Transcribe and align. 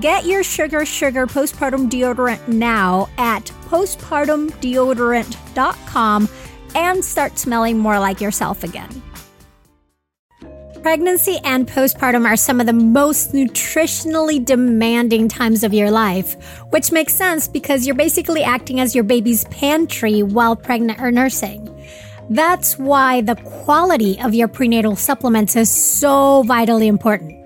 Get 0.00 0.26
your 0.26 0.42
Sugar 0.42 0.84
Sugar 0.84 1.26
postpartum 1.26 1.88
deodorant 1.88 2.48
now 2.48 3.08
at 3.16 3.44
postpartumdeodorant.com 3.66 6.28
and 6.74 7.04
start 7.04 7.38
smelling 7.38 7.78
more 7.78 7.98
like 7.98 8.20
yourself 8.20 8.62
again. 8.62 9.02
Pregnancy 10.82 11.38
and 11.44 11.66
postpartum 11.66 12.26
are 12.26 12.36
some 12.36 12.60
of 12.60 12.66
the 12.66 12.74
most 12.74 13.32
nutritionally 13.32 14.44
demanding 14.44 15.28
times 15.28 15.64
of 15.64 15.72
your 15.72 15.90
life, 15.90 16.36
which 16.70 16.92
makes 16.92 17.14
sense 17.14 17.48
because 17.48 17.86
you're 17.86 17.94
basically 17.94 18.42
acting 18.42 18.80
as 18.80 18.94
your 18.94 19.04
baby's 19.04 19.46
pantry 19.46 20.22
while 20.22 20.56
pregnant 20.56 21.00
or 21.00 21.10
nursing. 21.10 21.72
That's 22.28 22.78
why 22.78 23.22
the 23.22 23.36
quality 23.36 24.20
of 24.20 24.34
your 24.34 24.48
prenatal 24.48 24.96
supplements 24.96 25.56
is 25.56 25.70
so 25.70 26.42
vitally 26.42 26.88
important. 26.88 27.45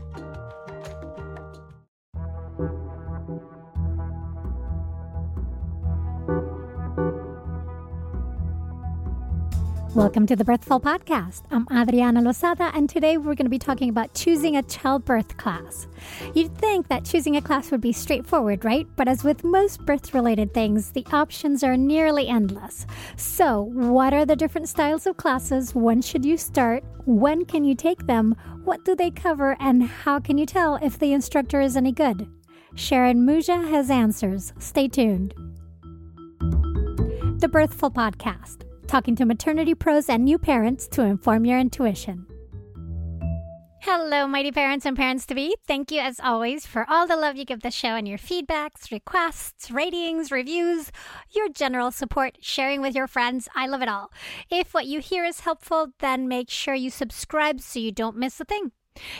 Welcome 9.93 10.25
to 10.27 10.37
the 10.37 10.45
Birthful 10.45 10.79
Podcast. 10.79 11.41
I'm 11.51 11.67
Adriana 11.69 12.21
Lozada, 12.21 12.71
and 12.73 12.89
today 12.89 13.17
we're 13.17 13.35
going 13.35 13.45
to 13.45 13.49
be 13.49 13.59
talking 13.59 13.89
about 13.89 14.13
choosing 14.13 14.55
a 14.55 14.63
childbirth 14.63 15.35
class. 15.35 15.85
You'd 16.33 16.57
think 16.57 16.87
that 16.87 17.03
choosing 17.03 17.35
a 17.35 17.41
class 17.41 17.71
would 17.71 17.81
be 17.81 17.91
straightforward, 17.91 18.63
right? 18.63 18.87
But 18.95 19.09
as 19.09 19.25
with 19.25 19.43
most 19.43 19.85
birth 19.85 20.13
related 20.13 20.53
things, 20.53 20.91
the 20.91 21.05
options 21.11 21.61
are 21.61 21.75
nearly 21.75 22.29
endless. 22.29 22.87
So, 23.17 23.63
what 23.63 24.13
are 24.13 24.25
the 24.25 24.37
different 24.37 24.69
styles 24.69 25.05
of 25.05 25.17
classes? 25.17 25.75
When 25.75 26.01
should 26.01 26.23
you 26.23 26.37
start? 26.37 26.85
When 27.03 27.43
can 27.43 27.65
you 27.65 27.75
take 27.75 28.07
them? 28.07 28.37
What 28.63 28.85
do 28.85 28.95
they 28.95 29.11
cover? 29.11 29.57
And 29.59 29.83
how 29.83 30.21
can 30.21 30.37
you 30.37 30.45
tell 30.45 30.77
if 30.77 30.99
the 30.99 31.11
instructor 31.11 31.59
is 31.59 31.75
any 31.75 31.91
good? 31.91 32.29
Sharon 32.75 33.27
Muza 33.27 33.69
has 33.69 33.91
answers. 33.91 34.53
Stay 34.57 34.87
tuned. 34.87 35.33
The 37.41 37.49
Birthful 37.51 37.91
Podcast 37.91 38.70
talking 38.91 39.15
to 39.15 39.23
maternity 39.23 39.73
pros 39.73 40.09
and 40.09 40.25
new 40.25 40.37
parents 40.37 40.85
to 40.85 41.01
inform 41.01 41.45
your 41.45 41.57
intuition. 41.57 42.25
Hello, 43.83 44.27
mighty 44.27 44.51
parents 44.51 44.85
and 44.85 44.97
parents 44.97 45.25
to 45.25 45.33
be. 45.33 45.55
Thank 45.65 45.91
you, 45.91 46.01
as 46.01 46.19
always, 46.19 46.67
for 46.67 46.85
all 46.89 47.07
the 47.07 47.15
love 47.15 47.37
you 47.37 47.45
give 47.45 47.61
the 47.61 47.71
show 47.71 47.95
and 47.95 48.05
your 48.05 48.17
feedbacks, 48.17 48.91
requests, 48.91 49.71
ratings, 49.71 50.29
reviews, 50.29 50.91
your 51.31 51.47
general 51.47 51.89
support, 51.89 52.37
sharing 52.41 52.81
with 52.81 52.93
your 52.93 53.07
friends. 53.07 53.47
I 53.55 53.65
love 53.65 53.81
it 53.81 53.87
all. 53.87 54.11
If 54.51 54.73
what 54.73 54.85
you 54.85 54.99
hear 54.99 55.23
is 55.23 55.39
helpful, 55.39 55.93
then 55.99 56.27
make 56.27 56.49
sure 56.49 56.75
you 56.75 56.89
subscribe 56.89 57.61
so 57.61 57.79
you 57.79 57.93
don't 57.93 58.17
miss 58.17 58.41
a 58.41 58.45
thing. 58.45 58.71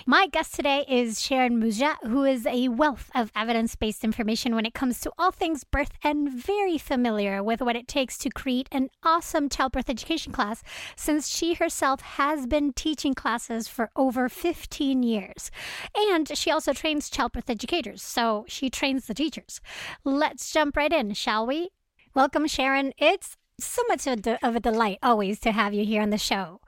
My 0.05 0.27
guest 0.27 0.55
today 0.55 0.85
is 0.87 1.21
Sharon 1.21 1.61
Muza, 1.61 1.95
who 2.03 2.23
is 2.23 2.45
a 2.45 2.67
wealth 2.67 3.09
of 3.15 3.31
evidence 3.35 3.75
based 3.75 4.03
information 4.03 4.53
when 4.53 4.65
it 4.65 4.73
comes 4.73 4.99
to 5.01 5.11
all 5.17 5.31
things 5.31 5.63
birth 5.63 5.91
and 6.03 6.29
very 6.29 6.77
familiar 6.77 7.41
with 7.41 7.61
what 7.61 7.75
it 7.75 7.87
takes 7.87 8.17
to 8.19 8.29
create 8.29 8.67
an 8.71 8.89
awesome 9.03 9.47
childbirth 9.47 9.89
education 9.89 10.33
class 10.33 10.61
since 10.95 11.29
she 11.29 11.53
herself 11.53 12.01
has 12.01 12.47
been 12.47 12.73
teaching 12.73 13.13
classes 13.13 13.67
for 13.67 13.89
over 13.95 14.27
15 14.27 15.03
years. 15.03 15.51
And 15.95 16.37
she 16.37 16.51
also 16.51 16.73
trains 16.73 17.09
childbirth 17.09 17.49
educators, 17.49 18.01
so 18.01 18.45
she 18.47 18.69
trains 18.69 19.07
the 19.07 19.13
teachers. 19.13 19.61
Let's 20.03 20.51
jump 20.51 20.75
right 20.75 20.91
in, 20.91 21.13
shall 21.13 21.47
we? 21.47 21.69
Welcome, 22.13 22.47
Sharon. 22.47 22.91
It's 22.97 23.37
so 23.59 23.83
much 23.87 24.07
of 24.07 24.55
a 24.55 24.59
delight 24.59 24.97
always 25.03 25.39
to 25.39 25.51
have 25.51 25.73
you 25.73 25.85
here 25.85 26.01
on 26.01 26.09
the 26.09 26.17
show. 26.17 26.59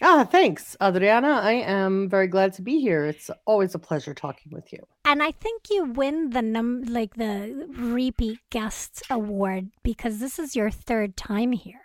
Ah, 0.00 0.24
thanks, 0.24 0.76
Adriana. 0.80 1.40
I 1.42 1.52
am 1.52 2.08
very 2.08 2.28
glad 2.28 2.52
to 2.54 2.62
be 2.62 2.80
here. 2.80 3.04
It's 3.06 3.30
always 3.46 3.74
a 3.74 3.80
pleasure 3.80 4.14
talking 4.14 4.52
with 4.52 4.72
you. 4.72 4.86
And 5.04 5.22
I 5.22 5.32
think 5.32 5.62
you 5.70 5.86
win 5.86 6.30
the 6.30 6.42
num 6.42 6.82
like 6.82 7.14
the 7.14 7.66
repeat 7.76 8.38
guest 8.50 9.02
award 9.10 9.70
because 9.82 10.20
this 10.20 10.38
is 10.38 10.54
your 10.54 10.70
third 10.70 11.16
time 11.16 11.50
here. 11.50 11.80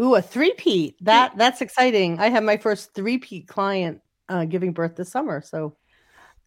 Ooh, 0.00 0.14
a 0.14 0.22
three-peat. 0.22 0.96
That 1.00 1.36
that's 1.36 1.60
exciting. 1.60 2.20
I 2.20 2.28
have 2.28 2.44
my 2.44 2.56
first 2.56 2.94
three-peat 2.94 3.48
client 3.48 4.00
uh, 4.28 4.44
giving 4.44 4.72
birth 4.72 4.94
this 4.94 5.10
summer, 5.10 5.42
so 5.42 5.76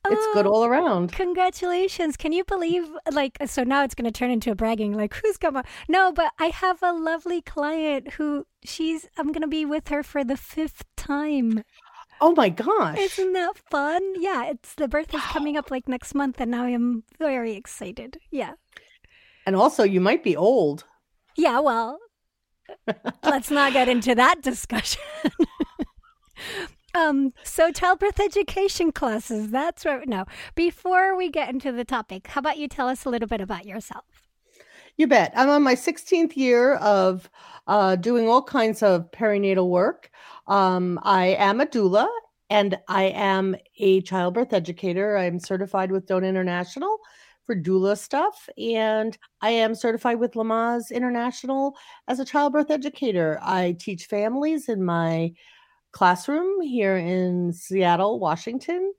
it's 0.08 0.34
good 0.34 0.48
oh, 0.48 0.52
all 0.52 0.66
around. 0.66 1.12
Congratulations. 1.12 2.18
Can 2.18 2.32
you 2.32 2.44
believe 2.44 2.90
like 3.12 3.38
so 3.46 3.64
now 3.64 3.84
it's 3.84 3.96
going 3.96 4.12
to 4.12 4.18
turn 4.18 4.32
into 4.32 4.52
a 4.52 4.56
bragging 4.56 4.94
like 4.94 5.14
who's 5.16 5.38
going 5.38 5.54
to, 5.54 5.64
No, 5.88 6.12
but 6.12 6.32
I 6.40 6.48
have 6.48 6.82
a 6.82 6.92
lovely 6.92 7.42
client 7.42 8.14
who 8.14 8.46
she's 8.64 9.08
I'm 9.18 9.28
going 9.28 9.42
to 9.42 9.48
be 9.48 9.66
with 9.66 9.90
her 9.90 10.04
for 10.04 10.24
the 10.24 10.38
fifth 10.38 10.84
time. 10.96 11.64
Oh 12.20 12.34
my 12.36 12.50
gosh. 12.50 12.98
Isn't 13.00 13.34
that 13.34 13.58
fun? 13.58 14.02
Yeah, 14.20 14.46
it's 14.46 14.76
the 14.76 14.88
birth 14.88 15.14
is 15.14 15.22
coming 15.22 15.58
up 15.58 15.72
like 15.72 15.88
next 15.88 16.14
month 16.14 16.40
and 16.40 16.52
now 16.52 16.66
I'm 16.66 17.04
very 17.20 17.54
excited. 17.54 18.18
Yeah. 18.32 18.54
And 19.46 19.56
also 19.56 19.84
you 19.84 20.02
might 20.02 20.24
be 20.24 20.36
old. 20.36 20.86
Yeah, 21.36 21.60
well, 21.60 22.00
let's 23.24 23.50
not 23.50 23.74
get 23.74 23.90
into 23.90 24.16
that 24.16 24.42
discussion. 24.42 25.02
Um, 26.94 27.34
so 27.44 27.72
childbirth 27.72 28.20
education 28.20 28.92
classes, 28.92 29.50
that's 29.50 29.86
right. 29.86 30.08
No, 30.08 30.26
before 30.56 31.16
we 31.16 31.30
get 31.30 31.50
into 31.50 31.72
the 31.72 31.86
topic, 31.86 32.28
how 32.28 32.40
about 32.40 32.58
you 32.58 32.68
tell 32.68 32.88
us 32.88 33.06
a 33.06 33.10
little 33.10 33.28
bit 33.28 33.42
about 33.42 33.66
yourself? 33.66 34.28
You 34.98 35.08
bet. 35.08 35.32
I'm 35.36 35.50
on 35.50 35.64
my 35.64 35.76
16th 35.76 36.36
year 36.36 36.76
of 36.76 37.30
uh, 37.68 37.96
doing 37.96 38.28
all 38.28 38.44
kinds 38.44 38.84
of 38.84 39.10
perinatal 39.12 39.70
work. 39.70 40.12
Um, 40.48 41.00
I 41.04 41.28
am 41.28 41.62
a 41.62 41.66
doula 41.66 42.08
and 42.50 42.78
I 42.90 43.04
am 43.04 43.56
a 43.80 44.02
childbirth 44.02 44.52
educator. 44.52 45.18
I'm 45.18 45.40
certified 45.40 45.92
with 45.92 46.06
DONA 46.06 46.28
International 46.28 47.00
for 47.46 47.56
doula 47.56 47.98
stuff, 47.98 48.48
and 48.58 49.18
I 49.42 49.52
am 49.52 49.74
certified 49.74 50.20
with 50.20 50.34
Lamaze 50.34 50.92
International 50.92 51.76
as 52.08 52.20
a 52.20 52.26
childbirth 52.26 52.70
educator. 52.70 53.40
I 53.42 53.78
teach 53.80 54.06
families 54.06 54.70
in 54.70 54.84
my 54.84 55.34
classroom 55.92 56.62
here 56.62 56.98
in 56.98 57.54
Seattle, 57.54 58.20
Washington. 58.20 58.94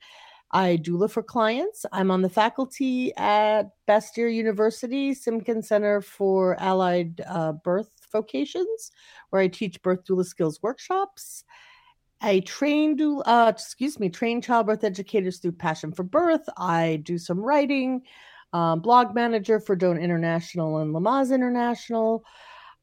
I 0.51 0.77
doula 0.77 1.11
for 1.11 1.23
clients. 1.23 1.87
I'm 1.93 2.11
on 2.11 2.21
the 2.21 2.29
faculty 2.29 3.15
at 3.17 3.71
Bastyr 3.89 4.33
University 4.33 5.15
Simkin 5.15 5.65
Center 5.65 6.03
for 6.03 6.61
Allied 6.61 7.23
uh, 7.27 7.53
Birth 7.53 7.91
Vocations, 8.13 8.91
where 9.31 9.41
I 9.41 9.49
teach 9.49 9.81
birth 9.81 10.05
doula 10.05 10.27
skills 10.27 10.63
workshops. 10.63 11.45
I 12.21 12.41
train 12.41 12.99
doula, 12.99 13.23
uh, 13.25 13.53
excuse 13.55 13.99
me, 13.99 14.11
train 14.11 14.43
childbirth 14.43 14.85
educators 14.85 15.39
through 15.39 15.53
Passion 15.53 15.91
for 15.91 16.03
Birth. 16.03 16.47
I 16.59 17.01
do 17.03 17.17
some 17.17 17.41
writing, 17.41 18.03
um, 18.53 18.81
blog 18.81 19.15
manager 19.15 19.59
for 19.59 19.75
DONA 19.75 20.01
International 20.01 20.79
and 20.79 20.95
Lamaze 20.95 21.35
International 21.35 22.25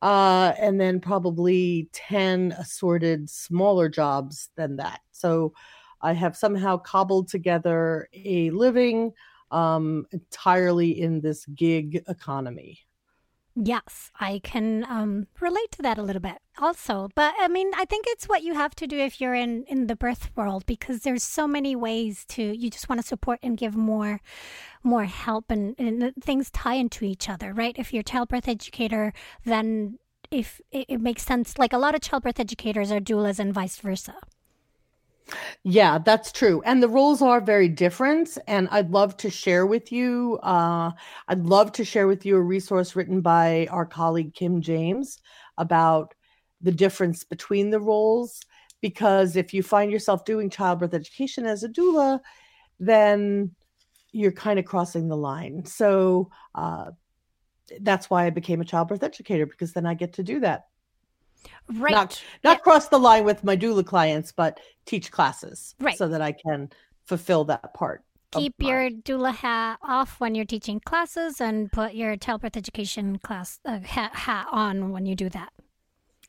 uh, 0.02 0.54
and 0.58 0.80
then 0.80 1.00
probably 1.00 1.90
10 1.94 2.54
assorted 2.58 3.30
smaller 3.30 3.90
jobs 3.90 4.50
than 4.56 4.78
that. 4.78 5.02
So 5.12 5.54
I 6.02 6.14
have 6.14 6.38
somehow 6.38 6.78
cobbled 6.78 7.28
together 7.28 8.08
a 8.14 8.50
living 8.52 9.12
um, 9.52 10.06
entirely 10.12 11.02
in 11.02 11.22
this 11.22 11.46
gig 11.48 12.04
economy. 12.08 12.80
Yes, 13.56 14.12
I 14.20 14.40
can 14.44 14.86
um, 14.88 15.28
relate 15.40 15.72
to 15.72 15.82
that 15.82 15.98
a 15.98 16.04
little 16.04 16.22
bit 16.22 16.38
also. 16.60 17.10
But 17.16 17.34
I 17.40 17.48
mean, 17.48 17.72
I 17.76 17.86
think 17.86 18.06
it's 18.08 18.28
what 18.30 18.44
you 18.44 18.54
have 18.54 18.76
to 18.76 18.88
do 18.88 18.98
if 18.98 19.20
you're 19.20 19.34
in, 19.34 19.66
in 19.66 19.88
the 19.88 19.96
birth 19.96 20.30
world 20.36 20.66
because 20.66 21.02
there's 21.02 21.24
so 21.24 21.48
many 21.48 21.76
ways 21.76 22.26
to, 22.30 22.44
you 22.44 22.70
just 22.70 22.88
want 22.88 23.02
to 23.02 23.08
support 23.08 23.40
and 23.44 23.58
give 23.58 23.76
more 23.76 24.22
more 24.84 25.06
help 25.06 25.52
and, 25.52 25.76
and 25.78 26.14
things 26.22 26.50
tie 26.52 26.76
into 26.76 27.04
each 27.04 27.28
other, 27.30 27.54
right? 27.54 27.76
If 27.78 27.92
you're 27.94 28.02
a 28.02 28.04
childbirth 28.04 28.48
educator, 28.48 29.14
then 29.44 30.00
if 30.32 30.62
it, 30.72 30.86
it 30.88 31.02
makes 31.02 31.24
sense, 31.24 31.58
like 31.58 31.74
a 31.74 31.78
lot 31.78 31.96
of 31.96 32.02
childbirth 32.02 32.40
educators 32.40 32.92
are 32.92 33.00
doulas 33.02 33.40
and 33.40 33.54
vice 33.54 33.78
versa. 33.78 34.16
Yeah, 35.64 35.98
that's 36.00 36.32
true. 36.32 36.62
And 36.66 36.82
the 36.82 36.88
roles 36.88 37.22
are 37.22 37.42
very 37.42 37.70
different. 37.70 38.38
And 38.48 38.68
I'd 38.72 38.92
love 38.92 39.18
to 39.18 39.30
share 39.30 39.66
with 39.66 39.92
you, 39.92 40.40
uh, 40.44 40.92
I'd 41.28 41.46
love 41.46 41.72
to 41.74 41.86
share 41.86 42.08
with 42.08 42.26
you 42.26 42.36
a 42.36 42.42
resource 42.42 42.96
written 42.96 43.22
by 43.22 43.68
our 43.70 43.86
colleague 43.86 44.34
Kim 44.34 44.62
James 44.62 45.20
about 45.58 46.14
the 46.62 46.72
difference 46.72 47.24
between 47.24 47.70
the 47.70 47.80
roles. 47.80 48.40
Because 48.82 49.36
if 49.36 49.54
you 49.54 49.62
find 49.62 49.92
yourself 49.92 50.24
doing 50.24 50.50
childbirth 50.50 50.94
education 50.94 51.46
as 51.46 51.64
a 51.64 51.70
doula, 51.70 52.22
then 52.80 53.54
you're 54.12 54.32
kind 54.32 54.58
of 54.58 54.66
crossing 54.66 55.10
the 55.10 55.18
line. 55.18 55.66
So 55.66 56.32
uh, 56.56 56.92
that's 57.82 58.10
why 58.10 58.26
I 58.26 58.30
became 58.30 58.62
a 58.62 58.66
childbirth 58.66 59.04
educator 59.04 59.46
because 59.46 59.74
then 59.74 59.86
I 59.86 59.94
get 59.94 60.14
to 60.14 60.24
do 60.24 60.40
that 60.40 60.66
Right. 61.72 61.92
Not, 61.92 62.22
not 62.44 62.58
yeah. 62.58 62.62
cross 62.62 62.88
the 62.88 62.98
line 62.98 63.26
with 63.26 63.44
my 63.44 63.56
doula 63.56 63.86
clients, 63.86 64.32
but 64.32 64.60
teach 64.86 65.12
classes. 65.12 65.76
Right. 65.80 65.98
So 65.98 66.08
that 66.08 66.22
I 66.22 66.32
can 66.32 66.70
fulfill 67.06 67.46
that 67.46 67.74
part. 67.74 68.04
Keep 68.32 68.56
your 68.60 68.92
doula 68.92 69.34
hat 69.34 69.80
off 69.82 70.20
when 70.20 70.36
you're 70.36 70.46
teaching 70.46 70.80
classes 70.80 71.42
and 71.42 71.72
put 71.72 71.96
your 71.96 72.16
childbirth 72.16 72.56
education 72.56 73.18
class 73.18 73.60
uh, 73.66 73.80
hat, 73.80 74.14
hat 74.14 74.46
on 74.52 74.92
when 74.92 75.08
you 75.08 75.16
do 75.16 75.30
that. 75.30 75.52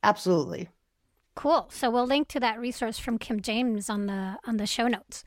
Absolutely. 0.03 0.71
Cool. 1.35 1.69
So 1.71 1.91
we'll 1.91 2.07
link 2.07 2.29
to 2.29 2.41
that 2.41 2.59
resource 2.59 2.99
from 2.99 3.19
Kim 3.19 3.41
James 3.41 3.91
on 3.91 4.07
the 4.07 4.37
on 4.47 4.57
the 4.57 4.67
show 4.67 4.89
notes. 4.89 5.25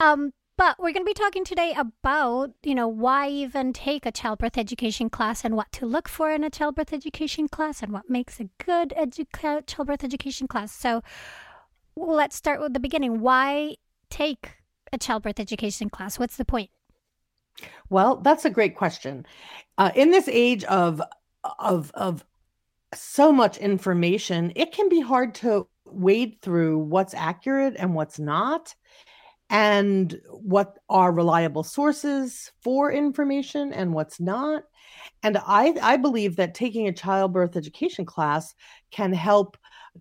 Um, 0.00 0.32
but 0.60 0.78
we're 0.78 0.92
going 0.92 1.06
to 1.06 1.08
be 1.08 1.14
talking 1.14 1.42
today 1.42 1.72
about, 1.74 2.50
you 2.62 2.74
know, 2.74 2.86
why 2.86 3.26
even 3.30 3.72
take 3.72 4.04
a 4.04 4.12
childbirth 4.12 4.58
education 4.58 5.08
class 5.08 5.42
and 5.42 5.56
what 5.56 5.72
to 5.72 5.86
look 5.86 6.06
for 6.06 6.30
in 6.30 6.44
a 6.44 6.50
childbirth 6.50 6.92
education 6.92 7.48
class 7.48 7.82
and 7.82 7.90
what 7.92 8.10
makes 8.10 8.38
a 8.38 8.50
good 8.62 8.92
edu- 8.94 9.66
childbirth 9.66 10.04
education 10.04 10.46
class. 10.46 10.70
So 10.70 11.00
let's 11.96 12.36
start 12.36 12.60
with 12.60 12.74
the 12.74 12.78
beginning. 12.78 13.20
Why 13.20 13.76
take 14.10 14.56
a 14.92 14.98
childbirth 14.98 15.40
education 15.40 15.88
class? 15.88 16.18
What's 16.18 16.36
the 16.36 16.44
point? 16.44 16.68
Well, 17.88 18.16
that's 18.16 18.44
a 18.44 18.50
great 18.50 18.76
question. 18.76 19.24
Uh, 19.78 19.92
in 19.94 20.10
this 20.10 20.28
age 20.28 20.64
of 20.64 21.00
of 21.58 21.90
of 21.94 22.22
so 22.92 23.32
much 23.32 23.56
information, 23.56 24.52
it 24.56 24.72
can 24.72 24.90
be 24.90 25.00
hard 25.00 25.34
to 25.36 25.68
wade 25.86 26.36
through 26.42 26.80
what's 26.80 27.14
accurate 27.14 27.76
and 27.78 27.94
what's 27.94 28.18
not 28.18 28.74
and 29.50 30.20
what 30.28 30.78
are 30.88 31.12
reliable 31.12 31.64
sources 31.64 32.52
for 32.62 32.92
information 32.92 33.72
and 33.72 33.92
what's 33.92 34.20
not. 34.20 34.62
And 35.22 35.38
I, 35.44 35.74
I 35.82 35.96
believe 35.96 36.36
that 36.36 36.54
taking 36.54 36.86
a 36.86 36.92
childbirth 36.92 37.56
education 37.56 38.06
class 38.06 38.54
can 38.92 39.12
help 39.12 39.56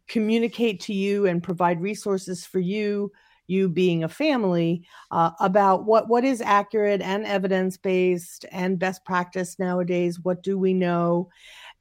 communicate 0.08 0.79
to 0.82 0.94
you 0.94 1.25
and 1.25 1.44
provide 1.44 1.82
resources 1.82 2.46
for 2.46 2.60
you 2.60 3.12
you 3.48 3.68
being 3.68 4.03
a 4.03 4.10
family 4.10 4.86
uh, 5.10 5.32
about 5.39 5.84
what 5.84 6.08
what 6.08 6.24
is 6.24 6.39
accurate 6.39 7.01
and 7.01 7.25
evidence 7.25 7.77
based 7.77 8.46
and 8.51 8.77
best 8.77 9.03
practice 9.03 9.58
nowadays 9.58 10.20
what 10.20 10.44
do 10.44 10.56
we 10.56 10.72
know 10.72 11.27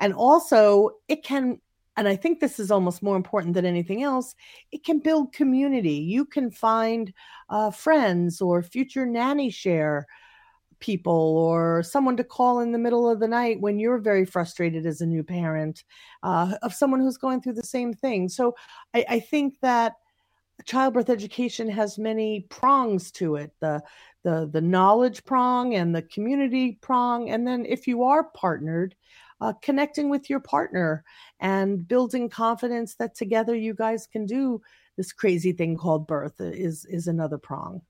and 0.00 0.14
also 0.14 0.90
it 1.08 1.22
can 1.22 1.60
and 1.98 2.06
I 2.06 2.14
think 2.14 2.38
this 2.38 2.60
is 2.60 2.70
almost 2.70 3.02
more 3.02 3.16
important 3.16 3.54
than 3.54 3.66
anything 3.66 4.04
else, 4.04 4.36
it 4.70 4.84
can 4.84 5.00
build 5.00 5.32
community. 5.32 5.94
You 5.94 6.24
can 6.24 6.48
find 6.50 7.12
uh, 7.50 7.72
friends 7.72 8.40
or 8.40 8.62
future 8.62 9.04
nanny 9.04 9.50
share 9.50 10.06
people 10.78 11.36
or 11.36 11.82
someone 11.82 12.16
to 12.16 12.22
call 12.22 12.60
in 12.60 12.70
the 12.70 12.78
middle 12.78 13.10
of 13.10 13.18
the 13.18 13.26
night 13.26 13.60
when 13.60 13.80
you're 13.80 13.98
very 13.98 14.24
frustrated 14.24 14.86
as 14.86 15.00
a 15.00 15.06
new 15.06 15.24
parent 15.24 15.82
uh, 16.22 16.54
of 16.62 16.72
someone 16.72 17.00
who's 17.00 17.18
going 17.18 17.42
through 17.42 17.54
the 17.54 17.64
same 17.64 17.92
thing. 17.92 18.28
So 18.28 18.54
I, 18.94 19.04
I 19.08 19.20
think 19.20 19.58
that 19.62 19.94
childbirth 20.64 21.10
education 21.10 21.68
has 21.68 21.98
many 21.98 22.46
prongs 22.48 23.10
to 23.12 23.36
it 23.36 23.52
the 23.60 23.80
the 24.24 24.50
the 24.52 24.60
knowledge 24.60 25.24
prong 25.24 25.76
and 25.76 25.94
the 25.94 26.02
community 26.02 26.78
prong 26.82 27.30
and 27.30 27.46
then 27.46 27.64
if 27.64 27.86
you 27.86 28.02
are 28.02 28.24
partnered 28.34 28.96
uh, 29.40 29.52
connecting 29.62 30.08
with 30.08 30.28
your 30.28 30.40
partner 30.40 31.04
and 31.40 31.86
building 31.86 32.28
confidence 32.28 32.94
that 32.96 33.14
together 33.14 33.54
you 33.54 33.74
guys 33.74 34.06
can 34.06 34.26
do 34.26 34.60
this 34.96 35.12
crazy 35.12 35.52
thing 35.52 35.76
called 35.76 36.06
birth 36.06 36.40
is 36.40 36.84
is 36.86 37.06
another 37.06 37.38
prong. 37.38 37.80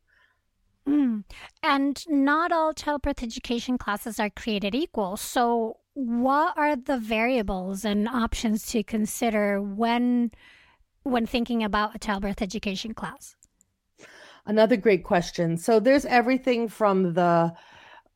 Mm. 0.89 1.25
And 1.63 2.05
not 2.09 2.51
all 2.51 2.73
childbirth 2.73 3.23
education 3.23 3.77
classes 3.79 4.19
are 4.19 4.31
created 4.31 4.75
equal. 4.75 5.17
So, 5.17 5.79
what 5.95 6.57
are 6.57 6.77
the 6.77 6.99
variables 6.99 7.85
and 7.85 8.09
options 8.09 8.67
to 8.69 8.83
consider 8.83 9.61
when 9.61 10.31
when 11.03 11.27
thinking 11.27 11.63
about 11.63 11.95
a 11.95 11.99
childbirth 11.99 12.41
education 12.41 12.95
class? 12.95 13.37
Another 14.47 14.77
great 14.77 15.05
question. 15.05 15.59
So, 15.59 15.79
there's 15.79 16.07
everything 16.07 16.69
from 16.69 17.15
the 17.15 17.53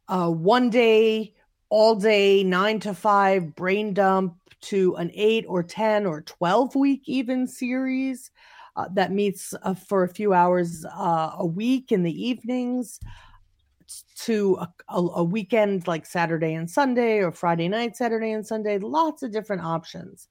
uh, 0.09 0.31
one 0.31 0.71
day, 0.71 1.35
all 1.73 1.95
day, 1.95 2.45
nine 2.45 2.79
to 2.81 2.93
five 2.93 3.55
brain 3.55 3.95
dump 3.95 4.37
to 4.61 4.95
an 4.97 5.11
eight 5.15 5.47
or 5.49 5.63
10 5.63 6.05
or 6.05 6.21
12 6.21 6.75
week 6.75 7.01
even 7.07 7.47
series 7.47 8.31
uh, 8.77 8.89
that 8.93 9.11
meets 9.11 9.55
uh, 9.63 9.73
for 9.73 10.05
a 10.05 10.09
few 10.09 10.35
hours 10.35 10.85
uh, 10.95 11.31
a 11.39 11.47
week 11.47 11.91
in 11.91 12.03
the 12.03 12.13
evenings 12.13 13.01
to 14.17 14.59
a, 14.61 14.71
a, 14.91 15.01
a, 15.01 15.25
weekend 15.25 15.89
like 15.89 16.05
Saturday 16.05 16.53
and 16.53 16.71
Sunday 16.71 17.21
or 17.21 17.33
Friday 17.33 17.69
night, 17.69 17.97
Saturday 17.97 18.33
and 18.33 18.47
Sunday, 18.47 18.79
lots 18.79 19.23
of 19.23 19.33
different 19.33 19.63
options. 19.63 20.29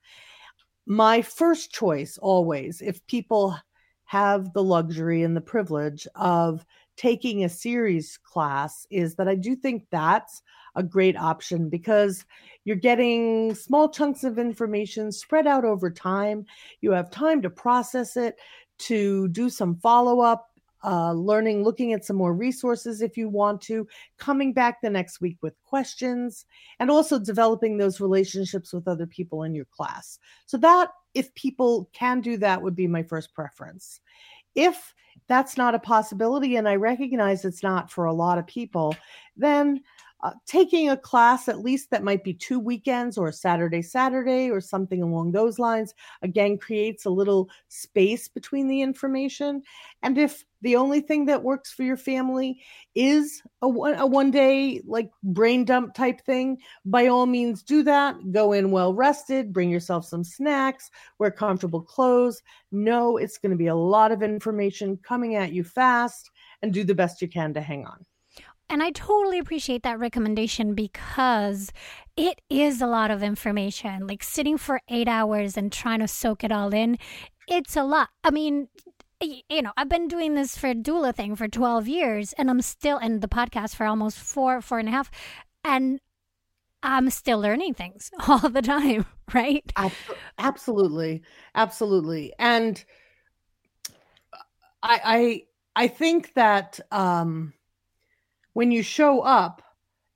My 0.85 1.23
first 1.23 1.73
choice 1.73 2.19
always, 2.19 2.81
if 2.81 3.03
people 3.07 3.57
have 4.05 4.53
the 4.53 4.63
luxury 4.63 5.23
and 5.23 5.35
the 5.35 5.41
privilege 5.41 6.07
of 6.13 6.63
taking 6.97 7.43
a 7.43 7.49
series 7.49 8.19
class, 8.21 8.85
is 8.91 9.15
that 9.15 9.27
I 9.27 9.33
do 9.33 9.55
think 9.55 9.85
that's 9.89 10.43
a 10.75 10.83
great 10.83 11.17
option 11.17 11.69
because 11.69 12.25
you're 12.63 12.75
getting 12.75 13.55
small 13.55 13.89
chunks 13.89 14.23
of 14.23 14.37
information 14.37 15.11
spread 15.11 15.47
out 15.47 15.65
over 15.65 15.89
time. 15.89 16.45
You 16.81 16.91
have 16.91 17.09
time 17.09 17.41
to 17.41 17.49
process 17.49 18.17
it, 18.17 18.37
to 18.79 19.27
do 19.29 19.49
some 19.49 19.75
follow 19.77 20.21
up, 20.21 20.47
uh, 20.83 21.13
learning, 21.13 21.63
looking 21.63 21.93
at 21.93 22.05
some 22.05 22.15
more 22.15 22.33
resources 22.33 23.01
if 23.01 23.17
you 23.17 23.29
want 23.29 23.61
to, 23.61 23.87
coming 24.17 24.53
back 24.53 24.81
the 24.81 24.89
next 24.89 25.21
week 25.21 25.37
with 25.41 25.53
questions, 25.63 26.45
and 26.79 26.89
also 26.89 27.19
developing 27.19 27.77
those 27.77 28.01
relationships 28.01 28.73
with 28.73 28.87
other 28.87 29.05
people 29.05 29.43
in 29.43 29.53
your 29.53 29.65
class. 29.65 30.17
So, 30.45 30.57
that, 30.57 30.89
if 31.13 31.33
people 31.35 31.89
can 31.93 32.21
do 32.21 32.37
that, 32.37 32.61
would 32.61 32.75
be 32.75 32.87
my 32.87 33.03
first 33.03 33.33
preference. 33.33 34.01
If 34.55 34.93
that's 35.27 35.55
not 35.55 35.75
a 35.75 35.79
possibility, 35.79 36.55
and 36.55 36.67
I 36.67 36.75
recognize 36.75 37.45
it's 37.45 37.63
not 37.63 37.91
for 37.91 38.05
a 38.05 38.13
lot 38.13 38.37
of 38.37 38.47
people, 38.47 38.95
then 39.37 39.81
uh, 40.23 40.31
taking 40.45 40.89
a 40.89 40.97
class 40.97 41.47
at 41.47 41.59
least 41.59 41.89
that 41.89 42.03
might 42.03 42.23
be 42.23 42.33
two 42.33 42.59
weekends 42.59 43.17
or 43.17 43.31
Saturday, 43.31 43.81
Saturday, 43.81 44.49
or 44.49 44.61
something 44.61 45.01
along 45.01 45.31
those 45.31 45.57
lines, 45.57 45.93
again, 46.21 46.57
creates 46.57 47.05
a 47.05 47.09
little 47.09 47.49
space 47.69 48.27
between 48.27 48.67
the 48.67 48.81
information. 48.81 49.61
And 50.03 50.17
if 50.17 50.43
the 50.61 50.75
only 50.75 51.01
thing 51.01 51.25
that 51.25 51.43
works 51.43 51.71
for 51.71 51.83
your 51.83 51.97
family 51.97 52.61
is 52.93 53.41
a 53.63 53.65
a 53.65 54.05
one 54.05 54.29
day 54.29 54.81
like 54.85 55.09
brain 55.23 55.65
dump 55.65 55.95
type 55.95 56.21
thing, 56.21 56.59
by 56.85 57.07
all 57.07 57.25
means 57.25 57.63
do 57.63 57.81
that. 57.83 58.15
Go 58.31 58.53
in 58.53 58.69
well 58.69 58.93
rested, 58.93 59.51
bring 59.51 59.69
yourself 59.69 60.05
some 60.05 60.23
snacks, 60.23 60.91
wear 61.17 61.31
comfortable 61.31 61.81
clothes. 61.81 62.43
Know 62.71 63.17
it's 63.17 63.39
going 63.39 63.51
to 63.51 63.57
be 63.57 63.67
a 63.67 63.75
lot 63.75 64.11
of 64.11 64.21
information 64.21 64.97
coming 64.97 65.35
at 65.35 65.51
you 65.51 65.63
fast, 65.63 66.29
and 66.61 66.73
do 66.73 66.83
the 66.83 66.95
best 66.95 67.21
you 67.21 67.27
can 67.27 67.53
to 67.55 67.61
hang 67.61 67.85
on. 67.85 68.05
And 68.71 68.81
I 68.81 68.91
totally 68.91 69.37
appreciate 69.37 69.83
that 69.83 69.99
recommendation 69.99 70.75
because 70.75 71.73
it 72.15 72.39
is 72.49 72.81
a 72.81 72.87
lot 72.87 73.11
of 73.11 73.21
information. 73.21 74.07
Like 74.07 74.23
sitting 74.23 74.57
for 74.57 74.79
eight 74.87 75.09
hours 75.09 75.57
and 75.57 75.73
trying 75.73 75.99
to 75.99 76.07
soak 76.07 76.45
it 76.45 76.53
all 76.53 76.73
in, 76.73 76.97
it's 77.49 77.75
a 77.75 77.83
lot. 77.83 78.07
I 78.23 78.31
mean, 78.31 78.69
you 79.19 79.61
know, 79.61 79.73
I've 79.75 79.89
been 79.89 80.07
doing 80.07 80.35
this 80.35 80.57
for 80.57 80.73
doula 80.73 81.13
thing 81.13 81.35
for 81.35 81.49
12 81.49 81.89
years 81.89 82.31
and 82.37 82.49
I'm 82.49 82.61
still 82.61 82.97
in 82.97 83.19
the 83.19 83.27
podcast 83.27 83.75
for 83.75 83.85
almost 83.85 84.17
four, 84.17 84.61
four 84.61 84.79
and 84.79 84.87
a 84.87 84.91
half. 84.91 85.11
And 85.65 85.99
I'm 86.81 87.09
still 87.09 87.39
learning 87.39 87.73
things 87.73 88.09
all 88.29 88.49
the 88.49 88.61
time, 88.61 89.05
right? 89.33 89.69
Absolutely. 90.37 91.23
Absolutely. 91.55 92.31
And 92.39 92.81
I, 94.81 95.43
I, 95.75 95.83
I 95.83 95.87
think 95.89 96.35
that, 96.35 96.79
um, 96.89 97.51
when 98.53 98.71
you 98.71 98.83
show 98.83 99.21
up, 99.21 99.61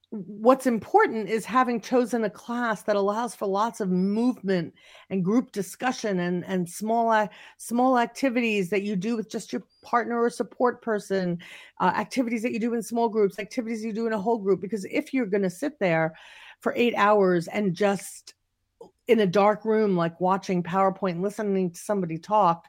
what's 0.10 0.68
important 0.68 1.28
is 1.28 1.46
having 1.46 1.82
chosen 1.82 2.24
a 2.24 2.30
class 2.30 2.84
that 2.84 2.96
allows 2.96 3.36
for 3.36 3.48
lots 3.48 3.82
of 3.82 3.90
movement 3.90 4.74
and 5.10 5.26
group 5.26 5.52
discussion 5.52 6.20
and 6.20 6.46
and 6.46 6.70
small 6.70 7.28
small 7.58 8.00
activities 8.00 8.70
that 8.70 8.84
you 8.84 8.96
do 8.96 9.18
with 9.18 9.30
just 9.30 9.52
your 9.52 9.64
partner 9.82 10.22
or 10.22 10.30
support 10.30 10.82
person 10.82 11.38
uh, 11.80 11.92
activities 11.96 12.42
that 12.42 12.54
you 12.54 12.60
do 12.60 12.74
in 12.74 12.82
small 12.82 13.10
groups 13.10 13.40
activities 13.40 13.84
you 13.84 13.92
do 13.92 14.08
in 14.08 14.14
a 14.14 14.20
whole 14.20 14.38
group. 14.38 14.62
Because 14.62 14.86
if 14.86 15.14
you're 15.14 15.26
going 15.26 15.44
to 15.44 15.50
sit 15.50 15.80
there 15.80 16.16
for 16.62 16.74
8 16.76 16.94
hours 16.96 17.48
and 17.48 17.74
just 17.74 18.36
in 19.08 19.20
a 19.20 19.28
dark 19.28 19.66
room 19.66 19.96
like 19.96 20.20
watching 20.22 20.64
powerpoint 20.64 21.22
listening 21.22 21.72
to 21.72 21.80
somebody 21.80 22.18
talk 22.18 22.68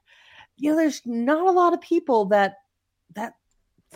you 0.59 0.71
know 0.71 0.77
there's 0.77 1.01
not 1.07 1.47
a 1.47 1.51
lot 1.51 1.73
of 1.73 1.81
people 1.81 2.27
that 2.27 2.57
that 3.15 3.35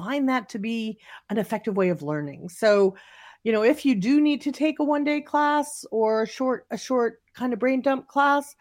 find 0.00 0.28
that 0.28 0.48
to 0.50 0.58
be 0.58 0.98
an 1.28 1.38
effective 1.38 1.76
way 1.76 1.90
of 1.90 2.02
learning. 2.02 2.48
So, 2.48 2.96
you 3.44 3.52
know, 3.52 3.62
if 3.62 3.84
you 3.84 3.94
do 3.94 4.20
need 4.20 4.42
to 4.42 4.52
take 4.52 4.78
a 4.78 4.84
one 4.84 5.04
day 5.04 5.20
class 5.20 5.84
or 5.90 6.22
a 6.22 6.26
short, 6.28 6.66
a 6.70 6.78
short 6.78 7.22
kind 7.34 7.52
of 7.52 7.58
brain 7.58 7.80
dump 7.80 8.06
class, 8.06 8.54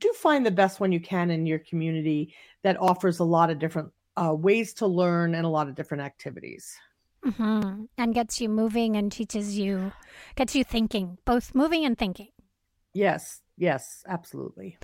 do 0.00 0.12
find 0.12 0.44
the 0.44 0.50
best 0.50 0.80
one 0.80 0.92
you 0.92 1.00
can 1.00 1.30
in 1.30 1.46
your 1.46 1.58
community 1.58 2.34
that 2.62 2.80
offers 2.80 3.18
a 3.18 3.24
lot 3.24 3.50
of 3.50 3.58
different 3.58 3.90
uh, 4.16 4.34
ways 4.34 4.74
to 4.74 4.86
learn 4.86 5.34
and 5.34 5.44
a 5.44 5.48
lot 5.48 5.68
of 5.68 5.74
different 5.74 6.02
activities. 6.02 6.76
Mm-hmm. 7.24 7.84
And 7.98 8.14
gets 8.14 8.40
you 8.40 8.48
moving 8.48 8.96
and 8.96 9.10
teaches 9.10 9.58
you, 9.58 9.92
gets 10.36 10.54
you 10.54 10.62
thinking, 10.62 11.18
both 11.24 11.54
moving 11.54 11.84
and 11.84 11.98
thinking. 11.98 12.28
Yes, 12.92 13.40
yes, 13.56 14.04
absolutely. 14.06 14.78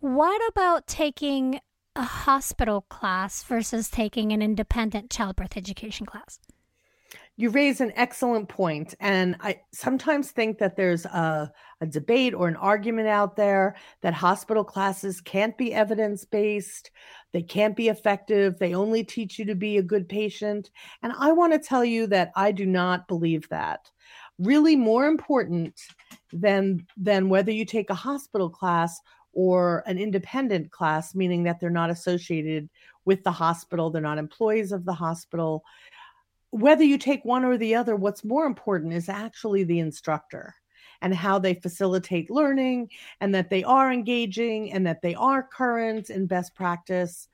What 0.00 0.40
about 0.50 0.86
taking 0.86 1.60
a 1.98 2.02
hospital 2.02 2.82
class 2.82 3.42
versus 3.42 3.90
taking 3.90 4.32
an 4.32 4.40
independent 4.40 5.10
childbirth 5.10 5.56
education 5.56 6.06
class? 6.06 6.38
You 7.36 7.50
raise 7.50 7.80
an 7.80 7.92
excellent 7.96 8.48
point, 8.48 8.94
and 9.00 9.36
I 9.40 9.60
sometimes 9.72 10.30
think 10.30 10.58
that 10.58 10.76
there's 10.76 11.04
a, 11.06 11.52
a 11.80 11.86
debate 11.86 12.34
or 12.34 12.48
an 12.48 12.56
argument 12.56 13.08
out 13.08 13.36
there 13.36 13.76
that 14.02 14.14
hospital 14.14 14.64
classes 14.64 15.20
can't 15.20 15.56
be 15.58 15.74
evidence 15.74 16.24
based, 16.24 16.90
they 17.32 17.42
can't 17.42 17.76
be 17.76 17.88
effective, 17.88 18.58
they 18.58 18.74
only 18.74 19.04
teach 19.04 19.38
you 19.38 19.44
to 19.46 19.54
be 19.54 19.78
a 19.78 19.82
good 19.82 20.08
patient. 20.08 20.70
And 21.02 21.12
I 21.18 21.32
want 21.32 21.52
to 21.52 21.58
tell 21.58 21.84
you 21.84 22.06
that 22.08 22.30
I 22.36 22.52
do 22.52 22.66
not 22.66 23.08
believe 23.08 23.48
that. 23.48 23.90
Really, 24.38 24.76
more 24.76 25.06
important 25.06 25.80
than 26.32 26.86
than 26.96 27.28
whether 27.28 27.50
you 27.50 27.64
take 27.64 27.90
a 27.90 27.94
hospital 27.94 28.50
class 28.50 29.00
or 29.32 29.82
an 29.86 29.98
independent 29.98 30.70
class, 30.70 31.14
meaning 31.14 31.44
that 31.44 31.60
they're 31.60 31.70
not 31.70 31.90
associated 31.90 32.68
with 33.04 33.22
the 33.24 33.32
hospital, 33.32 33.90
they're 33.90 34.02
not 34.02 34.18
employees 34.18 34.72
of 34.72 34.84
the 34.84 34.92
hospital. 34.92 35.64
Whether 36.50 36.84
you 36.84 36.98
take 36.98 37.24
one 37.24 37.44
or 37.44 37.56
the 37.56 37.74
other, 37.74 37.96
what's 37.96 38.24
more 38.24 38.46
important 38.46 38.92
is 38.92 39.08
actually 39.08 39.64
the 39.64 39.80
instructor 39.80 40.54
and 41.00 41.14
how 41.14 41.38
they 41.38 41.54
facilitate 41.54 42.30
learning 42.30 42.90
and 43.20 43.34
that 43.34 43.50
they 43.50 43.62
are 43.64 43.92
engaging 43.92 44.72
and 44.72 44.86
that 44.86 45.02
they 45.02 45.14
are 45.14 45.42
current 45.42 46.10
in 46.10 46.26
best 46.26 46.54
practice 46.54 47.28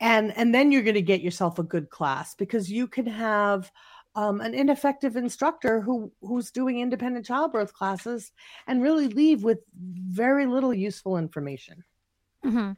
and 0.00 0.36
and 0.36 0.54
then 0.54 0.70
you're 0.70 0.82
going 0.82 0.94
to 0.94 1.02
get 1.02 1.22
yourself 1.22 1.58
a 1.58 1.64
good 1.64 1.90
class 1.90 2.34
because 2.34 2.70
you 2.70 2.86
can 2.86 3.06
have 3.06 3.70
um, 4.14 4.40
an 4.40 4.54
ineffective 4.54 5.16
instructor 5.16 5.80
who 5.80 6.12
who's 6.22 6.50
doing 6.50 6.80
independent 6.80 7.26
childbirth 7.26 7.72
classes 7.72 8.32
and 8.66 8.82
really 8.82 9.08
leave 9.08 9.44
with 9.44 9.58
very 9.74 10.46
little 10.46 10.74
useful 10.74 11.16
information. 11.16 11.84
Mm-hmm. 12.44 12.72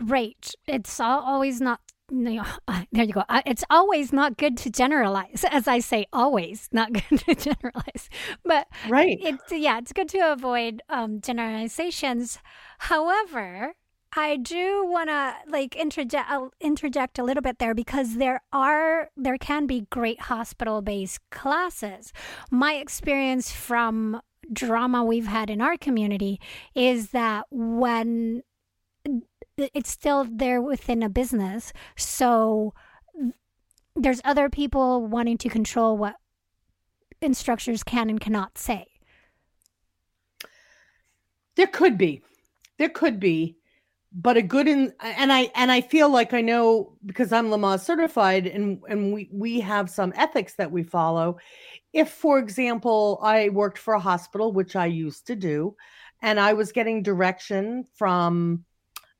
Right. 0.00 0.50
It's 0.66 1.00
always 1.00 1.60
not. 1.60 1.80
You 2.10 2.18
know, 2.18 2.44
there 2.92 3.04
you 3.04 3.12
go. 3.12 3.24
It's 3.46 3.64
always 3.70 4.12
not 4.12 4.36
good 4.36 4.58
to 4.58 4.70
generalize, 4.70 5.44
as 5.50 5.66
I 5.66 5.78
say, 5.78 6.06
always 6.12 6.68
not 6.70 6.92
good 7.08 7.20
to 7.20 7.34
generalize. 7.34 8.10
But 8.44 8.66
right, 8.88 9.18
it's 9.20 9.50
yeah, 9.50 9.78
it's 9.78 9.92
good 9.92 10.08
to 10.10 10.32
avoid 10.32 10.82
um, 10.88 11.20
generalizations. 11.20 12.38
However, 12.78 13.74
I 14.14 14.36
do 14.36 14.84
want 14.86 15.08
to 15.08 15.34
like 15.48 15.74
interject 15.74 16.30
uh, 16.30 16.48
interject 16.60 17.18
a 17.18 17.24
little 17.24 17.42
bit 17.42 17.58
there 17.58 17.74
because 17.74 18.16
there 18.16 18.42
are 18.52 19.08
there 19.16 19.38
can 19.38 19.66
be 19.66 19.86
great 19.90 20.22
hospital 20.22 20.82
based 20.82 21.20
classes. 21.30 22.12
My 22.50 22.74
experience 22.74 23.50
from 23.50 24.20
drama 24.52 25.02
we've 25.02 25.26
had 25.26 25.48
in 25.48 25.62
our 25.62 25.78
community 25.78 26.40
is 26.74 27.10
that 27.10 27.46
when 27.50 28.42
it's 29.56 29.90
still 29.90 30.26
there 30.30 30.60
within 30.60 31.02
a 31.02 31.08
business, 31.08 31.72
so 31.96 32.74
there's 33.96 34.20
other 34.24 34.50
people 34.50 35.06
wanting 35.06 35.38
to 35.38 35.48
control 35.48 35.96
what 35.96 36.16
instructors 37.22 37.82
can 37.82 38.10
and 38.10 38.20
cannot 38.20 38.58
say. 38.58 38.86
There 41.56 41.66
could 41.66 41.96
be. 41.96 42.22
There 42.78 42.88
could 42.88 43.20
be. 43.20 43.56
But 44.14 44.36
a 44.36 44.42
good 44.42 44.68
in 44.68 44.92
and 45.00 45.32
I 45.32 45.50
and 45.54 45.72
I 45.72 45.80
feel 45.80 46.10
like 46.10 46.34
I 46.34 46.42
know 46.42 46.96
because 47.06 47.32
I'm 47.32 47.48
Lamaze 47.48 47.80
certified 47.80 48.46
and 48.46 48.82
and 48.88 49.12
we 49.12 49.30
we 49.32 49.60
have 49.60 49.88
some 49.88 50.12
ethics 50.16 50.54
that 50.56 50.70
we 50.70 50.82
follow. 50.82 51.38
If 51.92 52.10
for 52.10 52.38
example 52.38 53.18
I 53.22 53.48
worked 53.48 53.78
for 53.78 53.94
a 53.94 54.00
hospital 54.00 54.52
which 54.52 54.76
I 54.76 54.86
used 54.86 55.26
to 55.28 55.36
do 55.36 55.76
and 56.20 56.38
I 56.38 56.52
was 56.52 56.72
getting 56.72 57.02
direction 57.02 57.84
from 57.94 58.64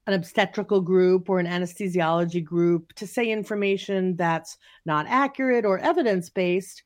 an 0.06 0.14
obstetrical 0.14 0.80
group 0.80 1.28
or 1.28 1.38
an 1.38 1.46
anesthesiology 1.46 2.42
group 2.44 2.92
to 2.94 3.06
say 3.06 3.30
information 3.30 4.16
that's 4.16 4.58
not 4.84 5.06
accurate 5.08 5.64
or 5.64 5.78
evidence 5.78 6.28
based, 6.28 6.82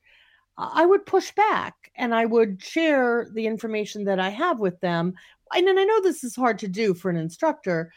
I 0.57 0.85
would 0.85 1.05
push 1.05 1.31
back 1.31 1.91
and 1.95 2.13
I 2.13 2.25
would 2.25 2.61
share 2.61 3.27
the 3.33 3.47
information 3.47 4.03
that 4.05 4.19
I 4.19 4.29
have 4.29 4.59
with 4.59 4.79
them. 4.81 5.13
And 5.53 5.67
and 5.67 5.79
I 5.79 5.83
know 5.83 6.01
this 6.01 6.23
is 6.23 6.35
hard 6.35 6.59
to 6.59 6.67
do 6.67 6.93
for 6.93 7.09
an 7.09 7.17
instructor, 7.17 7.91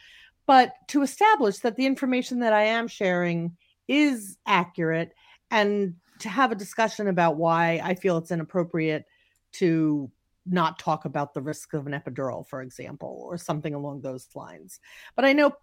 but 0.45 0.73
to 0.89 1.01
establish 1.01 1.59
that 1.59 1.75
the 1.75 1.85
information 1.85 2.39
that 2.39 2.53
I 2.53 2.63
am 2.63 2.87
sharing 2.87 3.55
is 3.87 4.37
accurate 4.45 5.13
and 5.49 5.95
to 6.19 6.29
have 6.29 6.51
a 6.51 6.55
discussion 6.55 7.07
about 7.07 7.37
why 7.37 7.81
I 7.83 7.95
feel 7.95 8.17
it's 8.17 8.31
inappropriate 8.31 9.05
to 9.53 10.09
not 10.45 10.79
talk 10.79 11.05
about 11.05 11.33
the 11.33 11.41
risk 11.41 11.73
of 11.73 11.87
an 11.87 11.93
epidural, 11.93 12.47
for 12.47 12.61
example, 12.61 13.21
or 13.23 13.37
something 13.37 13.73
along 13.73 14.01
those 14.01 14.27
lines. 14.35 14.79
But 15.15 15.25
I 15.25 15.33
know 15.33 15.53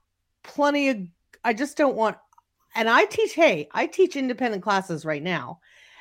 plenty 0.42 0.88
of, 0.90 0.98
I 1.44 1.52
just 1.52 1.76
don't 1.76 1.96
want, 1.96 2.16
and 2.74 2.88
I 2.88 3.04
teach, 3.06 3.34
hey, 3.34 3.68
I 3.72 3.86
teach 3.86 4.16
independent 4.16 4.62
classes 4.62 5.04
right 5.04 5.22
now. 5.22 5.60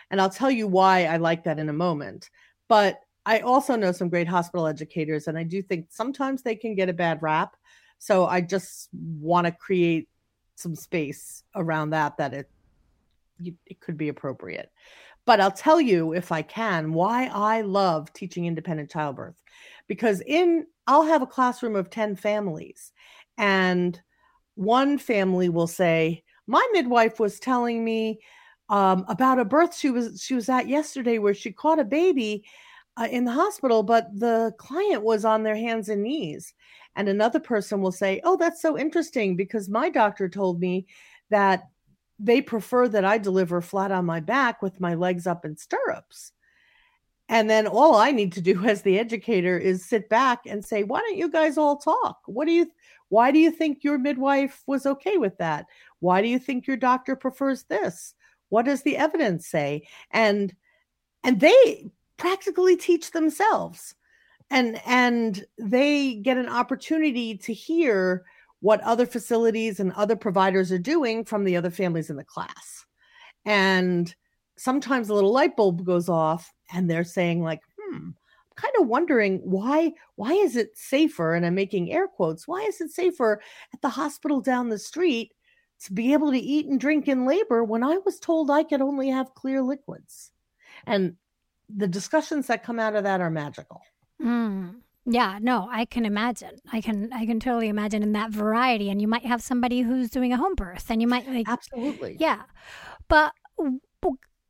And 0.09 0.21
I'll 0.21 0.29
tell 0.29 0.51
you 0.51 0.67
why 0.67 1.05
I 1.05 1.17
like 1.17 1.43
that 1.45 1.59
in 1.59 1.69
a 1.69 1.73
moment. 1.73 2.29
But 2.67 2.99
I 3.27 3.41
also 3.41 3.75
know 3.75 3.91
some 3.91 4.07
great 4.07 4.27
hospital 4.29 4.67
educators, 4.67 5.27
and 5.27 5.37
I 5.37 5.43
do 5.43 5.61
think 5.61 5.87
sometimes 5.89 6.41
they 6.41 6.55
can 6.55 6.75
get 6.75 6.87
a 6.87 6.93
bad 6.93 7.21
rap. 7.21 7.57
So 7.99 8.25
I 8.25 8.39
just 8.39 8.87
want 8.93 9.45
to 9.45 9.51
create 9.51 10.07
some 10.55 10.75
space 10.75 11.43
around 11.53 11.89
that, 11.89 12.15
that 12.17 12.33
it, 12.33 12.49
it 13.65 13.81
could 13.81 13.97
be 13.97 14.07
appropriate. 14.07 14.71
But 15.25 15.41
I'll 15.41 15.51
tell 15.51 15.81
you, 15.81 16.13
if 16.13 16.31
I 16.31 16.41
can, 16.41 16.93
why 16.93 17.29
I 17.33 17.61
love 17.61 18.13
teaching 18.13 18.45
independent 18.45 18.89
childbirth. 18.89 19.43
Because 19.87 20.21
in, 20.21 20.65
I'll 20.87 21.03
have 21.03 21.21
a 21.21 21.27
classroom 21.27 21.75
of 21.75 21.89
10 21.89 22.15
families, 22.15 22.93
and 23.37 23.99
one 24.55 24.97
family 24.97 25.49
will 25.49 25.67
say, 25.67 26.23
My 26.47 26.65
midwife 26.71 27.19
was 27.19 27.41
telling 27.41 27.83
me 27.83 28.21
um, 28.69 29.03
about 29.09 29.39
a 29.39 29.45
birth 29.45 29.75
she 29.75 29.89
was 29.89 30.21
she 30.21 30.33
was 30.33 30.49
at 30.49 30.67
yesterday 30.67 31.19
where 31.19 31.33
she 31.33 31.51
caught 31.51 31.79
a 31.79 31.85
baby 31.85 32.43
uh, 32.99 33.07
in 33.09 33.25
the 33.25 33.31
hospital, 33.31 33.83
but 33.83 34.07
the 34.17 34.53
client 34.57 35.03
was 35.03 35.23
on 35.25 35.43
their 35.43 35.55
hands 35.55 35.89
and 35.89 36.03
knees. 36.03 36.53
And 36.95 37.07
another 37.07 37.39
person 37.39 37.81
will 37.81 37.91
say, 37.91 38.21
"Oh, 38.23 38.37
that's 38.37 38.61
so 38.61 38.77
interesting 38.77 39.35
because 39.35 39.69
my 39.69 39.89
doctor 39.89 40.27
told 40.27 40.59
me 40.59 40.87
that 41.29 41.69
they 42.19 42.41
prefer 42.41 42.87
that 42.89 43.05
I 43.05 43.17
deliver 43.17 43.61
flat 43.61 43.91
on 43.91 44.05
my 44.05 44.19
back 44.19 44.61
with 44.61 44.79
my 44.79 44.95
legs 44.95 45.27
up 45.27 45.45
in 45.45 45.55
stirrups. 45.57 46.31
And 47.29 47.49
then 47.49 47.67
all 47.67 47.95
I 47.95 48.11
need 48.11 48.33
to 48.33 48.41
do 48.41 48.65
as 48.67 48.81
the 48.81 48.99
educator 48.99 49.57
is 49.57 49.85
sit 49.85 50.09
back 50.09 50.41
and 50.45 50.63
say, 50.63 50.83
why 50.83 50.99
don't 50.99 51.17
you 51.17 51.29
guys 51.29 51.57
all 51.57 51.77
talk? 51.77 52.19
What 52.25 52.45
do 52.45 52.51
you 52.51 52.71
why 53.09 53.31
do 53.31 53.39
you 53.39 53.51
think 53.51 53.85
your 53.85 53.97
midwife 53.97 54.63
was 54.67 54.85
okay 54.85 55.15
with 55.15 55.37
that? 55.37 55.65
Why 55.99 56.21
do 56.21 56.27
you 56.27 56.39
think 56.39 56.67
your 56.67 56.75
doctor 56.75 57.15
prefers 57.15 57.63
this? 57.63 58.13
What 58.49 58.65
does 58.65 58.81
the 58.81 58.97
evidence 58.97 59.47
say? 59.47 59.87
And 60.11 60.53
and 61.23 61.39
they 61.39 61.89
practically 62.17 62.75
teach 62.75 63.11
themselves. 63.11 63.95
And 64.49 64.81
and 64.85 65.45
they 65.57 66.15
get 66.15 66.37
an 66.37 66.47
opportunity 66.49 67.37
to 67.37 67.53
hear 67.53 68.25
what 68.61 68.81
other 68.81 69.05
facilities 69.05 69.79
and 69.79 69.91
other 69.93 70.15
providers 70.15 70.71
are 70.71 70.79
doing 70.79 71.25
from 71.25 71.43
the 71.43 71.57
other 71.57 71.69
families 71.69 72.09
in 72.09 72.15
the 72.15 72.23
class. 72.23 72.85
And 73.45 74.13
sometimes 74.57 75.09
a 75.09 75.13
little 75.13 75.31
light 75.33 75.55
bulb 75.55 75.85
goes 75.85 76.09
off 76.09 76.53
and 76.73 76.89
they're 76.89 77.03
saying 77.03 77.43
like, 77.43 77.61
"Hmm, 77.79 77.95
I'm 77.97 78.55
kind 78.55 78.73
of 78.79 78.87
wondering 78.87 79.39
why 79.43 79.93
why 80.15 80.33
is 80.33 80.55
it 80.55 80.77
safer 80.77 81.33
and 81.35 81.45
I'm 81.45 81.55
making 81.55 81.91
air 81.91 82.07
quotes, 82.07 82.47
why 82.47 82.61
is 82.63 82.81
it 82.81 82.91
safer 82.91 83.41
at 83.73 83.81
the 83.81 83.89
hospital 83.89 84.41
down 84.41 84.69
the 84.69 84.79
street 84.79 85.33
to 85.81 85.93
be 85.93 86.13
able 86.13 86.31
to 86.31 86.39
eat 86.39 86.67
and 86.67 86.79
drink 86.79 87.07
in 87.07 87.25
labor 87.25 87.63
when 87.63 87.83
I 87.83 87.97
was 88.05 88.19
told 88.19 88.49
I 88.49 88.63
could 88.63 88.81
only 88.81 89.09
have 89.09 89.33
clear 89.35 89.61
liquids?" 89.61 90.31
And 90.85 91.17
the 91.73 91.87
discussions 91.87 92.47
that 92.47 92.63
come 92.63 92.79
out 92.79 92.95
of 92.95 93.03
that 93.03 93.21
are 93.21 93.29
magical. 93.29 93.81
Mm. 94.21 94.75
Yeah, 95.05 95.39
no, 95.41 95.69
I 95.71 95.85
can 95.85 96.05
imagine. 96.05 96.57
I 96.71 96.81
can 96.81 97.11
I 97.13 97.25
can 97.25 97.39
totally 97.39 97.69
imagine 97.69 98.03
in 98.03 98.11
that 98.11 98.31
variety 98.31 98.89
and 98.89 99.01
you 99.01 99.07
might 99.07 99.25
have 99.25 99.41
somebody 99.41 99.81
who's 99.81 100.09
doing 100.09 100.33
a 100.33 100.37
home 100.37 100.55
birth 100.55 100.89
and 100.89 101.01
you 101.01 101.07
might 101.07 101.29
like 101.29 101.47
Absolutely. 101.47 102.17
Yeah. 102.19 102.43
But 103.07 103.33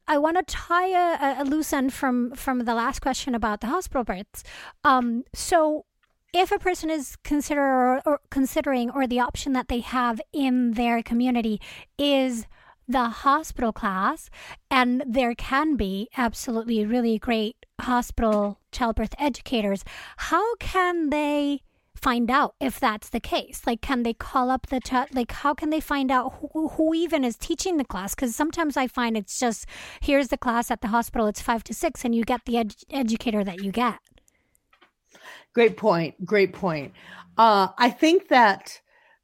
I 0.07 0.17
want 0.17 0.37
to 0.37 0.43
tie 0.43 0.87
a, 0.87 1.41
a 1.41 1.43
loose 1.43 1.73
end 1.73 1.93
from 1.93 2.31
from 2.31 2.65
the 2.65 2.73
last 2.73 3.01
question 3.01 3.35
about 3.35 3.61
the 3.61 3.67
hospital 3.67 4.03
births. 4.03 4.43
Um, 4.83 5.23
so 5.33 5.85
if 6.33 6.51
a 6.51 6.59
person 6.59 6.89
is 6.89 7.17
consider 7.23 7.61
or, 7.61 8.01
or 8.05 8.19
considering 8.31 8.89
or 8.89 9.05
the 9.05 9.19
option 9.19 9.53
that 9.53 9.67
they 9.67 9.81
have 9.81 10.19
in 10.33 10.71
their 10.71 11.03
community 11.03 11.61
is 11.97 12.47
the 12.87 13.09
hospital 13.09 13.73
class, 13.73 14.29
and 14.71 15.03
there 15.05 15.35
can 15.35 15.75
be 15.75 16.07
absolutely 16.17 16.85
really 16.85 17.17
great 17.17 17.65
hospital 17.81 18.59
childbirth 18.71 19.13
educators. 19.19 19.83
How 20.17 20.55
can 20.55 21.09
they 21.09 21.61
find 21.95 22.29
out 22.29 22.55
if 22.59 22.79
that's 22.79 23.09
the 23.09 23.19
case? 23.19 23.61
Like, 23.65 23.81
can 23.81 24.03
they 24.03 24.13
call 24.13 24.49
up 24.49 24.67
the 24.67 24.79
ch- 24.79 25.13
like? 25.13 25.31
How 25.31 25.53
can 25.53 25.69
they 25.69 25.79
find 25.79 26.11
out 26.11 26.35
who, 26.39 26.69
who 26.69 26.93
even 26.93 27.23
is 27.23 27.37
teaching 27.37 27.77
the 27.77 27.85
class? 27.85 28.15
Because 28.15 28.35
sometimes 28.35 28.77
I 28.77 28.87
find 28.87 29.17
it's 29.17 29.39
just 29.39 29.65
here's 30.01 30.29
the 30.29 30.37
class 30.37 30.71
at 30.71 30.81
the 30.81 30.87
hospital. 30.87 31.27
It's 31.27 31.41
five 31.41 31.63
to 31.65 31.73
six, 31.73 32.05
and 32.05 32.15
you 32.15 32.23
get 32.23 32.45
the 32.45 32.57
ed- 32.57 32.75
educator 32.91 33.43
that 33.43 33.63
you 33.63 33.71
get. 33.71 33.99
Great 35.53 35.75
point. 35.75 36.23
Great 36.25 36.53
point. 36.53 36.93
Uh, 37.37 37.69
I 37.77 37.89
think 37.89 38.29
that 38.29 38.79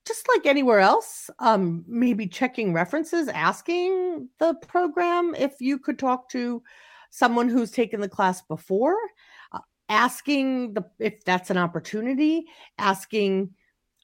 just 0.05 0.27
like 0.27 0.45
anywhere 0.45 0.79
else, 0.79 1.29
um, 1.39 1.83
maybe 1.87 2.27
checking 2.27 2.73
references, 2.73 3.27
asking 3.29 4.27
the 4.39 4.53
program 4.55 5.33
if 5.35 5.53
you 5.59 5.79
could 5.79 5.97
talk 5.97 6.29
to 6.29 6.61
someone 7.09 7.47
who's 7.47 7.71
taken 7.71 8.01
the 8.01 8.09
class 8.09 8.41
before, 8.41 8.97
uh, 9.53 9.59
asking 9.89 10.73
the 10.73 10.83
if 10.99 11.23
that's 11.23 11.49
an 11.49 11.57
opportunity, 11.57 12.45
asking, 12.77 13.49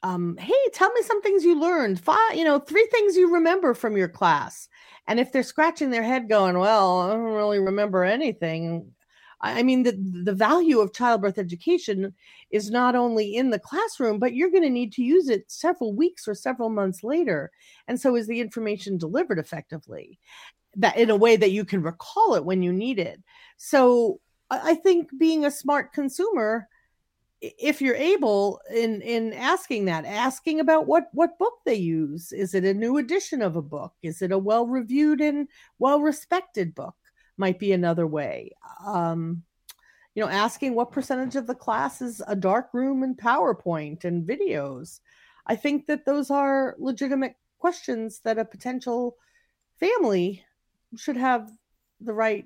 um, 0.03 0.37
hey, 0.37 0.53
tell 0.73 0.91
me 0.93 1.01
some 1.01 1.21
things 1.21 1.43
you 1.43 1.59
learned, 1.59 1.99
five, 1.99 2.35
you 2.35 2.45
know, 2.45 2.59
three 2.59 2.87
things 2.91 3.17
you 3.17 3.33
remember 3.33 3.73
from 3.73 3.97
your 3.97 4.07
class. 4.07 4.69
And 5.07 5.19
if 5.19 5.31
they're 5.31 5.43
scratching 5.43 5.89
their 5.89 6.03
head, 6.03 6.29
going, 6.29 6.57
well, 6.57 6.99
I 7.01 7.13
don't 7.13 7.23
really 7.23 7.59
remember 7.59 8.03
anything, 8.05 8.91
I 9.41 9.63
mean, 9.63 9.83
the, 9.83 9.93
the 10.23 10.33
value 10.33 10.79
of 10.79 10.93
childbirth 10.93 11.37
education 11.37 12.13
is 12.51 12.69
not 12.69 12.95
only 12.95 13.35
in 13.35 13.51
the 13.51 13.59
classroom, 13.59 14.19
but 14.19 14.33
you're 14.33 14.51
going 14.51 14.63
to 14.63 14.69
need 14.69 14.91
to 14.93 15.03
use 15.03 15.29
it 15.29 15.49
several 15.49 15.93
weeks 15.93 16.27
or 16.27 16.35
several 16.35 16.69
months 16.69 17.03
later. 17.03 17.51
And 17.87 17.99
so, 17.99 18.15
is 18.15 18.27
the 18.27 18.41
information 18.41 18.97
delivered 18.97 19.39
effectively? 19.39 20.19
That 20.75 20.97
in 20.97 21.09
a 21.09 21.15
way 21.15 21.35
that 21.37 21.51
you 21.51 21.63
can 21.63 21.81
recall 21.81 22.35
it 22.35 22.45
when 22.45 22.61
you 22.61 22.73
need 22.73 22.99
it. 22.99 23.21
So, 23.57 24.19
I 24.51 24.75
think 24.75 25.09
being 25.17 25.45
a 25.45 25.51
smart 25.51 25.93
consumer, 25.93 26.67
if 27.41 27.81
you're 27.81 27.95
able 27.95 28.59
in 28.73 29.01
in 29.01 29.31
asking 29.33 29.85
that 29.85 30.03
asking 30.03 30.59
about 30.59 30.87
what 30.87 31.07
what 31.13 31.39
book 31.39 31.53
they 31.65 31.75
use 31.75 32.33
is 32.33 32.53
it 32.53 32.65
a 32.65 32.73
new 32.73 32.97
edition 32.97 33.41
of 33.41 33.55
a 33.55 33.61
book 33.61 33.93
is 34.03 34.21
it 34.21 34.33
a 34.33 34.37
well 34.37 34.67
reviewed 34.67 35.21
and 35.21 35.47
well 35.77 36.01
respected 36.01 36.75
book 36.75 36.95
might 37.39 37.57
be 37.57 37.71
another 37.71 38.05
way. 38.05 38.51
Um, 38.85 39.43
you 40.13 40.23
know, 40.23 40.29
asking 40.29 40.75
what 40.75 40.91
percentage 40.91 41.35
of 41.35 41.47
the 41.47 41.55
class 41.55 42.01
is 42.01 42.21
a 42.27 42.35
dark 42.35 42.69
room 42.73 43.03
and 43.03 43.17
PowerPoint 43.17 44.03
and 44.03 44.27
videos. 44.27 44.99
I 45.47 45.55
think 45.55 45.87
that 45.87 46.05
those 46.05 46.29
are 46.29 46.75
legitimate 46.77 47.35
questions 47.57 48.19
that 48.23 48.37
a 48.37 48.45
potential 48.45 49.15
family 49.79 50.43
should 50.97 51.17
have 51.17 51.49
the 52.01 52.13
right 52.13 52.45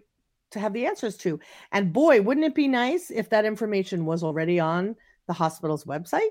to 0.51 0.59
have 0.59 0.73
the 0.73 0.85
answers 0.85 1.17
to. 1.17 1.39
And 1.71 1.91
boy, 1.91 2.21
wouldn't 2.21 2.45
it 2.45 2.55
be 2.55 2.67
nice 2.67 3.09
if 3.09 3.29
that 3.29 3.45
information 3.45 4.05
was 4.05 4.23
already 4.23 4.59
on 4.59 4.95
the 5.27 5.33
hospital's 5.33 5.85
website? 5.85 6.29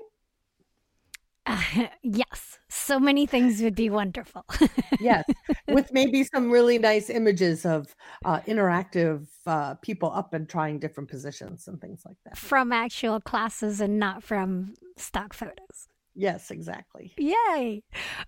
Uh, 1.45 1.61
yes, 2.03 2.59
so 2.69 2.99
many 2.99 3.25
things 3.25 3.61
would 3.61 3.75
be 3.75 3.89
wonderful. 3.89 4.45
yes, 4.99 5.25
with 5.67 5.91
maybe 5.91 6.23
some 6.23 6.49
really 6.49 6.77
nice 6.77 7.09
images 7.09 7.65
of 7.65 7.95
uh, 8.25 8.39
interactive 8.41 9.27
uh, 9.45 9.75
people 9.75 10.11
up 10.11 10.33
and 10.33 10.47
trying 10.47 10.79
different 10.79 11.09
positions 11.09 11.67
and 11.67 11.81
things 11.81 12.03
like 12.05 12.17
that. 12.25 12.37
From 12.37 12.71
actual 12.71 13.19
classes 13.19 13.81
and 13.81 13.99
not 13.99 14.23
from 14.23 14.73
stock 14.97 15.33
photos. 15.33 15.87
Yes, 16.15 16.51
exactly. 16.51 17.13
Yay. 17.17 17.83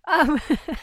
Um, 0.07 0.41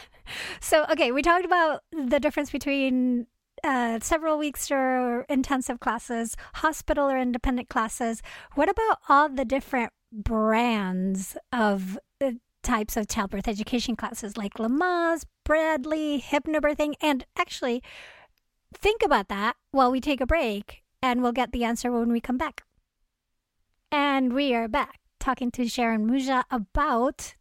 so, 0.61 0.85
okay, 0.91 1.11
we 1.11 1.21
talked 1.21 1.45
about 1.45 1.81
the 1.91 2.19
difference 2.19 2.49
between 2.49 3.27
uh, 3.63 3.99
several 4.01 4.37
weeks 4.37 4.71
or 4.71 5.25
intensive 5.29 5.79
classes, 5.79 6.35
hospital 6.55 7.09
or 7.09 7.17
independent 7.17 7.69
classes. 7.69 8.21
What 8.55 8.69
about 8.69 8.99
all 9.09 9.29
the 9.29 9.45
different 9.45 9.91
brands 10.13 11.35
of 11.51 11.97
uh, 12.21 12.31
types 12.61 12.95
of 12.95 13.07
childbirth 13.07 13.47
education 13.47 13.95
classes 13.95 14.37
like 14.37 14.53
Lamaze, 14.55 15.25
Bradley, 15.43 16.21
hypnobirthing, 16.25 16.93
and 17.01 17.25
actually 17.37 17.81
think 18.73 19.01
about 19.03 19.27
that 19.29 19.55
while 19.71 19.91
we 19.91 19.99
take 19.99 20.21
a 20.21 20.25
break, 20.25 20.83
and 21.01 21.21
we'll 21.21 21.31
get 21.31 21.51
the 21.51 21.63
answer 21.63 21.91
when 21.91 22.11
we 22.11 22.21
come 22.21 22.37
back. 22.37 22.63
And 23.91 24.33
we 24.33 24.53
are 24.53 24.67
back 24.67 24.99
talking 25.19 25.51
to 25.51 25.67
Sharon 25.67 26.07
Muza 26.07 26.43
about 26.51 27.35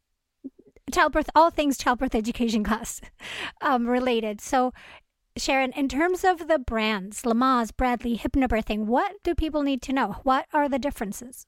childbirth, 0.93 1.31
all 1.35 1.51
things 1.51 1.79
childbirth 1.79 2.15
education 2.15 2.65
class 2.69 3.01
um, 3.61 3.87
related. 3.89 4.41
So, 4.41 4.73
Sharon, 5.37 5.73
in 5.73 5.89
terms 5.89 6.25
of 6.25 6.49
the 6.49 6.59
brands, 6.59 7.23
Lamaze, 7.23 7.75
Bradley, 7.77 8.19
hypnobirthing, 8.19 8.85
what 8.85 9.15
do 9.25 9.35
people 9.35 9.63
need 9.63 9.83
to 9.83 9.93
know? 9.93 10.17
What 10.23 10.47
are 10.53 10.69
the 10.69 10.79
differences? 10.79 11.47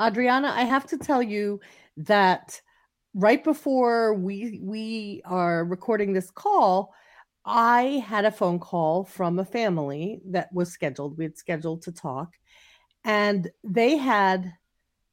Adriana, 0.00 0.48
I 0.48 0.62
have 0.62 0.86
to 0.86 0.98
tell 0.98 1.22
you 1.22 1.60
that 1.98 2.60
right 3.14 3.42
before 3.42 4.14
we 4.14 4.58
we 4.62 5.22
are 5.24 5.64
recording 5.64 6.12
this 6.12 6.30
call, 6.30 6.92
I 7.44 8.04
had 8.06 8.24
a 8.24 8.32
phone 8.32 8.58
call 8.58 9.04
from 9.04 9.38
a 9.38 9.44
family 9.44 10.20
that 10.26 10.52
was 10.52 10.72
scheduled. 10.72 11.16
We 11.16 11.24
had 11.24 11.38
scheduled 11.38 11.82
to 11.82 11.92
talk, 11.92 12.34
and 13.04 13.50
they 13.62 13.96
had 13.96 14.52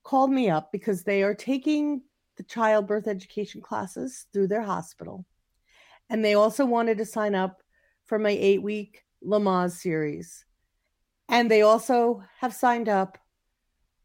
called 0.04 0.32
me 0.32 0.50
up 0.50 0.72
because 0.72 1.04
they 1.04 1.22
are 1.22 1.36
taking 1.36 2.02
the 2.38 2.44
childbirth 2.44 3.08
education 3.08 3.62
classes 3.62 4.26
through 4.34 4.48
their 4.48 4.64
hospital. 4.64 5.26
And 6.10 6.26
they 6.26 6.34
also 6.34 6.66
wanted 6.66 6.98
to 6.98 7.06
sign 7.06 7.36
up 7.36 7.62
for 8.06 8.18
my 8.18 8.32
eight 8.32 8.64
week 8.64 9.04
Lamaze 9.24 9.74
series. 9.74 10.44
And 11.30 11.50
they 11.52 11.62
also 11.62 12.24
have 12.40 12.54
signed 12.54 12.90
up 12.90 13.20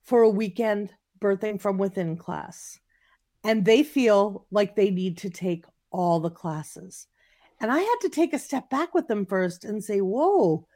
for 0.07 0.23
a 0.23 0.31
weekend 0.31 0.93
birthing 1.21 1.61
from 1.61 1.79
within 1.79 2.17
class. 2.17 2.79
And 3.45 3.65
they 3.65 3.83
feel 3.83 4.47
like 4.51 4.75
they 4.75 4.91
need 4.91 5.19
to 5.19 5.31
take 5.31 5.65
all 5.91 6.21
the 6.21 6.31
classes. 6.31 7.07
And 7.61 7.71
I 7.71 7.79
had 7.79 7.97
to 8.03 8.09
take 8.09 8.35
a 8.35 8.39
step 8.39 8.71
back 8.71 8.95
with 8.95 9.09
them 9.09 9.25
first 9.27 9.65
and 9.65 9.83
say, 9.83 10.01
whoa, 10.01 10.67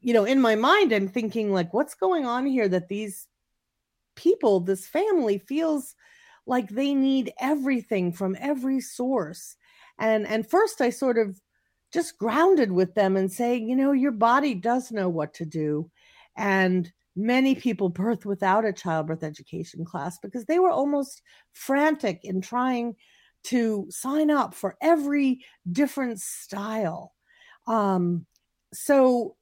you 0.00 0.14
know, 0.14 0.24
in 0.24 0.40
my 0.40 0.54
mind, 0.54 0.92
I'm 0.92 1.08
thinking, 1.08 1.52
like, 1.52 1.74
what's 1.74 1.94
going 1.94 2.26
on 2.26 2.46
here 2.46 2.68
that 2.68 2.88
these 2.88 3.26
people, 4.14 4.60
this 4.60 4.86
family 4.86 5.38
feels 5.38 5.94
like 6.46 6.68
they 6.68 6.94
need 6.94 7.32
everything 7.40 8.12
from 8.12 8.36
every 8.38 8.80
source. 8.80 9.56
And 9.98 10.26
and 10.26 10.48
first 10.48 10.80
I 10.80 10.90
sort 10.90 11.18
of 11.18 11.40
just 11.92 12.18
grounded 12.18 12.70
with 12.70 12.94
them 12.94 13.16
and 13.16 13.32
saying, 13.32 13.68
you 13.68 13.76
know, 13.76 13.92
your 13.92 14.12
body 14.12 14.54
does 14.54 14.92
know 14.92 15.08
what 15.08 15.34
to 15.34 15.44
do. 15.44 15.90
And 16.36 16.92
many 17.16 17.54
people 17.54 17.88
birth 17.88 18.26
without 18.26 18.64
a 18.64 18.72
childbirth 18.72 19.24
education 19.24 19.84
class 19.84 20.18
because 20.18 20.44
they 20.44 20.58
were 20.58 20.70
almost 20.70 21.22
frantic 21.54 22.20
in 22.22 22.40
trying 22.40 22.94
to 23.44 23.86
sign 23.88 24.30
up 24.30 24.54
for 24.54 24.76
every 24.82 25.44
different 25.70 26.20
style. 26.20 27.14
Um, 27.66 28.26
so 28.72 29.36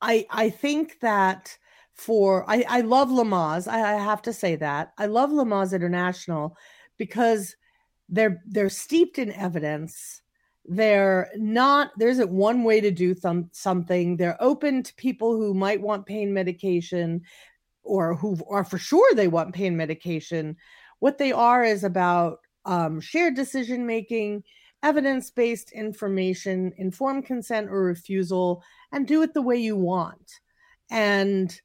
I 0.00 0.26
I 0.30 0.50
think 0.50 1.00
that 1.00 1.56
for 1.94 2.48
I, 2.48 2.64
I 2.68 2.80
love 2.82 3.08
Lamaze. 3.08 3.68
I, 3.68 3.94
I 3.94 3.98
have 3.98 4.22
to 4.22 4.32
say 4.32 4.56
that. 4.56 4.92
I 4.96 5.06
love 5.06 5.30
Lamaze 5.30 5.74
International 5.74 6.56
because 6.96 7.56
they're 8.08 8.42
they're 8.46 8.70
steeped 8.70 9.18
in 9.18 9.32
evidence. 9.32 10.22
They're 10.72 11.28
not 11.34 11.90
there 11.96 12.08
isn't 12.10 12.30
one 12.30 12.62
way 12.62 12.80
to 12.80 12.92
do 12.92 13.12
some, 13.12 13.50
something. 13.50 14.16
They're 14.16 14.40
open 14.40 14.84
to 14.84 14.94
people 14.94 15.36
who 15.36 15.52
might 15.52 15.80
want 15.80 16.06
pain 16.06 16.32
medication 16.32 17.22
or 17.82 18.14
who 18.14 18.38
are 18.48 18.62
for 18.62 18.78
sure 18.78 19.12
they 19.12 19.26
want 19.26 19.52
pain 19.52 19.76
medication. 19.76 20.56
What 21.00 21.18
they 21.18 21.32
are 21.32 21.64
is 21.64 21.82
about 21.82 22.38
um, 22.66 23.00
shared 23.00 23.34
decision 23.34 23.84
making, 23.84 24.44
evidence 24.84 25.28
based 25.32 25.72
information, 25.72 26.72
informed 26.76 27.26
consent 27.26 27.68
or 27.68 27.82
refusal, 27.82 28.62
and 28.92 29.08
do 29.08 29.22
it 29.22 29.34
the 29.34 29.42
way 29.42 29.56
you 29.56 29.74
want. 29.74 30.30
And 30.88 31.60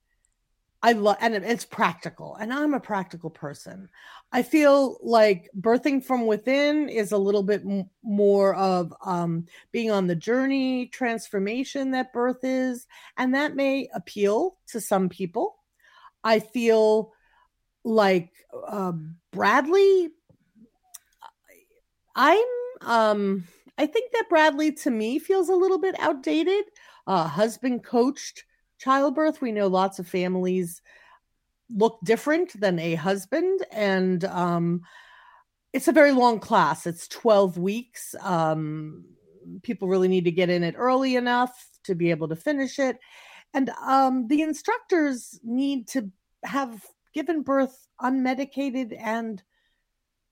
I 0.84 0.92
love, 0.92 1.18
and 1.20 1.34
it's 1.34 1.66
practical, 1.66 2.36
and 2.36 2.54
I'm 2.54 2.74
a 2.74 2.80
practical 2.80 3.30
person. 3.30 3.90
I 4.32 4.44
feel 4.44 4.98
like 5.02 5.50
birthing 5.60 6.04
from 6.04 6.28
within 6.28 6.90
is 6.90 7.12
a 7.12 7.18
little 7.18 7.42
bit 7.42 7.62
m- 7.62 7.90
more 8.04 8.56
of 8.56 8.94
um, 9.04 9.48
being 9.72 9.90
on 9.90 10.06
the 10.08 10.16
journey, 10.16 10.88
transformation 10.88 11.92
that 11.92 12.14
birth 12.14 12.44
is, 12.44 12.86
and 13.18 13.34
that 13.34 13.56
may 13.56 13.90
appeal 13.96 14.58
to 14.68 14.80
some 14.80 15.10
people. 15.10 15.56
I 16.24 16.40
feel 16.40 17.14
like 17.84 18.32
uh, 18.68 18.94
Bradley. 19.32 20.10
I'm. 22.16 22.46
Um, 22.82 23.46
I 23.78 23.88
think 23.88 24.12
that 24.14 24.30
Bradley 24.30 24.72
to 24.72 24.92
me 24.92 25.20
feels 25.20 25.50
a 25.50 25.56
little 25.56 25.80
bit 25.80 25.96
outdated. 26.00 26.66
Uh, 27.08 27.28
husband 27.28 27.84
coached 27.84 28.44
childbirth. 28.78 29.42
We 29.42 29.52
know 29.52 29.68
lots 29.68 30.00
of 30.00 30.08
families 30.08 30.82
look 31.70 32.00
different 32.04 32.60
than 32.60 32.80
a 32.80 32.96
husband, 32.96 33.66
and 33.72 34.24
um, 34.26 34.82
it's 35.74 35.88
a 35.88 35.94
very 35.94 36.12
long 36.12 36.40
class. 36.40 36.86
It's 36.86 37.08
12 37.08 37.58
weeks. 37.58 38.16
Um, 38.22 39.06
people 39.62 39.88
really 39.88 40.08
need 40.08 40.26
to 40.26 40.32
get 40.32 40.50
in 40.50 40.64
it 40.64 40.76
early 40.78 41.16
enough 41.16 41.70
to 41.84 41.96
be 41.96 42.12
able 42.12 42.28
to 42.30 42.36
finish 42.36 42.80
it. 42.80 42.98
And 43.54 43.70
um, 43.86 44.28
the 44.28 44.42
instructors 44.42 45.40
need 45.44 45.88
to 45.90 46.12
have 46.44 46.84
given 47.14 47.42
birth 47.42 47.88
unmedicated 48.02 48.96
and 49.00 49.42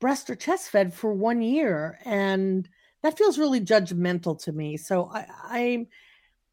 breast 0.01 0.29
or 0.29 0.36
chest 0.36 0.69
fed 0.69 0.93
for 0.93 1.13
one 1.13 1.41
year. 1.41 1.99
And 2.03 2.67
that 3.03 3.17
feels 3.17 3.39
really 3.39 3.62
judgmental 3.62 4.41
to 4.43 4.51
me. 4.51 4.77
So 4.77 5.10
I, 5.13 5.25
I'm 5.49 5.88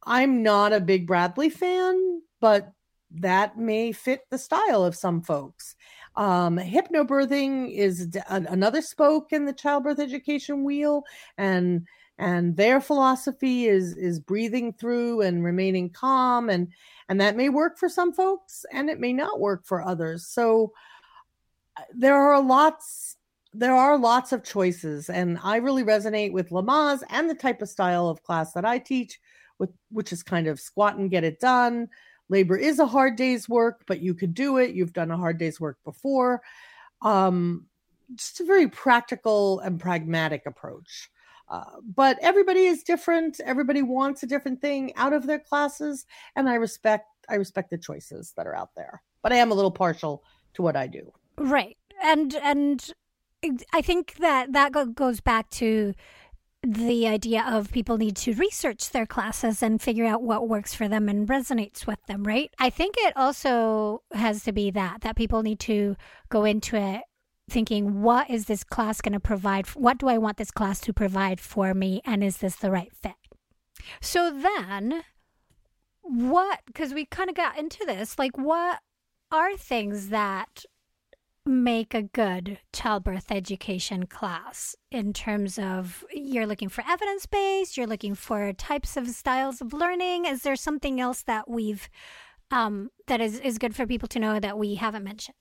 I'm 0.05 0.43
not 0.43 0.73
a 0.73 0.81
big 0.81 1.07
Bradley 1.07 1.51
fan, 1.51 2.23
but 2.41 2.73
that 3.13 3.59
may 3.59 3.93
fit 3.93 4.23
the 4.31 4.39
style 4.39 4.85
of 4.85 4.95
some 4.95 5.23
folks. 5.23 5.75
Um, 6.17 6.59
hypnobirthing 6.59 7.73
is 7.73 8.07
d- 8.07 8.21
another 8.29 8.83
spoke 8.83 9.33
in 9.33 9.45
the 9.45 9.53
childbirth 9.53 9.99
education 9.99 10.65
wheel, 10.65 11.05
and 11.39 11.87
and 12.19 12.57
their 12.57 12.81
philosophy 12.81 13.67
is 13.67 13.97
is 13.97 14.21
breathing 14.21 14.73
through 14.73 15.23
and 15.23 15.45
remaining 15.45 15.91
calm, 15.91 16.51
and 16.51 16.69
and 17.09 17.21
that 17.21 17.37
may 17.37 17.49
work 17.49 17.79
for 17.79 17.89
some 17.89 18.13
folks, 18.13 18.65
and 18.73 18.91
it 18.91 19.01
may 19.01 19.13
not 19.13 19.41
work 19.41 19.65
for 19.65 19.83
others. 19.83 20.27
So 20.27 20.73
uh, 21.77 21.83
there 21.95 22.17
are 22.17 22.41
lots 22.43 23.17
there 23.53 23.75
are 23.75 23.99
lots 23.99 24.33
of 24.33 24.45
choices, 24.45 25.11
and 25.11 25.39
I 25.43 25.57
really 25.57 25.83
resonate 25.83 26.33
with 26.33 26.51
Lamaze 26.51 27.03
and 27.11 27.29
the 27.29 27.35
type 27.35 27.63
of 27.63 27.69
style 27.69 28.09
of 28.09 28.23
class 28.23 28.53
that 28.53 28.65
I 28.65 28.79
teach 28.79 29.19
which 29.91 30.13
is 30.13 30.23
kind 30.23 30.47
of 30.47 30.61
squat 30.61 30.97
and 30.97 31.11
get 31.11 31.25
it 31.25 31.41
done. 31.41 31.89
Labor 32.29 32.57
is 32.57 32.79
a 32.79 32.87
hard 32.87 33.17
day's 33.17 33.49
work, 33.49 33.83
but 33.87 34.01
you 34.01 34.15
could 34.15 34.35
do 34.35 34.59
it. 34.59 34.75
You've 34.75 34.93
done 34.93 35.11
a 35.11 35.17
hard 35.17 35.39
day's 35.39 35.61
work 35.61 35.79
before. 35.85 36.43
Um, 37.03 37.67
just 38.15 38.41
a 38.41 38.45
very 38.45 38.69
practical 38.69 39.61
and 39.61 39.81
pragmatic 39.81 40.47
approach. 40.47 41.11
Uh, 41.49 41.65
but 41.97 42.17
everybody 42.23 42.67
is 42.67 42.85
different. 42.85 43.41
Everybody 43.45 43.83
wants 43.83 44.23
a 44.23 44.27
different 44.27 44.61
thing 44.61 44.93
out 44.95 45.13
of 45.13 45.27
their 45.27 45.41
classes, 45.41 46.07
and 46.37 46.49
I 46.49 46.55
respect 46.55 47.07
I 47.29 47.35
respect 47.35 47.71
the 47.71 47.79
choices 47.79 48.33
that 48.37 48.47
are 48.47 48.55
out 48.55 48.71
there. 48.77 49.03
But 49.23 49.33
I 49.33 49.37
am 49.37 49.51
a 49.51 49.55
little 49.55 49.71
partial 49.71 50.23
to 50.55 50.63
what 50.63 50.77
I 50.77 50.87
do. 50.87 51.13
Right, 51.37 51.77
and 52.03 52.35
and 52.37 52.93
I 53.73 53.83
think 53.83 54.15
that 54.17 54.53
that 54.53 54.73
goes 54.95 55.21
back 55.21 55.51
to 55.51 55.95
the 56.63 57.09
idea 57.09 57.43
of 57.47 57.73
people 57.73 57.97
need 57.97 58.17
to 58.17 58.35
research 58.35 58.91
their 58.91 59.07
classes 59.07 59.63
and 59.63 59.81
figure 59.81 60.05
out 60.05 60.23
what 60.23 60.49
works 60.49 60.75
for 60.75 60.89
them 60.89 61.09
and 61.09 61.27
resonates 61.27 61.87
with 61.87 62.05
them, 62.07 62.25
right? 62.25 62.51
I 62.59 62.69
think 62.69 62.97
it 62.99 63.17
also 63.17 64.03
has 64.13 64.45
to 64.45 64.53
be 64.53 64.71
that 64.73 65.01
that 65.01 65.17
people 65.17 65.43
need 65.43 65.61
to 65.61 65.97
go 66.29 66.45
into 66.45 66.77
it 66.77 67.03
thinking 67.49 68.01
what 68.03 68.31
is 68.31 68.45
this 68.45 68.63
class 68.63 69.01
going 69.01 69.13
to 69.13 69.19
provide 69.21 69.67
what 69.69 69.99
do 69.99 70.07
I 70.07 70.19
want 70.19 70.37
this 70.37 70.53
class 70.53 70.81
to 70.83 70.93
provide 70.93 71.41
for 71.41 71.75
me 71.75 72.01
and 72.05 72.23
is 72.23 72.37
this 72.37 72.57
the 72.57 72.71
right 72.71 72.93
fit? 72.95 73.15
So 74.01 74.31
then 74.31 75.03
what 76.03 76.61
cuz 76.75 76.93
we 76.93 77.07
kind 77.07 77.31
of 77.31 77.37
got 77.37 77.59
into 77.59 77.85
this 77.87 78.19
like 78.19 78.37
what 78.37 78.81
are 79.33 79.57
things 79.57 80.09
that 80.09 80.65
make 81.51 81.95
a 81.95 82.03
good 82.03 82.59
childbirth 82.73 83.31
education 83.31 84.07
class 84.07 84.77
in 84.91 85.13
terms 85.13 85.59
of 85.59 86.05
you're 86.13 86.47
looking 86.47 86.69
for 86.69 86.85
evidence 86.89 87.27
based, 87.27 87.77
you're 87.77 87.87
looking 87.87 88.15
for 88.15 88.53
types 88.53 88.97
of 88.97 89.09
styles 89.09 89.61
of 89.61 89.73
learning? 89.73 90.25
Is 90.25 90.43
there 90.43 90.57
something 90.57 91.01
else 91.01 91.23
that 91.23 91.49
we've 91.49 91.89
um, 92.51 92.91
that 93.07 93.21
is, 93.21 93.39
is 93.41 93.59
good 93.59 93.77
for 93.77 93.87
people 93.87 94.09
to 94.09 94.19
know 94.19 94.41
that 94.41 94.59
we 94.59 94.77
haven't 94.77 95.05
mentioned? 95.05 95.37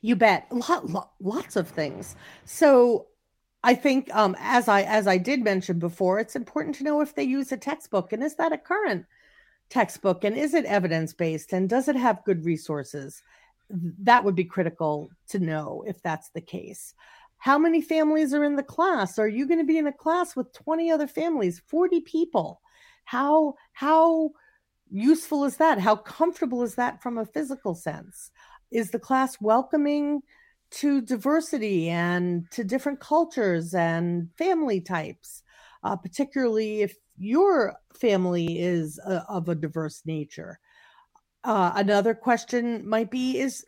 You 0.00 0.16
bet. 0.16 0.46
Lot, 0.50 0.88
lot, 0.88 1.12
lots 1.20 1.56
of 1.56 1.68
things. 1.68 2.16
So 2.44 3.06
I 3.62 3.74
think 3.74 4.14
um, 4.14 4.36
as 4.40 4.68
I 4.68 4.82
as 4.82 5.06
I 5.06 5.18
did 5.18 5.42
mention 5.42 5.78
before, 5.78 6.18
it's 6.18 6.36
important 6.36 6.74
to 6.76 6.84
know 6.84 7.00
if 7.00 7.14
they 7.14 7.22
use 7.24 7.52
a 7.52 7.56
textbook 7.56 8.12
and 8.12 8.22
is 8.22 8.34
that 8.36 8.52
a 8.52 8.58
current 8.58 9.06
textbook 9.70 10.24
and 10.24 10.36
is 10.36 10.54
it 10.54 10.64
evidence 10.66 11.14
based 11.14 11.52
and 11.52 11.68
does 11.68 11.88
it 11.88 11.96
have 11.96 12.24
good 12.24 12.44
resources? 12.44 13.22
That 14.00 14.24
would 14.24 14.34
be 14.34 14.44
critical 14.44 15.10
to 15.28 15.38
know 15.38 15.84
if 15.86 16.00
that's 16.02 16.30
the 16.30 16.40
case. 16.40 16.94
How 17.38 17.58
many 17.58 17.82
families 17.82 18.32
are 18.32 18.44
in 18.44 18.56
the 18.56 18.62
class? 18.62 19.18
Are 19.18 19.28
you 19.28 19.46
going 19.46 19.60
to 19.60 19.66
be 19.66 19.78
in 19.78 19.86
a 19.86 19.92
class 19.92 20.34
with 20.34 20.52
20 20.52 20.90
other 20.90 21.06
families, 21.06 21.60
40 21.66 22.00
people? 22.00 22.60
How 23.04 23.54
how 23.72 24.30
useful 24.90 25.44
is 25.44 25.56
that? 25.58 25.78
How 25.78 25.96
comfortable 25.96 26.62
is 26.62 26.76
that 26.76 27.02
from 27.02 27.18
a 27.18 27.26
physical 27.26 27.74
sense? 27.74 28.30
Is 28.70 28.90
the 28.90 28.98
class 28.98 29.40
welcoming 29.40 30.22
to 30.72 31.00
diversity 31.02 31.90
and 31.90 32.50
to 32.50 32.64
different 32.64 33.00
cultures 33.00 33.74
and 33.74 34.28
family 34.38 34.80
types, 34.80 35.42
uh, 35.82 35.96
particularly 35.96 36.82
if 36.82 36.96
your 37.16 37.74
family 37.94 38.58
is 38.58 38.98
a, 39.06 39.20
uh, 39.20 39.24
of 39.28 39.48
a 39.48 39.54
diverse 39.54 40.02
nature? 40.06 40.58
Uh, 41.44 41.72
another 41.76 42.14
question 42.14 42.88
might 42.88 43.10
be 43.10 43.38
is 43.38 43.66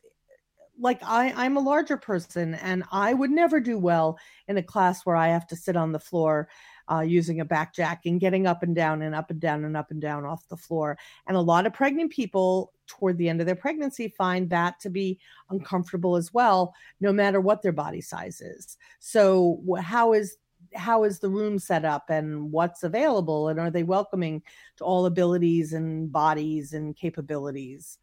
like 0.78 1.00
I, 1.02 1.32
I'm 1.36 1.56
a 1.56 1.60
larger 1.60 1.96
person 1.96 2.54
and 2.54 2.84
I 2.90 3.12
would 3.12 3.30
never 3.30 3.60
do 3.60 3.78
well 3.78 4.18
in 4.48 4.56
a 4.56 4.62
class 4.62 5.04
where 5.04 5.16
I 5.16 5.28
have 5.28 5.46
to 5.48 5.56
sit 5.56 5.76
on 5.76 5.92
the 5.92 6.00
floor 6.00 6.48
uh, 6.90 7.00
using 7.00 7.40
a 7.40 7.44
back 7.44 7.74
jack 7.74 8.02
and 8.06 8.20
getting 8.20 8.46
up 8.46 8.62
and 8.62 8.74
down 8.74 9.02
and 9.02 9.14
up 9.14 9.30
and 9.30 9.40
down 9.40 9.64
and 9.64 9.76
up 9.76 9.90
and 9.90 10.00
down 10.00 10.24
off 10.24 10.48
the 10.48 10.56
floor. 10.56 10.98
And 11.26 11.36
a 11.36 11.40
lot 11.40 11.66
of 11.66 11.72
pregnant 11.72 12.12
people 12.12 12.72
toward 12.86 13.18
the 13.18 13.28
end 13.28 13.40
of 13.40 13.46
their 13.46 13.56
pregnancy 13.56 14.08
find 14.16 14.48
that 14.50 14.78
to 14.80 14.90
be 14.90 15.18
uncomfortable 15.50 16.16
as 16.16 16.32
well, 16.32 16.74
no 17.00 17.12
matter 17.12 17.40
what 17.40 17.62
their 17.62 17.72
body 17.72 18.00
size 18.00 18.40
is. 18.40 18.76
So 19.00 19.60
how 19.80 20.12
is 20.12 20.36
how 20.74 21.04
is 21.04 21.18
the 21.18 21.28
room 21.28 21.58
set 21.58 21.84
up 21.84 22.10
and 22.10 22.50
what's 22.50 22.82
available 22.82 23.48
and 23.48 23.58
are 23.60 23.70
they 23.70 23.82
welcoming 23.82 24.42
to 24.76 24.84
all 24.84 25.06
abilities 25.06 25.72
and 25.72 26.10
bodies 26.10 26.72
and 26.72 26.96
capabilities? 26.96 27.98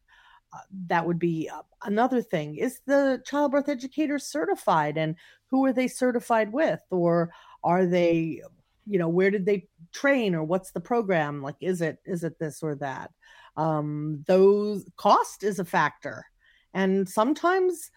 Uh, 0.53 0.59
that 0.87 1.05
would 1.05 1.19
be 1.19 1.49
uh, 1.49 1.61
another 1.83 2.21
thing. 2.21 2.55
Is 2.55 2.79
the 2.85 3.21
childbirth 3.25 3.69
educator 3.69 4.19
certified 4.19 4.97
and 4.97 5.15
who 5.47 5.65
are 5.65 5.73
they 5.73 5.87
certified 5.87 6.51
with? 6.51 6.81
Or 6.91 7.31
are 7.63 7.85
they 7.85 8.41
you 8.85 8.99
know 8.99 9.07
where 9.07 9.31
did 9.31 9.45
they 9.45 9.67
train 9.91 10.35
or 10.35 10.43
what's 10.43 10.71
the 10.71 10.79
program? 10.79 11.41
Like 11.41 11.55
is 11.61 11.81
it 11.81 11.97
is 12.05 12.23
it 12.23 12.37
this 12.39 12.61
or 12.61 12.75
that? 12.75 13.11
Um 13.57 14.23
those 14.27 14.85
cost 14.97 15.43
is 15.43 15.59
a 15.59 15.65
factor. 15.65 16.25
And 16.73 17.07
sometimes 17.07 17.91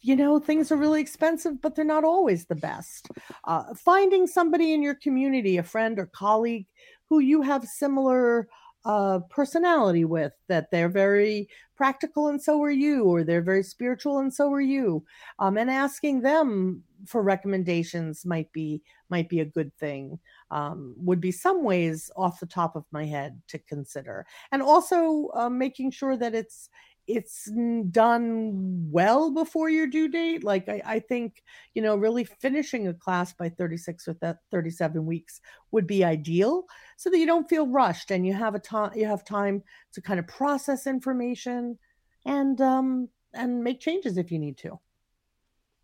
you 0.00 0.16
know 0.16 0.38
things 0.38 0.72
are 0.72 0.76
really 0.76 1.00
expensive 1.00 1.60
but 1.60 1.74
they're 1.74 1.84
not 1.84 2.04
always 2.04 2.46
the 2.46 2.54
best. 2.54 3.08
Uh, 3.44 3.74
finding 3.74 4.26
somebody 4.26 4.72
in 4.72 4.82
your 4.82 4.94
community 4.94 5.56
a 5.56 5.62
friend 5.62 5.98
or 5.98 6.06
colleague 6.06 6.66
who 7.08 7.18
you 7.18 7.42
have 7.42 7.64
similar 7.64 8.48
uh, 8.84 9.18
personality 9.30 10.04
with 10.04 10.32
that 10.48 10.70
they're 10.70 10.90
very 10.90 11.48
practical 11.76 12.28
and 12.28 12.40
so 12.40 12.62
are 12.62 12.70
you 12.70 13.04
or 13.04 13.24
they're 13.24 13.42
very 13.42 13.62
spiritual 13.62 14.18
and 14.18 14.32
so 14.32 14.52
are 14.52 14.60
you 14.60 15.02
um, 15.38 15.56
and 15.56 15.70
asking 15.70 16.20
them 16.20 16.82
for 17.06 17.22
recommendations 17.22 18.24
might 18.26 18.52
be 18.52 18.82
might 19.08 19.28
be 19.28 19.40
a 19.40 19.44
good 19.44 19.74
thing 19.78 20.18
um, 20.50 20.94
would 20.96 21.20
be 21.20 21.32
some 21.32 21.64
ways 21.64 22.10
off 22.16 22.40
the 22.40 22.46
top 22.46 22.76
of 22.76 22.84
my 22.92 23.04
head 23.04 23.40
to 23.48 23.58
consider. 23.58 24.24
And 24.52 24.62
also 24.62 25.28
uh, 25.34 25.50
making 25.50 25.90
sure 25.90 26.16
that 26.16 26.34
it's 26.34 26.70
it's 27.06 27.50
done 27.90 28.88
well 28.90 29.30
before 29.30 29.68
your 29.68 29.86
due 29.86 30.08
date. 30.08 30.42
Like 30.42 30.68
I, 30.68 30.82
I, 30.84 30.98
think, 31.00 31.42
you 31.74 31.82
know, 31.82 31.96
really 31.96 32.24
finishing 32.24 32.88
a 32.88 32.94
class 32.94 33.32
by 33.32 33.50
36 33.50 34.08
or 34.08 34.38
37 34.50 35.04
weeks 35.04 35.40
would 35.70 35.86
be 35.86 36.04
ideal 36.04 36.64
so 36.96 37.10
that 37.10 37.18
you 37.18 37.26
don't 37.26 37.48
feel 37.48 37.66
rushed 37.66 38.10
and 38.10 38.26
you 38.26 38.32
have 38.32 38.54
a 38.54 38.58
time 38.58 38.92
you 38.94 39.06
have 39.06 39.24
time 39.24 39.62
to 39.92 40.00
kind 40.00 40.18
of 40.18 40.26
process 40.26 40.86
information 40.86 41.78
and 42.24 42.60
um 42.60 43.08
and 43.34 43.62
make 43.62 43.80
changes 43.80 44.16
if 44.16 44.30
you 44.30 44.38
need 44.38 44.56
to. 44.58 44.78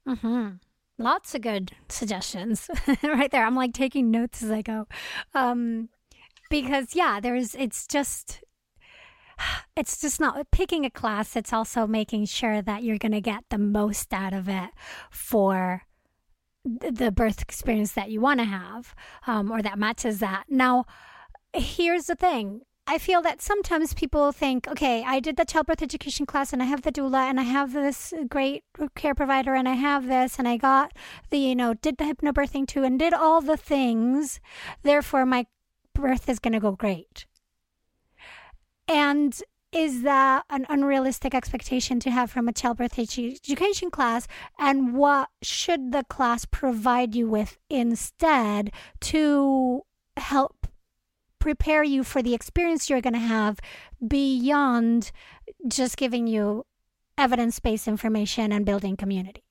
Mm-hmm. 0.08 0.48
Lots 0.98 1.34
of 1.34 1.42
good 1.42 1.72
suggestions 1.88 2.70
right 3.02 3.30
there. 3.30 3.44
I'm 3.44 3.56
like 3.56 3.74
taking 3.74 4.10
notes 4.10 4.42
as 4.42 4.50
I 4.50 4.62
go. 4.62 4.86
Um 5.34 5.90
because 6.48 6.94
yeah, 6.94 7.20
there's 7.20 7.54
it's 7.54 7.86
just 7.86 8.42
it's 9.76 10.00
just 10.00 10.20
not 10.20 10.50
picking 10.50 10.84
a 10.84 10.90
class, 10.90 11.36
it's 11.36 11.52
also 11.52 11.86
making 11.86 12.26
sure 12.26 12.62
that 12.62 12.82
you're 12.82 12.98
going 12.98 13.12
to 13.12 13.20
get 13.20 13.44
the 13.50 13.58
most 13.58 14.12
out 14.12 14.32
of 14.32 14.48
it 14.48 14.70
for 15.10 15.82
the 16.64 17.10
birth 17.10 17.40
experience 17.40 17.92
that 17.92 18.10
you 18.10 18.20
want 18.20 18.38
to 18.40 18.44
have 18.44 18.94
um, 19.26 19.50
or 19.50 19.62
that 19.62 19.78
matches 19.78 20.18
that. 20.18 20.44
Now, 20.48 20.84
here's 21.54 22.04
the 22.04 22.14
thing. 22.14 22.62
I 22.86 22.98
feel 22.98 23.22
that 23.22 23.40
sometimes 23.40 23.94
people 23.94 24.32
think, 24.32 24.66
okay, 24.66 25.04
I 25.06 25.20
did 25.20 25.36
the 25.36 25.44
childbirth 25.44 25.80
education 25.80 26.26
class 26.26 26.52
and 26.52 26.60
I 26.60 26.66
have 26.66 26.82
the 26.82 26.90
doula 26.90 27.30
and 27.30 27.38
I 27.38 27.44
have 27.44 27.72
this 27.72 28.12
great 28.28 28.64
care 28.96 29.14
provider 29.14 29.54
and 29.54 29.68
I 29.68 29.74
have 29.74 30.08
this 30.08 30.38
and 30.38 30.48
I 30.48 30.56
got 30.56 30.92
the, 31.30 31.38
you 31.38 31.54
know, 31.54 31.74
did 31.74 31.98
the 31.98 32.04
hypnobirthing 32.04 32.66
too 32.66 32.82
and 32.82 32.98
did 32.98 33.14
all 33.14 33.40
the 33.40 33.56
things. 33.56 34.40
Therefore, 34.82 35.24
my 35.24 35.46
birth 35.94 36.28
is 36.28 36.40
going 36.40 36.54
to 36.54 36.60
go 36.60 36.72
great. 36.72 37.26
And 38.90 39.40
is 39.72 40.02
that 40.02 40.44
an 40.50 40.66
unrealistic 40.68 41.32
expectation 41.32 42.00
to 42.00 42.10
have 42.10 42.28
from 42.28 42.48
a 42.48 42.52
childbirth 42.52 42.98
education 42.98 43.90
class? 43.92 44.26
And 44.58 44.94
what 44.94 45.28
should 45.42 45.92
the 45.92 46.02
class 46.08 46.44
provide 46.44 47.14
you 47.14 47.28
with 47.28 47.56
instead 47.70 48.72
to 49.02 49.82
help 50.16 50.66
prepare 51.38 51.84
you 51.84 52.02
for 52.02 52.20
the 52.20 52.34
experience 52.34 52.90
you're 52.90 53.00
going 53.00 53.14
to 53.14 53.20
have 53.20 53.60
beyond 54.06 55.12
just 55.68 55.96
giving 55.96 56.26
you 56.26 56.66
evidence 57.16 57.60
based 57.60 57.86
information 57.86 58.50
and 58.50 58.66
building 58.66 58.96
community? 58.96 59.44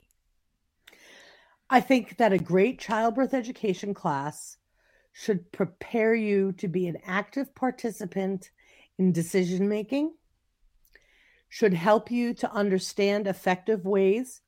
I 1.69 1.79
think 1.79 2.17
that 2.17 2.33
a 2.33 2.39
great 2.39 2.77
childbirth 2.77 3.33
education 3.33 3.93
class 3.93 4.57
should 5.13 5.49
prepare 5.53 6.13
you 6.13 6.51
to 6.53 6.67
be 6.67 6.87
an 6.87 6.97
active 7.05 7.55
participant 7.55 8.51
in 8.99 9.13
decision 9.13 9.67
making, 9.67 10.13
should 11.47 11.73
help 11.73 12.11
you 12.11 12.33
to 12.35 12.51
understand 12.51 13.25
effective 13.25 13.85
ways 13.85 14.41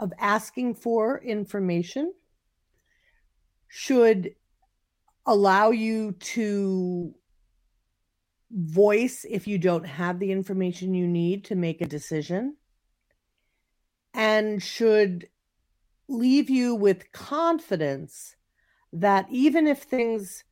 of 0.00 0.12
asking 0.18 0.74
for 0.74 1.22
information, 1.22 2.12
should 3.68 4.34
allow 5.26 5.70
you 5.70 6.12
to 6.12 7.14
voice 8.50 9.26
if 9.28 9.46
you 9.46 9.58
don't 9.58 9.86
have 9.86 10.18
the 10.18 10.32
information 10.32 10.94
you 10.94 11.06
need 11.06 11.44
to 11.44 11.54
make 11.54 11.82
a 11.82 11.86
decision, 11.86 12.56
and 14.14 14.62
should 14.62 15.28
leave 16.08 16.48
you 16.48 16.74
with 16.74 17.12
confidence 17.12 18.34
that 18.90 19.26
even 19.30 19.66
if 19.66 19.82
things 19.82 20.44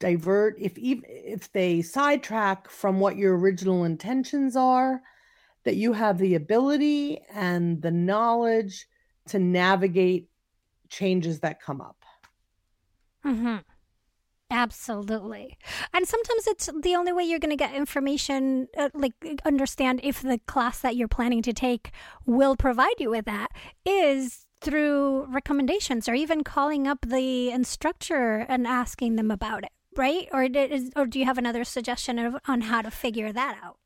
divert 0.00 0.54
if 0.58 0.76
even 0.78 1.04
if 1.08 1.50
they 1.52 1.82
sidetrack 1.82 2.70
from 2.70 3.00
what 3.00 3.16
your 3.16 3.36
original 3.36 3.84
intentions 3.84 4.56
are 4.56 5.00
that 5.64 5.76
you 5.76 5.92
have 5.92 6.18
the 6.18 6.34
ability 6.34 7.20
and 7.32 7.82
the 7.82 7.90
knowledge 7.90 8.86
to 9.26 9.38
navigate 9.38 10.28
changes 10.88 11.40
that 11.40 11.60
come 11.60 11.80
up 11.80 12.04
mm-hmm. 13.24 13.56
Absolutely. 14.50 15.58
And 15.92 16.08
sometimes 16.08 16.46
it's 16.46 16.70
the 16.82 16.96
only 16.96 17.12
way 17.12 17.22
you're 17.22 17.38
going 17.38 17.50
to 17.50 17.56
get 17.56 17.74
information, 17.74 18.66
uh, 18.78 18.88
like 18.94 19.12
understand 19.44 20.00
if 20.02 20.22
the 20.22 20.40
class 20.46 20.80
that 20.80 20.96
you're 20.96 21.06
planning 21.06 21.42
to 21.42 21.52
take 21.52 21.90
will 22.24 22.56
provide 22.56 22.94
you 22.98 23.10
with 23.10 23.26
that, 23.26 23.48
is 23.84 24.46
through 24.62 25.26
recommendations 25.26 26.08
or 26.08 26.14
even 26.14 26.42
calling 26.42 26.88
up 26.88 27.02
the 27.06 27.50
instructor 27.50 28.46
and 28.48 28.66
asking 28.66 29.16
them 29.16 29.30
about 29.30 29.64
it 29.64 29.70
right? 29.98 30.28
Or 30.32 30.48
or 30.96 31.06
do 31.06 31.18
you 31.18 31.24
have 31.24 31.38
another 31.38 31.64
suggestion 31.64 32.18
of, 32.18 32.36
on 32.46 32.62
how 32.62 32.82
to 32.82 32.90
figure 32.90 33.32
that 33.32 33.58
out? 33.62 33.76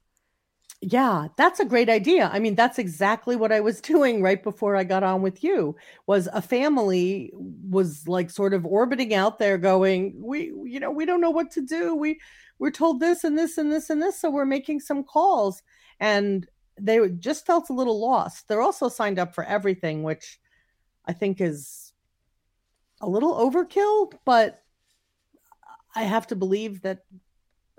Yeah, 0.85 1.29
that's 1.37 1.61
a 1.61 1.64
great 1.64 1.88
idea. 1.88 2.29
I 2.33 2.40
mean, 2.40 2.57
that's 2.57 2.79
exactly 2.79 3.37
what 3.37 3.53
I 3.53 3.61
was 3.61 3.81
doing 3.92 4.20
right 4.20 4.42
before 4.42 4.77
I 4.77 4.85
got 4.85 5.05
on 5.05 5.22
with 5.22 5.42
you. 5.44 5.77
Was 6.07 6.29
a 6.33 6.42
family 6.42 7.33
was 7.35 8.07
like 8.09 8.31
sort 8.31 8.53
of 8.53 8.66
orbiting 8.66 9.14
out 9.14 9.38
there 9.38 9.59
going, 9.59 10.14
"We 10.22 10.53
you 10.64 10.81
know, 10.81 10.90
we 10.90 11.07
don't 11.07 11.20
know 11.20 11.31
what 11.31 11.51
to 11.53 11.62
do. 11.62 11.94
We 11.94 12.20
we're 12.59 12.70
told 12.70 13.01
this 13.01 13.25
and 13.25 13.38
this 13.38 13.59
and 13.59 13.72
this 13.72 13.90
and 13.90 14.03
this, 14.03 14.20
so 14.20 14.31
we're 14.31 14.44
making 14.44 14.81
some 14.81 15.05
calls." 15.05 15.62
And 16.01 16.46
they 16.81 17.09
just 17.11 17.46
felt 17.46 17.70
a 17.70 17.75
little 17.75 18.01
lost. 18.01 18.48
They're 18.48 18.62
also 18.62 18.88
signed 18.88 19.18
up 19.18 19.35
for 19.35 19.44
everything, 19.44 20.03
which 20.03 20.40
I 21.07 21.12
think 21.12 21.40
is 21.40 21.92
a 23.01 23.09
little 23.09 23.35
overkill, 23.35 24.12
but 24.25 24.62
I 25.94 26.05
have 26.05 26.26
to 26.28 26.37
believe 26.37 26.83
that 26.83 27.00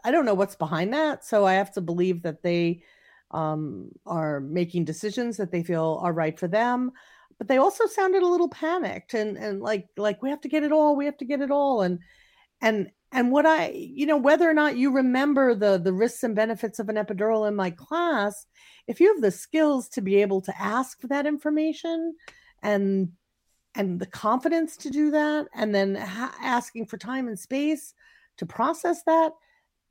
I 0.04 0.12
don't 0.12 0.26
know 0.26 0.34
what's 0.34 0.56
behind 0.56 0.94
that. 0.94 1.26
So 1.26 1.46
I 1.46 1.54
have 1.54 1.72
to 1.74 1.82
believe 1.82 2.24
that 2.24 2.44
they 2.44 2.84
um, 3.32 3.90
are 4.06 4.40
making 4.40 4.86
decisions 4.86 5.38
that 5.38 5.52
they 5.52 5.64
feel 5.64 6.00
are 6.04 6.14
right 6.14 6.38
for 6.38 6.48
them. 6.48 6.92
But 7.38 7.48
they 7.48 7.58
also 7.58 7.88
sounded 7.88 8.22
a 8.22 8.28
little 8.28 8.50
panicked 8.50 9.16
and 9.16 9.38
and 9.38 9.62
like 9.62 9.88
like 9.98 10.22
we 10.22 10.30
have 10.30 10.42
to 10.42 10.50
get 10.50 10.64
it 10.64 10.72
all, 10.72 10.96
we 10.96 11.06
have 11.06 11.18
to 11.18 11.26
get 11.26 11.42
it 11.42 11.52
all, 11.52 11.82
and 11.82 12.00
and 12.62 12.90
and 13.12 13.32
what 13.32 13.46
I, 13.46 13.70
you 13.70 14.06
know, 14.06 14.18
whether 14.18 14.50
or 14.50 14.54
not 14.54 14.78
you 14.78 14.92
remember 14.92 15.56
the 15.56 15.78
the 15.78 15.94
risks 15.94 16.24
and 16.24 16.36
benefits 16.36 16.80
of 16.80 16.90
an 16.90 16.96
epidural 16.96 17.48
in 17.48 17.56
my 17.56 17.72
class, 17.72 18.46
if 18.88 19.00
you 19.00 19.14
have 19.14 19.22
the 19.22 19.32
skills 19.32 19.90
to 19.90 20.02
be 20.02 20.22
able 20.22 20.42
to 20.42 20.62
ask 20.62 21.02
for 21.02 21.08
that 21.08 21.26
information 21.26 22.16
and 22.62 23.10
and 23.76 24.00
the 24.00 24.06
confidence 24.06 24.78
to 24.78 24.90
do 24.90 25.12
that 25.12 25.48
and 25.56 25.74
then 25.74 25.96
ha- 25.96 26.36
asking 26.42 26.86
for 26.86 26.98
time 26.98 27.28
and 27.28 27.40
space 27.40 27.94
to 28.38 28.46
process 28.46 29.04
that 29.04 29.34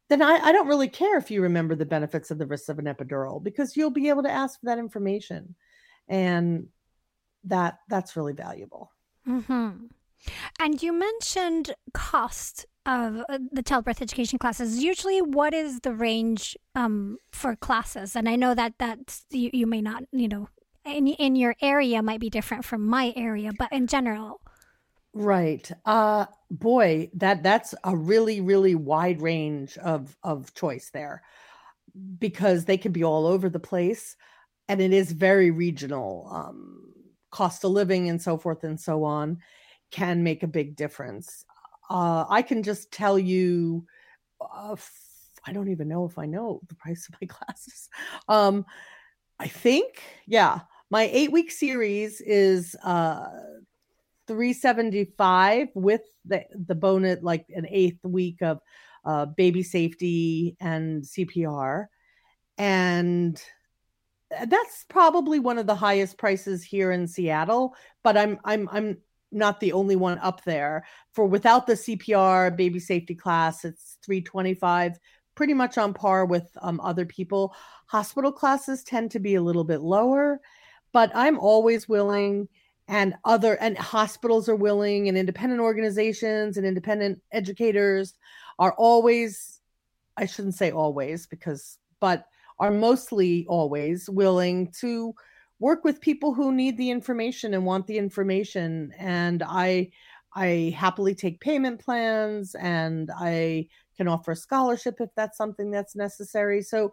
then 0.08 0.20
I, 0.20 0.38
I 0.42 0.52
don't 0.52 0.68
really 0.68 0.88
care 0.88 1.16
if 1.16 1.30
you 1.30 1.40
remember 1.40 1.74
the 1.74 1.86
benefits 1.86 2.30
of 2.30 2.36
the 2.36 2.46
risks 2.46 2.68
of 2.68 2.78
an 2.78 2.84
epidural 2.84 3.42
because 3.42 3.78
you'll 3.78 3.88
be 3.90 4.10
able 4.10 4.22
to 4.24 4.30
ask 4.30 4.60
for 4.60 4.66
that 4.66 4.78
information 4.78 5.54
and 6.06 6.66
that 7.44 7.78
that's 7.88 8.14
really 8.14 8.34
valuable. 8.34 8.90
Mm-hmm. 9.26 9.86
and 10.60 10.82
you 10.82 10.92
mentioned 10.92 11.74
cost 11.94 12.66
of 12.84 13.22
uh, 13.28 13.38
the 13.52 13.62
childbirth 13.62 14.02
education 14.02 14.38
classes. 14.38 14.82
Usually 14.82 15.22
what 15.22 15.54
is 15.54 15.80
the 15.80 15.94
range 15.94 16.56
um, 16.74 17.18
for 17.30 17.54
classes? 17.56 18.16
And 18.16 18.28
i 18.28 18.36
know 18.36 18.54
that 18.54 18.74
that's 18.78 19.24
you, 19.30 19.50
you 19.52 19.66
may 19.66 19.80
not 19.80 20.02
you 20.12 20.28
know 20.28 20.48
in, 20.84 21.06
in 21.08 21.36
your 21.36 21.54
area 21.60 22.02
might 22.02 22.20
be 22.20 22.30
different 22.30 22.64
from 22.64 22.86
my 22.86 23.12
area 23.16 23.52
but 23.58 23.72
in 23.72 23.86
general. 23.86 24.40
Right. 25.14 25.70
Uh 25.84 26.26
boy 26.50 27.10
that 27.14 27.42
that's 27.42 27.74
a 27.84 27.96
really 27.96 28.40
really 28.40 28.74
wide 28.74 29.20
range 29.20 29.76
of 29.78 30.16
of 30.22 30.54
choice 30.54 30.90
there 30.90 31.22
because 32.18 32.64
they 32.64 32.78
can 32.78 32.92
be 32.92 33.04
all 33.04 33.26
over 33.26 33.48
the 33.48 33.60
place 33.60 34.16
and 34.68 34.80
it 34.80 34.92
is 34.92 35.12
very 35.12 35.50
regional. 35.50 36.28
Um 36.30 36.92
cost 37.30 37.64
of 37.64 37.72
living 37.72 38.08
and 38.08 38.22
so 38.22 38.38
forth 38.38 38.62
and 38.62 38.78
so 38.78 39.02
on 39.04 39.38
can 39.90 40.22
make 40.22 40.42
a 40.42 40.48
big 40.48 40.76
difference. 40.76 41.44
Uh, 41.90 42.24
I 42.28 42.42
can 42.42 42.62
just 42.62 42.92
tell 42.92 43.18
you, 43.18 43.86
uh, 44.40 44.76
I 45.44 45.52
don't 45.52 45.68
even 45.68 45.88
know 45.88 46.06
if 46.06 46.18
I 46.18 46.26
know 46.26 46.60
the 46.68 46.74
price 46.74 47.08
of 47.08 47.16
my 47.20 47.26
glasses. 47.34 47.88
Um, 48.28 48.64
I 49.38 49.48
think, 49.48 50.02
yeah, 50.26 50.60
my 50.92 51.08
eight 51.10 51.32
week 51.32 51.50
series 51.50 52.20
is 52.20 52.76
uh, 52.84 53.24
375 54.26 55.68
with 55.74 56.02
the 56.26 56.44
the 56.54 56.74
bonus, 56.74 57.22
like 57.22 57.46
an 57.48 57.66
eighth 57.70 58.04
week 58.04 58.42
of 58.42 58.60
uh, 59.06 59.24
baby 59.24 59.62
safety 59.62 60.54
and 60.60 61.02
CPR, 61.02 61.86
and 62.58 63.42
that's 64.46 64.84
probably 64.90 65.38
one 65.38 65.56
of 65.56 65.66
the 65.66 65.74
highest 65.74 66.18
prices 66.18 66.62
here 66.62 66.92
in 66.92 67.08
Seattle. 67.08 67.74
But 68.02 68.18
I'm 68.18 68.38
I'm 68.44 68.68
I'm 68.70 68.98
not 69.30 69.60
the 69.60 69.72
only 69.72 69.96
one 69.96 70.18
up 70.18 70.44
there. 70.44 70.84
For 71.14 71.24
without 71.24 71.66
the 71.66 71.72
CPR 71.72 72.54
baby 72.54 72.78
safety 72.78 73.14
class, 73.14 73.64
it's 73.64 73.96
325, 74.04 74.98
pretty 75.36 75.54
much 75.54 75.78
on 75.78 75.94
par 75.94 76.26
with 76.26 76.50
um, 76.60 76.80
other 76.80 77.06
people. 77.06 77.54
Hospital 77.86 78.30
classes 78.30 78.82
tend 78.82 79.10
to 79.12 79.20
be 79.20 79.36
a 79.36 79.42
little 79.42 79.64
bit 79.64 79.80
lower, 79.80 80.38
but 80.92 81.10
I'm 81.14 81.38
always 81.38 81.88
willing 81.88 82.48
and 82.88 83.14
other 83.24 83.54
and 83.60 83.78
hospitals 83.78 84.48
are 84.48 84.56
willing 84.56 85.08
and 85.08 85.16
independent 85.16 85.60
organizations 85.60 86.56
and 86.56 86.66
independent 86.66 87.20
educators 87.32 88.14
are 88.58 88.74
always 88.74 89.60
I 90.16 90.26
shouldn't 90.26 90.56
say 90.56 90.70
always 90.70 91.26
because 91.26 91.78
but 92.00 92.26
are 92.58 92.70
mostly 92.70 93.46
always 93.48 94.10
willing 94.10 94.70
to 94.80 95.14
work 95.58 95.84
with 95.84 96.00
people 96.00 96.34
who 96.34 96.52
need 96.52 96.76
the 96.76 96.90
information 96.90 97.54
and 97.54 97.64
want 97.64 97.86
the 97.86 97.98
information. 97.98 98.92
And 98.98 99.42
i 99.42 99.90
i 100.34 100.74
happily 100.76 101.14
take 101.14 101.40
payment 101.40 101.78
plans 101.80 102.54
and 102.54 103.10
i 103.16 103.68
can 103.96 104.08
offer 104.08 104.32
a 104.32 104.36
scholarship 104.36 104.96
if 105.00 105.10
that's 105.14 105.38
something 105.38 105.70
that's 105.70 105.94
necessary. 105.96 106.62
So 106.62 106.92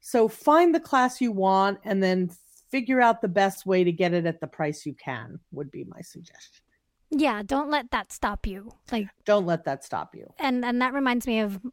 so 0.00 0.28
find 0.28 0.74
the 0.74 0.80
class 0.80 1.20
you 1.20 1.32
want 1.32 1.80
and 1.84 2.02
then 2.02 2.30
figure 2.70 3.00
out 3.00 3.20
the 3.20 3.28
best 3.28 3.66
way 3.66 3.84
to 3.84 3.92
get 3.92 4.12
it 4.12 4.26
at 4.26 4.40
the 4.40 4.46
price 4.46 4.86
you 4.86 4.94
can 4.94 5.38
would 5.52 5.70
be 5.70 5.84
my 5.84 6.00
suggestion 6.00 6.64
yeah 7.10 7.42
don't 7.44 7.70
let 7.70 7.90
that 7.92 8.10
stop 8.10 8.46
you 8.46 8.72
like 8.90 9.06
don't 9.24 9.46
let 9.46 9.64
that 9.64 9.84
stop 9.84 10.14
you 10.14 10.32
and 10.38 10.64
and 10.64 10.82
that 10.82 10.92
reminds 10.92 11.26
me 11.26 11.40
of 11.40 11.60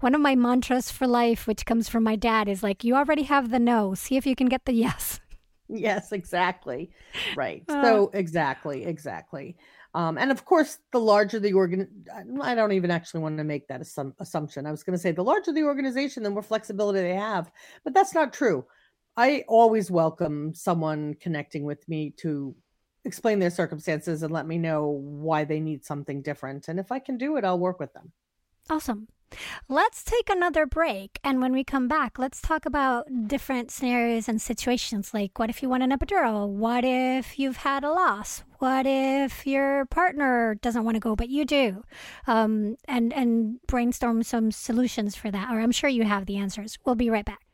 one 0.00 0.14
of 0.14 0.20
my 0.20 0.34
mantras 0.34 0.90
for 0.90 1.06
life, 1.06 1.46
which 1.46 1.66
comes 1.66 1.88
from 1.88 2.04
my 2.04 2.16
dad, 2.16 2.48
is 2.48 2.62
like, 2.62 2.84
you 2.84 2.94
already 2.94 3.22
have 3.24 3.50
the 3.50 3.58
no. 3.58 3.94
See 3.94 4.16
if 4.16 4.26
you 4.26 4.34
can 4.34 4.48
get 4.48 4.64
the 4.64 4.72
yes. 4.72 5.20
Yes, 5.72 6.10
exactly. 6.10 6.90
Right. 7.36 7.62
Uh, 7.68 7.80
so, 7.84 8.10
exactly, 8.12 8.84
exactly. 8.84 9.56
Um, 9.94 10.18
and 10.18 10.32
of 10.32 10.44
course, 10.44 10.78
the 10.90 10.98
larger 10.98 11.38
the 11.38 11.52
organ, 11.52 12.06
I 12.42 12.56
don't 12.56 12.72
even 12.72 12.90
actually 12.90 13.20
want 13.20 13.38
to 13.38 13.44
make 13.44 13.68
that 13.68 13.80
assum- 13.80 14.14
assumption. 14.18 14.66
I 14.66 14.72
was 14.72 14.82
going 14.82 14.96
to 14.96 15.00
say 15.00 15.12
the 15.12 15.22
larger 15.22 15.52
the 15.52 15.62
organization, 15.62 16.24
the 16.24 16.30
more 16.30 16.42
flexibility 16.42 17.02
they 17.02 17.14
have, 17.14 17.52
but 17.84 17.94
that's 17.94 18.12
not 18.12 18.32
true. 18.32 18.64
I 19.16 19.44
always 19.48 19.90
welcome 19.90 20.54
someone 20.54 21.14
connecting 21.14 21.64
with 21.64 21.88
me 21.88 22.10
to 22.18 22.54
explain 23.04 23.38
their 23.38 23.50
circumstances 23.50 24.22
and 24.22 24.32
let 24.32 24.46
me 24.46 24.58
know 24.58 24.86
why 24.86 25.44
they 25.44 25.60
need 25.60 25.84
something 25.84 26.22
different. 26.22 26.68
And 26.68 26.78
if 26.78 26.92
I 26.92 26.98
can 26.98 27.18
do 27.18 27.36
it, 27.36 27.44
I'll 27.44 27.58
work 27.58 27.80
with 27.80 27.92
them. 27.92 28.12
Awesome. 28.68 29.08
Let's 29.68 30.02
take 30.02 30.28
another 30.28 30.66
break. 30.66 31.18
And 31.22 31.40
when 31.40 31.52
we 31.52 31.62
come 31.62 31.86
back, 31.86 32.18
let's 32.18 32.40
talk 32.40 32.66
about 32.66 33.06
different 33.28 33.70
scenarios 33.70 34.28
and 34.28 34.42
situations. 34.42 35.14
Like, 35.14 35.38
what 35.38 35.50
if 35.50 35.62
you 35.62 35.68
want 35.68 35.84
an 35.84 35.90
epidural? 35.90 36.48
What 36.48 36.84
if 36.84 37.38
you've 37.38 37.58
had 37.58 37.84
a 37.84 37.92
loss? 37.92 38.42
What 38.58 38.86
if 38.86 39.46
your 39.46 39.86
partner 39.86 40.56
doesn't 40.56 40.84
want 40.84 40.96
to 40.96 41.00
go, 41.00 41.14
but 41.14 41.28
you 41.28 41.44
do? 41.44 41.84
Um, 42.26 42.76
and, 42.86 43.12
and 43.12 43.60
brainstorm 43.66 44.22
some 44.24 44.50
solutions 44.50 45.14
for 45.14 45.30
that. 45.30 45.50
Or 45.50 45.60
I'm 45.60 45.72
sure 45.72 45.88
you 45.88 46.04
have 46.04 46.26
the 46.26 46.36
answers. 46.36 46.78
We'll 46.84 46.96
be 46.96 47.10
right 47.10 47.24
back. 47.24 47.49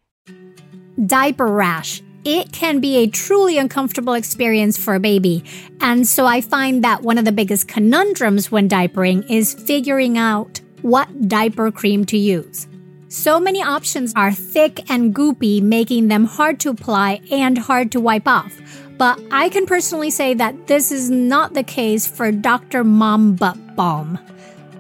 Diaper 1.04 1.46
rash. 1.46 2.02
It 2.24 2.52
can 2.52 2.80
be 2.80 2.96
a 2.96 3.06
truly 3.06 3.58
uncomfortable 3.58 4.14
experience 4.14 4.76
for 4.76 4.94
a 4.94 5.00
baby. 5.00 5.44
And 5.80 6.08
so 6.08 6.26
I 6.26 6.40
find 6.40 6.82
that 6.82 7.02
one 7.02 7.18
of 7.18 7.24
the 7.24 7.32
biggest 7.32 7.68
conundrums 7.68 8.50
when 8.50 8.68
diapering 8.68 9.30
is 9.30 9.54
figuring 9.54 10.16
out 10.16 10.60
what 10.82 11.28
diaper 11.28 11.70
cream 11.70 12.04
to 12.06 12.16
use. 12.16 12.66
So 13.08 13.38
many 13.38 13.62
options 13.62 14.12
are 14.16 14.32
thick 14.32 14.90
and 14.90 15.14
goopy, 15.14 15.62
making 15.62 16.08
them 16.08 16.24
hard 16.24 16.60
to 16.60 16.70
apply 16.70 17.20
and 17.30 17.58
hard 17.58 17.92
to 17.92 18.00
wipe 18.00 18.26
off. 18.26 18.58
But 18.98 19.20
I 19.30 19.50
can 19.50 19.66
personally 19.66 20.10
say 20.10 20.34
that 20.34 20.66
this 20.66 20.90
is 20.90 21.10
not 21.10 21.54
the 21.54 21.62
case 21.62 22.06
for 22.06 22.32
Dr. 22.32 22.82
Mom 22.82 23.36
Butt 23.36 23.76
Balm. 23.76 24.18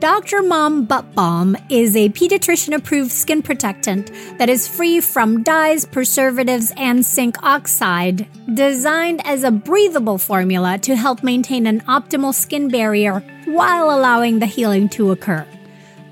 Dr. 0.00 0.42
Mom 0.42 0.84
Butt 0.84 1.14
Balm 1.14 1.56
is 1.70 1.96
a 1.96 2.10
pediatrician 2.10 2.74
approved 2.74 3.10
skin 3.10 3.40
protectant 3.40 4.10
that 4.36 4.50
is 4.50 4.68
free 4.68 5.00
from 5.00 5.42
dyes, 5.42 5.86
preservatives, 5.86 6.70
and 6.76 7.02
zinc 7.02 7.42
oxide, 7.42 8.26
designed 8.52 9.26
as 9.26 9.42
a 9.42 9.50
breathable 9.50 10.18
formula 10.18 10.76
to 10.78 10.96
help 10.96 11.22
maintain 11.22 11.66
an 11.66 11.80
optimal 11.82 12.34
skin 12.34 12.68
barrier 12.68 13.20
while 13.46 13.90
allowing 13.90 14.38
the 14.38 14.46
healing 14.46 14.90
to 14.90 15.12
occur. 15.12 15.46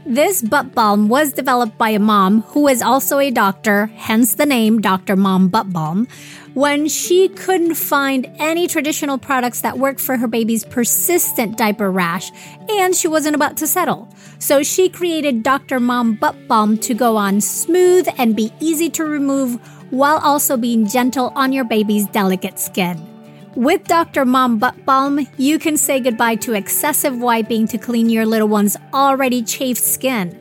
This 0.07 0.40
butt 0.40 0.75
balm 0.75 1.09
was 1.09 1.33
developed 1.33 1.77
by 1.77 1.90
a 1.90 1.99
mom 1.99 2.42
who 2.42 2.68
is 2.68 2.81
also 2.81 3.18
a 3.18 3.31
doctor, 3.31 3.87
hence 3.87 4.35
the 4.35 4.47
name 4.47 4.81
Dr. 4.81 5.16
Mom 5.16 5.49
Butt 5.49 5.73
Balm, 5.73 6.09
when 6.54 6.88
she 6.88 7.28
couldn't 7.28 7.74
find 7.74 8.26
any 8.38 8.66
traditional 8.66 9.18
products 9.18 9.60
that 9.60 9.78
worked 9.78 10.00
for 10.00 10.16
her 10.16 10.28
baby's 10.28 10.64
persistent 10.64 11.58
diaper 11.58 11.90
rash 11.90 12.30
and 12.68 12.94
she 12.94 13.08
wasn't 13.08 13.34
about 13.34 13.56
to 13.56 13.66
settle. 13.66 14.08
So 14.38 14.62
she 14.62 14.88
created 14.88 15.42
Dr. 15.42 15.80
Mom 15.80 16.14
Butt 16.14 16.48
Balm 16.48 16.78
to 16.78 16.94
go 16.94 17.16
on 17.16 17.40
smooth 17.40 18.08
and 18.18 18.36
be 18.36 18.52
easy 18.60 18.88
to 18.90 19.04
remove 19.04 19.60
while 19.90 20.18
also 20.18 20.56
being 20.56 20.86
gentle 20.86 21.32
on 21.34 21.52
your 21.52 21.64
baby's 21.64 22.06
delicate 22.06 22.58
skin. 22.58 23.10
With 23.54 23.84
Dr. 23.84 24.24
Mom 24.24 24.58
Butt 24.58 24.84
Balm, 24.84 25.26
you 25.36 25.60
can 25.60 25.76
say 25.76 26.00
goodbye 26.00 26.36
to 26.36 26.54
excessive 26.54 27.16
wiping 27.16 27.68
to 27.68 27.78
clean 27.78 28.08
your 28.08 28.26
little 28.26 28.48
one's 28.48 28.76
already 28.92 29.42
chafed 29.42 29.82
skin. 29.82 30.40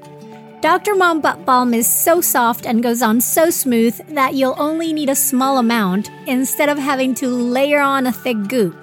Dr. 0.63 0.95
Mom 0.95 1.19
Butt 1.19 1.43
Balm 1.43 1.73
is 1.73 1.86
so 1.86 2.21
soft 2.21 2.65
and 2.65 2.82
goes 2.82 3.02
on 3.02 3.19
so 3.19 3.49
smooth 3.49 3.97
that 4.15 4.34
you'll 4.34 4.56
only 4.58 4.93
need 4.93 5.10
a 5.10 5.15
small 5.15 5.58
amount 5.58 6.10
instead 6.26 6.69
of 6.69 6.78
having 6.78 7.13
to 7.15 7.28
layer 7.28 7.82
on 7.82 8.08
a 8.08 8.13
thick 8.13 8.47
goop. 8.47 8.73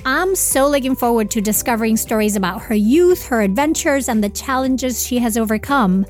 I'm 0.07 0.35
so 0.35 0.69
looking 0.69 0.95
forward 0.95 1.31
to 1.31 1.41
discovering 1.41 1.97
stories 1.97 2.35
about 2.35 2.61
her 2.61 2.75
youth, 2.75 3.25
her 3.25 3.41
adventures, 3.41 4.07
and 4.07 4.23
the 4.23 4.29
challenges 4.29 5.03
she 5.03 5.17
has 5.17 5.35
overcome. 5.35 6.05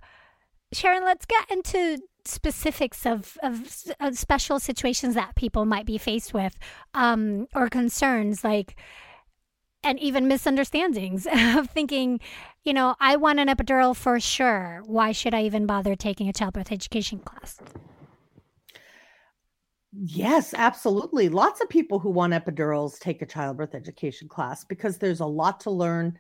Sharon, 0.72 1.04
let's 1.04 1.26
get 1.26 1.50
into 1.50 1.98
specifics 2.26 3.08
of, 3.08 3.40
of, 3.42 3.86
of, 4.00 4.20
special 4.20 4.60
situations 4.60 5.16
that 5.16 5.36
people 5.36 5.66
might 5.66 5.88
be 5.88 5.98
faced 5.98 6.32
with 6.32 6.56
um, 6.94 7.48
or 7.56 7.70
concerns 7.70 8.44
like 8.44 8.76
and 9.86 10.00
even 10.00 10.28
misunderstandings 10.28 11.28
of 11.32 11.70
thinking, 11.70 12.20
you 12.64 12.74
know, 12.74 12.96
I 13.00 13.16
want 13.16 13.40
an 13.40 13.48
epidural 13.48 13.96
for 13.96 14.20
sure. 14.20 14.82
Why 14.86 15.12
should 15.12 15.34
I 15.34 15.44
even 15.44 15.66
bother 15.66 15.96
taking 15.96 16.28
a 16.28 16.34
childbirth 16.34 16.72
education 16.72 17.20
class? 17.20 17.60
Yes, 19.98 20.54
absolutely. 20.54 21.30
Lots 21.30 21.62
of 21.62 21.70
people 21.70 22.00
who 22.00 22.10
want 22.10 22.34
epidurals 22.34 23.00
take 23.00 23.22
a 23.22 23.26
childbirth 23.26 23.74
education 23.74 24.28
class 24.28 24.66
because 24.66 24.98
there's 24.98 25.22
a 25.22 25.26
lot 25.26 25.62
to 25.62 25.72
learn 25.72 26.20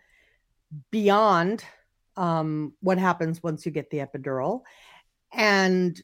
beyond 0.91 1.65
um, 2.15 2.73
what 2.79 2.97
happens 2.97 3.43
once 3.43 3.65
you 3.65 3.71
get 3.73 3.89
the 3.89 3.97
epidural. 3.97 4.61
And 5.33 6.01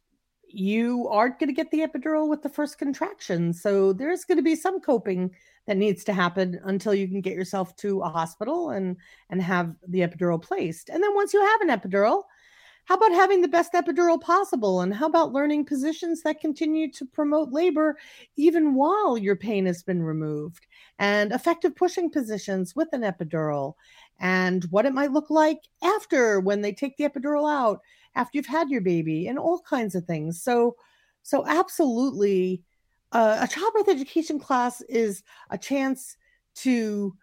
you 0.53 1.07
aren't 1.09 1.39
going 1.39 1.49
to 1.49 1.53
get 1.53 1.71
the 1.71 1.79
epidural 1.79 2.29
with 2.29 2.41
the 2.41 2.49
first 2.49 2.77
contraction. 2.77 3.53
So 3.53 3.93
there's 3.93 4.25
going 4.25 4.37
to 4.37 4.43
be 4.43 4.55
some 4.55 4.79
coping 4.79 5.31
that 5.67 5.77
needs 5.77 6.03
to 6.05 6.13
happen 6.13 6.59
until 6.63 6.93
you 6.93 7.07
can 7.07 7.21
get 7.21 7.33
yourself 7.33 7.75
to 7.77 8.01
a 8.01 8.09
hospital 8.09 8.71
and 8.71 8.97
and 9.29 9.41
have 9.41 9.75
the 9.87 9.99
epidural 9.99 10.41
placed. 10.41 10.89
And 10.89 11.03
then 11.03 11.13
once 11.15 11.33
you 11.33 11.41
have 11.41 11.61
an 11.61 11.69
epidural, 11.69 12.23
how 12.85 12.95
about 12.95 13.11
having 13.11 13.41
the 13.41 13.47
best 13.47 13.73
epidural 13.73 14.19
possible? 14.19 14.81
And 14.81 14.93
how 14.93 15.05
about 15.05 15.33
learning 15.33 15.65
positions 15.65 16.23
that 16.23 16.41
continue 16.41 16.91
to 16.93 17.05
promote 17.05 17.51
labor 17.51 17.97
even 18.35 18.73
while 18.73 19.17
your 19.17 19.35
pain 19.35 19.65
has 19.67 19.83
been 19.83 20.01
removed? 20.01 20.65
And 20.99 21.31
effective 21.31 21.75
pushing 21.75 22.09
positions 22.09 22.75
with 22.75 22.89
an 22.91 23.01
epidural 23.01 23.75
and 24.19 24.65
what 24.71 24.85
it 24.85 24.93
might 24.93 25.11
look 25.11 25.29
like 25.29 25.59
after 25.83 26.39
when 26.39 26.61
they 26.61 26.73
take 26.73 26.97
the 26.97 27.07
epidural 27.07 27.51
out 27.51 27.81
after 28.15 28.37
you've 28.37 28.45
had 28.45 28.69
your 28.69 28.81
baby 28.81 29.27
and 29.27 29.39
all 29.39 29.61
kinds 29.61 29.95
of 29.95 30.05
things. 30.05 30.41
So, 30.41 30.75
so 31.23 31.45
absolutely, 31.47 32.63
uh, 33.11 33.39
a 33.41 33.47
childbirth 33.47 33.89
education 33.89 34.39
class 34.39 34.81
is 34.81 35.23
a 35.49 35.57
chance 35.57 36.17
to 36.55 37.15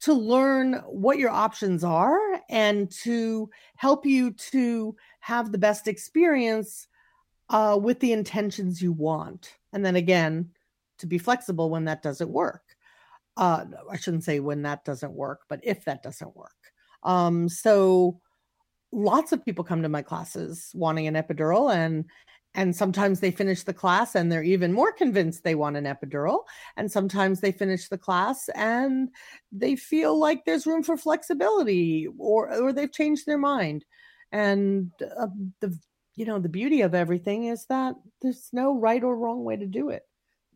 to 0.00 0.12
learn 0.12 0.74
what 0.86 1.18
your 1.18 1.30
options 1.30 1.82
are 1.82 2.18
and 2.50 2.90
to 2.90 3.48
help 3.76 4.04
you 4.04 4.32
to 4.32 4.94
have 5.20 5.50
the 5.50 5.58
best 5.58 5.88
experience 5.88 6.88
uh, 7.48 7.78
with 7.80 7.98
the 8.00 8.12
intentions 8.12 8.82
you 8.82 8.92
want. 8.92 9.54
And 9.72 9.84
then 9.84 9.96
again, 9.96 10.50
to 10.98 11.06
be 11.06 11.18
flexible 11.18 11.70
when 11.70 11.84
that 11.84 12.02
doesn't 12.02 12.30
work. 12.30 12.62
Uh, 13.36 13.64
I 13.90 13.96
shouldn't 13.96 14.24
say 14.24 14.40
when 14.40 14.62
that 14.62 14.84
doesn't 14.84 15.12
work, 15.12 15.42
but 15.48 15.60
if 15.62 15.84
that 15.84 16.02
doesn't 16.02 16.36
work. 16.36 16.52
Um, 17.02 17.48
so 17.48 18.20
lots 18.96 19.30
of 19.30 19.44
people 19.44 19.62
come 19.62 19.82
to 19.82 19.88
my 19.88 20.00
classes 20.00 20.70
wanting 20.74 21.06
an 21.06 21.14
epidural 21.14 21.72
and 21.72 22.06
and 22.54 22.74
sometimes 22.74 23.20
they 23.20 23.30
finish 23.30 23.64
the 23.64 23.74
class 23.74 24.14
and 24.14 24.32
they're 24.32 24.42
even 24.42 24.72
more 24.72 24.90
convinced 24.90 25.44
they 25.44 25.54
want 25.54 25.76
an 25.76 25.84
epidural 25.84 26.44
and 26.78 26.90
sometimes 26.90 27.40
they 27.40 27.52
finish 27.52 27.88
the 27.88 27.98
class 27.98 28.48
and 28.54 29.10
they 29.52 29.76
feel 29.76 30.18
like 30.18 30.46
there's 30.46 30.66
room 30.66 30.82
for 30.82 30.96
flexibility 30.96 32.08
or 32.18 32.50
or 32.52 32.72
they've 32.72 32.92
changed 32.92 33.26
their 33.26 33.38
mind. 33.38 33.84
And 34.32 34.90
uh, 35.02 35.28
the 35.60 35.78
you 36.14 36.24
know 36.24 36.38
the 36.38 36.48
beauty 36.48 36.80
of 36.80 36.94
everything 36.94 37.44
is 37.44 37.66
that 37.66 37.94
there's 38.22 38.48
no 38.54 38.74
right 38.74 39.04
or 39.04 39.14
wrong 39.14 39.44
way 39.44 39.56
to 39.56 39.66
do 39.66 39.90
it. 39.90 40.04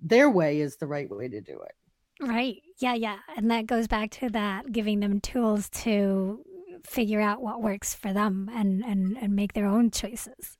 Their 0.00 0.30
way 0.30 0.60
is 0.60 0.78
the 0.78 0.86
right 0.86 1.10
way 1.10 1.28
to 1.28 1.42
do 1.42 1.60
it. 1.60 2.26
Right. 2.26 2.62
Yeah 2.78 2.94
yeah. 2.94 3.18
And 3.36 3.50
that 3.50 3.66
goes 3.66 3.86
back 3.86 4.10
to 4.12 4.30
that 4.30 4.72
giving 4.72 5.00
them 5.00 5.20
tools 5.20 5.68
to 5.84 6.42
figure 6.84 7.20
out 7.20 7.42
what 7.42 7.62
works 7.62 7.94
for 7.94 8.12
them 8.12 8.50
and 8.52 8.82
and 8.84 9.16
and 9.16 9.34
make 9.34 9.52
their 9.52 9.66
own 9.66 9.90
choices. 9.90 10.56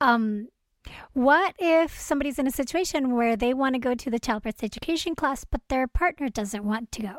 Um, 0.00 0.48
what 1.12 1.54
if 1.58 1.98
somebody's 1.98 2.38
in 2.38 2.46
a 2.46 2.50
situation 2.50 3.14
where 3.14 3.36
they 3.36 3.54
want 3.54 3.74
to 3.74 3.78
go 3.78 3.94
to 3.94 4.10
the 4.10 4.18
childbirth 4.18 4.64
education 4.64 5.14
class, 5.14 5.44
but 5.44 5.60
their 5.68 5.86
partner 5.86 6.28
doesn't 6.28 6.64
want 6.64 6.90
to 6.92 7.02
go? 7.02 7.14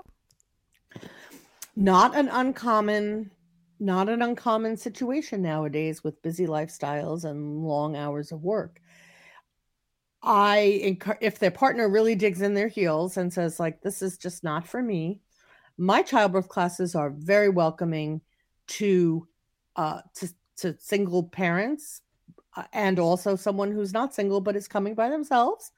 Not 1.75 2.15
an 2.15 2.27
uncommon, 2.27 3.31
not 3.79 4.09
an 4.09 4.21
uncommon 4.21 4.77
situation 4.77 5.41
nowadays 5.41 6.03
with 6.03 6.21
busy 6.21 6.45
lifestyles 6.45 7.23
and 7.23 7.63
long 7.65 7.95
hours 7.95 8.31
of 8.31 8.43
work. 8.43 8.79
I, 10.21 10.97
if 11.19 11.39
their 11.39 11.51
partner 11.51 11.89
really 11.89 12.15
digs 12.15 12.41
in 12.41 12.53
their 12.53 12.69
heels 12.69 13.17
and 13.17 13.33
says, 13.33 13.59
like, 13.59 13.81
this 13.81 14.01
is 14.01 14.17
just 14.17 14.43
not 14.43 14.65
for 14.65 14.81
me, 14.81 15.19
my 15.77 16.01
childbirth 16.01 16.49
classes 16.49 16.95
are 16.95 17.09
very 17.09 17.49
welcoming 17.49 18.21
to 18.67 19.27
uh, 19.75 20.01
to, 20.15 20.29
to 20.57 20.75
single 20.79 21.23
parents 21.23 22.01
uh, 22.55 22.63
and 22.73 22.99
also 22.99 23.35
someone 23.35 23.71
who's 23.71 23.93
not 23.93 24.13
single 24.13 24.39
but 24.39 24.55
is 24.55 24.67
coming 24.67 24.93
by 24.93 25.09
themselves. 25.09 25.71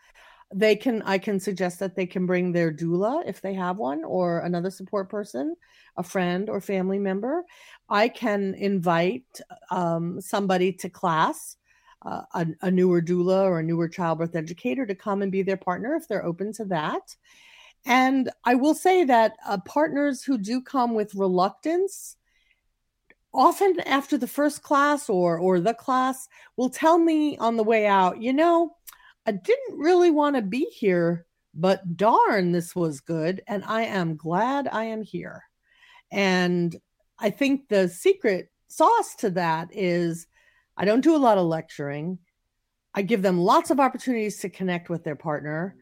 They 0.54 0.76
can 0.76 1.02
i 1.04 1.18
can 1.18 1.40
suggest 1.40 1.80
that 1.80 1.96
they 1.96 2.06
can 2.06 2.26
bring 2.26 2.52
their 2.52 2.72
doula 2.72 3.24
if 3.28 3.42
they 3.42 3.54
have 3.54 3.78
one 3.78 4.04
or 4.04 4.40
another 4.40 4.70
support 4.70 5.10
person 5.10 5.56
a 5.98 6.04
friend 6.04 6.50
or 6.50 6.62
family 6.62 7.00
member. 7.00 7.44
I 7.90 8.10
can 8.10 8.54
invite 8.56 9.40
um, 9.72 10.20
somebody 10.20 10.74
to 10.74 10.90
class 10.90 11.58
uh, 12.06 12.22
a, 12.34 12.48
a, 12.62 12.70
newer 12.70 13.02
doula 13.02 13.44
or 13.44 13.60
a 13.60 13.64
newer 13.64 13.88
childbirth 13.88 14.36
educator 14.36 14.86
to 14.86 14.94
come 14.94 15.22
and 15.22 15.32
be 15.32 15.42
their 15.42 15.58
partner 15.58 15.96
if 15.96 16.08
they're 16.08 16.26
open 16.26 16.54
to 16.54 16.66
that 16.66 17.16
and 17.86 18.32
I 18.44 18.56
will 18.56 18.74
say 18.74 19.04
that 19.04 19.34
uh, 19.46 19.60
partners 19.60 20.24
who 20.24 20.38
do 20.38 20.62
come 20.62 20.96
with 20.96 21.14
reluctance, 21.14 22.18
often 23.34 23.80
after 23.82 24.18
the 24.18 24.28
first 24.28 24.64
class 24.64 25.10
or 25.10 25.38
or 25.38 25.60
the 25.60 25.74
class, 25.74 26.28
will 26.58 26.70
tell 26.70 26.98
me 26.98 27.38
on 27.38 27.58
the 27.58 27.64
way 27.64 27.86
out, 27.86 28.22
you 28.22 28.34
know, 28.34 28.76
I 29.28 29.34
didn't 29.34 29.78
really 29.78 30.10
want 30.10 30.36
to 30.36 30.42
be 30.42 30.66
here, 30.66 31.26
but 31.54 31.96
darn, 31.96 32.52
this 32.52 32.76
was 32.76 33.02
good, 33.02 33.42
and 33.48 33.64
I 33.66 33.84
am 33.84 34.16
glad 34.16 34.68
I 34.68 34.86
am 34.86 35.04
here. 35.04 35.44
And 36.12 36.76
I 37.20 37.30
think 37.30 37.68
the 37.68 37.88
secret 37.88 38.52
sauce 38.68 39.16
to 39.20 39.30
that 39.32 39.70
is 39.72 40.28
I 40.76 40.86
don't 40.86 41.02
do 41.02 41.16
a 41.16 41.18
lot 41.18 41.38
of 41.38 41.46
lecturing. 41.46 42.18
I 42.94 43.04
give 43.04 43.22
them 43.22 43.40
lots 43.40 43.70
of 43.70 43.80
opportunities 43.80 44.40
to 44.40 44.50
connect 44.50 44.90
with 44.90 45.04
their 45.04 45.16
partner 45.16 45.76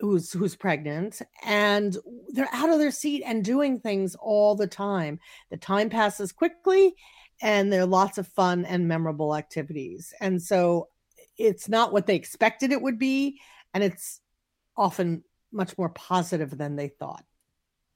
who's 0.00 0.32
who's 0.32 0.54
pregnant 0.54 1.22
and 1.44 1.96
they're 2.28 2.48
out 2.52 2.70
of 2.70 2.78
their 2.78 2.90
seat 2.90 3.22
and 3.24 3.44
doing 3.44 3.80
things 3.80 4.14
all 4.16 4.54
the 4.54 4.66
time. 4.66 5.18
The 5.50 5.56
time 5.56 5.88
passes 5.88 6.32
quickly 6.32 6.94
and 7.40 7.72
there 7.72 7.82
are 7.82 7.86
lots 7.86 8.18
of 8.18 8.28
fun 8.28 8.64
and 8.64 8.88
memorable 8.88 9.34
activities. 9.34 10.12
And 10.20 10.42
so 10.42 10.88
it's 11.38 11.68
not 11.68 11.92
what 11.92 12.06
they 12.06 12.16
expected 12.16 12.72
it 12.72 12.82
would 12.82 12.98
be 12.98 13.40
and 13.74 13.82
it's 13.82 14.20
often 14.76 15.22
much 15.52 15.76
more 15.78 15.90
positive 15.90 16.56
than 16.56 16.76
they 16.76 16.88
thought. 16.88 17.24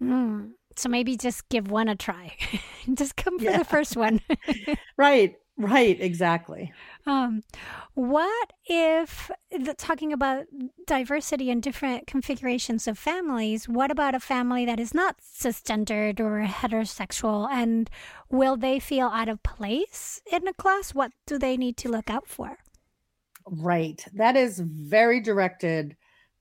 Mm. 0.02 0.52
So 0.76 0.88
maybe 0.88 1.16
just 1.16 1.48
give 1.48 1.70
one 1.70 1.88
a 1.88 1.96
try. 1.96 2.36
just 2.94 3.16
come 3.16 3.38
for 3.38 3.44
yeah. 3.44 3.58
the 3.58 3.64
first 3.64 3.96
one. 3.96 4.20
right. 4.96 5.34
Right, 5.56 6.00
exactly. 6.00 6.72
Um, 7.04 7.42
what 7.94 8.52
if 8.64 9.30
the, 9.50 9.74
talking 9.74 10.12
about 10.12 10.46
diversity 10.86 11.50
and 11.50 11.62
different 11.62 12.06
configurations 12.06 12.88
of 12.88 12.98
families? 12.98 13.68
What 13.68 13.90
about 13.90 14.14
a 14.14 14.20
family 14.20 14.64
that 14.64 14.80
is 14.80 14.94
not 14.94 15.16
cisgendered 15.20 16.18
or 16.18 16.46
heterosexual, 16.46 17.46
and 17.50 17.90
will 18.30 18.56
they 18.56 18.78
feel 18.78 19.08
out 19.08 19.28
of 19.28 19.42
place 19.42 20.22
in 20.32 20.48
a 20.48 20.54
class? 20.54 20.94
What 20.94 21.12
do 21.26 21.38
they 21.38 21.58
need 21.58 21.76
to 21.78 21.90
look 21.90 22.08
out 22.08 22.26
for? 22.26 22.58
Right, 23.46 24.02
that 24.14 24.36
is 24.36 24.60
very 24.60 25.20
directed 25.20 25.96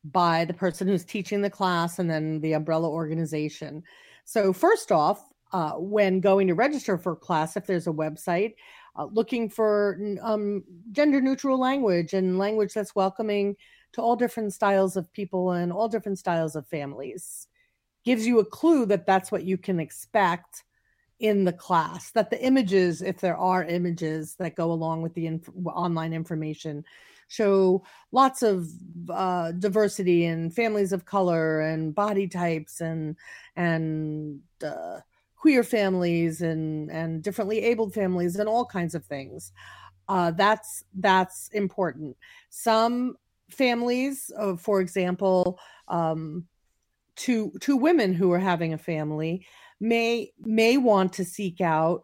by 0.05 0.45
the 0.45 0.53
person 0.53 0.87
who's 0.87 1.03
teaching 1.03 1.41
the 1.41 1.49
class 1.49 1.99
and 1.99 2.09
then 2.09 2.39
the 2.39 2.53
umbrella 2.53 2.89
organization. 2.89 3.83
So, 4.23 4.53
first 4.53 4.91
off, 4.91 5.21
uh, 5.51 5.71
when 5.71 6.19
going 6.19 6.47
to 6.47 6.53
register 6.53 6.97
for 6.97 7.15
class, 7.15 7.57
if 7.57 7.65
there's 7.65 7.87
a 7.87 7.91
website, 7.91 8.53
uh, 8.95 9.05
looking 9.11 9.49
for 9.49 9.99
um, 10.21 10.63
gender 10.91 11.21
neutral 11.21 11.59
language 11.59 12.13
and 12.13 12.37
language 12.37 12.73
that's 12.73 12.95
welcoming 12.95 13.55
to 13.93 14.01
all 14.01 14.15
different 14.15 14.53
styles 14.53 14.95
of 14.95 15.11
people 15.13 15.51
and 15.51 15.71
all 15.71 15.87
different 15.87 16.19
styles 16.19 16.55
of 16.55 16.67
families. 16.67 17.47
Gives 18.05 18.25
you 18.25 18.39
a 18.39 18.45
clue 18.45 18.85
that 18.87 19.05
that's 19.05 19.31
what 19.31 19.43
you 19.43 19.57
can 19.57 19.79
expect 19.79 20.63
in 21.19 21.43
the 21.43 21.53
class 21.53 22.11
that 22.11 22.29
the 22.29 22.41
images 22.41 23.01
if 23.01 23.19
there 23.19 23.37
are 23.37 23.65
images 23.65 24.35
that 24.35 24.55
go 24.55 24.71
along 24.71 25.01
with 25.01 25.13
the 25.15 25.27
inf- 25.27 25.49
online 25.65 26.13
information 26.13 26.85
show 27.27 27.83
lots 28.11 28.41
of 28.41 28.67
uh, 29.09 29.51
diversity 29.51 30.25
and 30.25 30.53
families 30.53 30.93
of 30.93 31.05
color 31.05 31.61
and 31.61 31.93
body 31.93 32.27
types 32.27 32.81
and 32.81 33.15
and 33.55 34.39
uh, 34.65 34.99
queer 35.39 35.63
families 35.63 36.41
and 36.41 36.91
and 36.91 37.23
differently 37.23 37.63
abled 37.63 37.93
families 37.93 38.35
and 38.35 38.47
all 38.47 38.65
kinds 38.65 38.93
of 38.93 39.05
things. 39.05 39.51
Uh, 40.07 40.31
that's 40.31 40.83
that's 40.99 41.49
important. 41.49 42.15
Some 42.49 43.15
families, 43.49 44.31
uh, 44.37 44.55
for 44.55 44.81
example, 44.81 45.59
um, 45.87 46.45
two 47.15 47.51
two 47.61 47.77
women 47.77 48.13
who 48.13 48.31
are 48.31 48.39
having 48.39 48.73
a 48.73 48.77
family 48.77 49.45
may 49.79 50.31
may 50.39 50.77
want 50.77 51.13
to 51.13 51.25
seek 51.25 51.61
out 51.61 52.03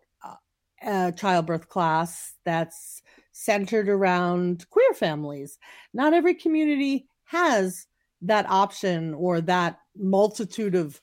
a 0.86 1.12
childbirth 1.12 1.68
class 1.68 2.34
that's 2.44 3.02
centered 3.32 3.90
around 3.90 4.70
queer 4.70 4.94
families. 4.94 5.58
Not 5.94 6.14
every 6.14 6.36
community 6.36 7.08
has 7.26 7.88
that 8.22 8.50
option 8.50 9.14
or 9.14 9.42
that 9.42 9.80
multitude 9.98 10.76
of 10.76 11.02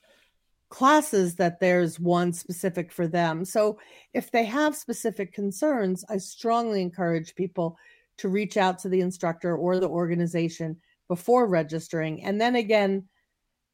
classes 0.73 1.35
that 1.35 1.59
there's 1.59 1.99
one 1.99 2.33
specific 2.33 2.91
for 2.91 3.07
them. 3.07 3.45
So 3.45 3.77
if 4.11 4.31
they 4.31 4.43
have 4.45 4.75
specific 4.75 5.31
concerns, 5.31 6.03
I 6.09 6.17
strongly 6.17 6.81
encourage 6.81 7.35
people 7.35 7.77
to 8.17 8.27
reach 8.27 8.57
out 8.57 8.79
to 8.79 8.89
the 8.89 9.01
instructor 9.01 9.55
or 9.55 9.79
the 9.79 9.87
organization 9.87 10.77
before 11.07 11.47
registering. 11.47 12.23
And 12.23 12.41
then 12.41 12.55
again, 12.55 13.07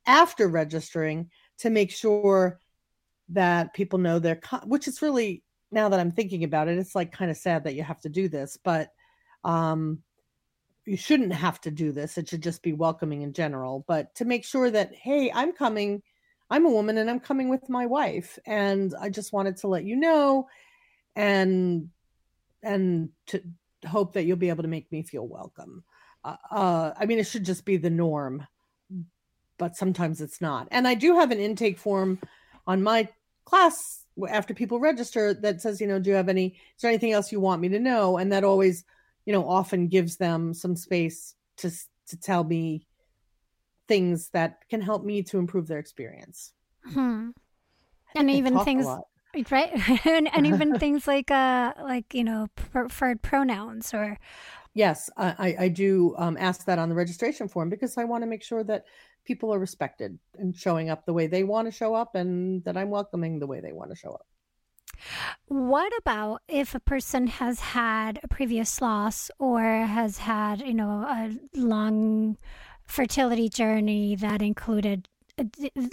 after 0.05 0.49
registering 0.49 1.29
to 1.59 1.69
make 1.69 1.89
sure 1.89 2.59
that 3.29 3.73
people 3.73 3.99
know 3.99 4.19
their, 4.19 4.41
which 4.65 4.89
is 4.89 5.01
really 5.01 5.41
now 5.71 5.87
that 5.87 6.01
I'm 6.01 6.11
thinking 6.11 6.43
about 6.43 6.67
it, 6.67 6.77
it's 6.77 6.95
like 6.95 7.13
kind 7.13 7.31
of 7.31 7.37
sad 7.37 7.63
that 7.63 7.75
you 7.75 7.83
have 7.83 8.01
to 8.01 8.09
do 8.09 8.27
this, 8.27 8.57
but 8.61 8.89
um, 9.45 9.99
you 10.83 10.97
shouldn't 10.97 11.31
have 11.31 11.61
to 11.61 11.71
do 11.71 11.93
this. 11.93 12.17
It 12.17 12.27
should 12.27 12.43
just 12.43 12.61
be 12.61 12.73
welcoming 12.73 13.21
in 13.21 13.31
general. 13.31 13.85
But 13.87 14.13
to 14.15 14.25
make 14.25 14.43
sure 14.43 14.69
that, 14.69 14.93
hey, 14.93 15.31
I'm 15.33 15.53
coming, 15.53 16.01
I'm 16.49 16.65
a 16.65 16.71
woman 16.71 16.97
and 16.97 17.09
I'm 17.09 17.19
coming 17.19 17.49
with 17.49 17.69
my 17.69 17.85
wife, 17.85 18.39
and 18.45 18.93
I 18.99 19.09
just 19.09 19.33
wanted 19.33 19.57
to 19.57 19.67
let 19.67 19.83
you 19.83 19.95
know, 19.95 20.47
and 21.15 21.89
and 22.63 23.09
to 23.27 23.41
hope 23.87 24.13
that 24.13 24.23
you'll 24.23 24.37
be 24.37 24.49
able 24.49 24.63
to 24.63 24.69
make 24.69 24.91
me 24.91 25.03
feel 25.03 25.27
welcome. 25.27 25.83
Uh, 26.23 26.35
uh, 26.51 26.93
I 26.99 27.05
mean, 27.05 27.19
it 27.19 27.27
should 27.27 27.45
just 27.45 27.63
be 27.63 27.77
the 27.77 27.89
norm, 27.89 28.45
but 29.57 29.77
sometimes 29.77 30.19
it's 30.19 30.41
not. 30.41 30.67
And 30.71 30.87
I 30.87 30.95
do 30.95 31.15
have 31.15 31.31
an 31.31 31.39
intake 31.39 31.77
form 31.77 32.19
on 32.67 32.83
my 32.83 33.07
class 33.45 34.03
after 34.29 34.53
people 34.53 34.79
register 34.79 35.33
that 35.33 35.61
says, 35.61 35.79
you 35.79 35.87
know, 35.87 35.99
do 35.99 36.09
you 36.09 36.15
have 36.17 36.27
any, 36.27 36.47
is 36.47 36.81
there 36.81 36.91
anything 36.91 37.13
else 37.13 37.31
you 37.31 37.39
want 37.39 37.61
me 37.61 37.69
to 37.69 37.79
know? 37.79 38.17
And 38.17 38.33
that 38.33 38.43
always, 38.43 38.83
you 39.25 39.31
know, 39.31 39.47
often 39.47 39.87
gives 39.87 40.17
them 40.17 40.53
some 40.53 40.75
space 40.75 41.35
to, 41.57 41.71
to 42.07 42.17
tell 42.19 42.43
me 42.43 42.85
things 43.89 44.29
that 44.29 44.59
can 44.69 44.79
help 44.79 45.03
me 45.03 45.21
to 45.23 45.37
improve 45.37 45.67
their 45.67 45.79
experience. 45.79 46.53
Hmm. 46.93 47.31
And 48.15 48.31
even 48.31 48.57
things, 48.59 48.87
right? 49.51 49.71
and, 50.05 50.33
and 50.33 50.47
even 50.53 50.79
things 50.79 51.05
like, 51.07 51.29
uh, 51.29 51.73
like, 51.81 52.13
you 52.13 52.23
know, 52.23 52.47
preferred 52.55 53.21
pronouns 53.21 53.93
or, 53.93 54.17
Yes, 54.75 55.09
I, 55.17 55.55
I 55.59 55.67
do 55.67 56.13
um, 56.17 56.37
ask 56.39 56.65
that 56.65 56.77
on 56.77 56.89
the 56.89 56.95
registration 56.95 57.47
form 57.47 57.69
because 57.69 57.97
I 57.97 58.03
want 58.03 58.21
to 58.21 58.27
make 58.27 58.43
sure 58.43 58.63
that 58.65 58.85
people 59.25 59.53
are 59.53 59.59
respected 59.59 60.17
and 60.37 60.55
showing 60.55 60.89
up 60.89 61.05
the 61.05 61.11
way 61.11 61.27
they 61.27 61.43
want 61.43 61.67
to 61.67 61.71
show 61.71 61.95
up 61.95 62.15
and 62.15 62.63
that 62.63 62.77
I'm 62.77 62.91
welcoming 62.91 63.39
the 63.39 63.47
way 63.47 63.61
they 63.61 63.73
want 63.73 63.89
to 63.89 63.95
show 63.95 64.11
up. 64.11 64.27
What 65.47 65.91
about 65.97 66.41
if 66.47 66.75
a 66.75 66.79
person 66.79 67.27
has 67.27 67.59
had 67.59 68.19
a 68.23 68.27
previous 68.27 68.81
loss 68.81 69.31
or 69.39 69.61
has 69.61 70.19
had, 70.19 70.61
you 70.61 70.73
know, 70.73 70.89
a 70.89 71.31
long 71.55 72.37
fertility 72.89 73.47
journey 73.47 74.15
that 74.15 74.41
included 74.41 75.07
uh, 75.37 75.43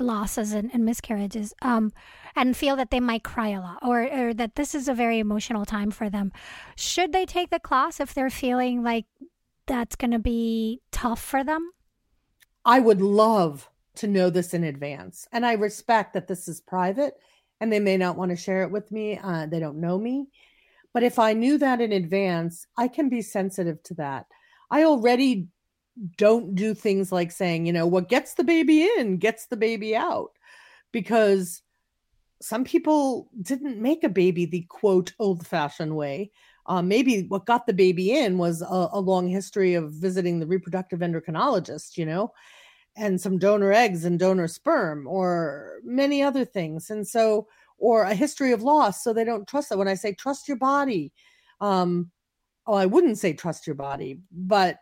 losses 0.01 0.53
and, 0.53 0.71
and 0.73 0.85
miscarriages 0.85 1.55
um, 1.63 1.93
and 2.35 2.57
feel 2.57 2.77
that 2.77 2.91
they 2.91 3.01
might 3.01 3.23
cry 3.23 3.49
a 3.49 3.61
lot 3.61 3.79
or, 3.83 4.03
or 4.03 4.35
that 4.35 4.57
this 4.57 4.75
is 4.75 4.89
a 4.89 4.95
very 4.95 5.19
emotional 5.19 5.65
time 5.65 5.91
for 5.91 6.11
them 6.11 6.33
should 6.77 7.13
they 7.13 7.25
take 7.25 7.51
the 7.51 7.61
class 7.61 8.01
if 8.01 8.13
they're 8.13 8.31
feeling 8.31 8.83
like 8.83 9.05
that's 9.67 9.97
going 9.97 10.11
to 10.11 10.19
be 10.19 10.81
tough 10.91 11.23
for 11.23 11.45
them 11.45 11.71
I 12.67 12.81
would 12.81 13.01
love 13.01 13.71
to 13.97 14.09
know 14.09 14.29
this 14.29 14.53
in 14.53 14.65
advance. 14.65 15.27
And 15.33 15.47
I 15.47 15.53
respect 15.53 16.15
that 16.15 16.27
this 16.27 16.49
is 16.49 16.61
private 16.61 17.15
and 17.61 17.73
they 17.73 17.81
may 17.81 17.97
not 17.97 18.17
want 18.17 18.31
to 18.31 18.37
share 18.37 18.63
it 18.63 18.71
with 18.71 18.91
me. 18.91 19.19
Uh, 19.23 19.47
they 19.47 19.61
don't 19.61 19.81
know 19.81 19.99
me. 19.99 20.27
But 20.93 21.05
if 21.05 21.19
I 21.19 21.33
knew 21.33 21.59
that 21.59 21.81
in 21.81 21.93
advance, 21.93 22.67
I 22.77 22.89
can 22.89 23.09
be 23.09 23.23
sensitive 23.23 23.83
to 23.85 23.95
that. 23.95 24.27
I 24.71 24.83
already 24.83 25.47
don't 26.17 26.55
do 26.55 26.75
things 26.75 27.11
like 27.11 27.31
saying, 27.31 27.67
you 27.67 27.73
know, 27.73 27.87
what 27.87 28.09
gets 28.09 28.35
the 28.35 28.45
baby 28.45 28.83
in 28.83 29.17
gets 29.17 29.47
the 29.47 29.57
baby 29.57 29.97
out 29.97 30.31
because 30.93 31.63
some 32.43 32.65
people 32.65 33.31
didn't 33.43 33.81
make 33.81 34.05
a 34.05 34.09
baby 34.09 34.45
the 34.45 34.63
quote 34.69 35.13
old 35.19 35.47
fashioned 35.47 35.97
way. 35.97 36.31
Uh, 36.67 36.83
maybe 36.83 37.23
what 37.29 37.47
got 37.47 37.67
the 37.67 37.73
baby 37.73 38.13
in 38.19 38.39
was 38.39 38.61
a, 38.61 38.89
a 38.93 39.01
long 39.01 39.29
history 39.29 39.75
of 39.75 39.93
visiting 39.93 40.39
the 40.39 40.47
reproductive 40.47 41.01
endocrinologist, 41.01 41.97
you 41.97 42.05
know, 42.05 42.33
and 42.97 43.21
some 43.21 43.39
donor 43.39 43.73
eggs 43.73 44.05
and 44.05 44.19
donor 44.19 44.49
sperm 44.49 45.07
or 45.07 45.79
many 45.85 46.23
other 46.23 46.45
things. 46.45 46.91
And 46.91 47.07
so, 47.07 47.47
or 47.79 48.03
a 48.03 48.15
history 48.15 48.53
of 48.53 48.63
loss. 48.63 49.05
So 49.05 49.13
they 49.13 49.25
don't 49.25 49.47
trust 49.47 49.69
that. 49.69 49.79
When 49.79 49.89
I 49.89 49.95
say 49.95 50.13
trust 50.13 50.49
your 50.49 50.57
body, 50.57 51.13
um, 51.61 52.11
oh, 52.67 52.75
I 52.75 52.87
wouldn't 52.87 53.19
say 53.19 53.33
trust 53.33 53.67
your 53.67 53.77
body, 53.77 54.19
but 54.33 54.79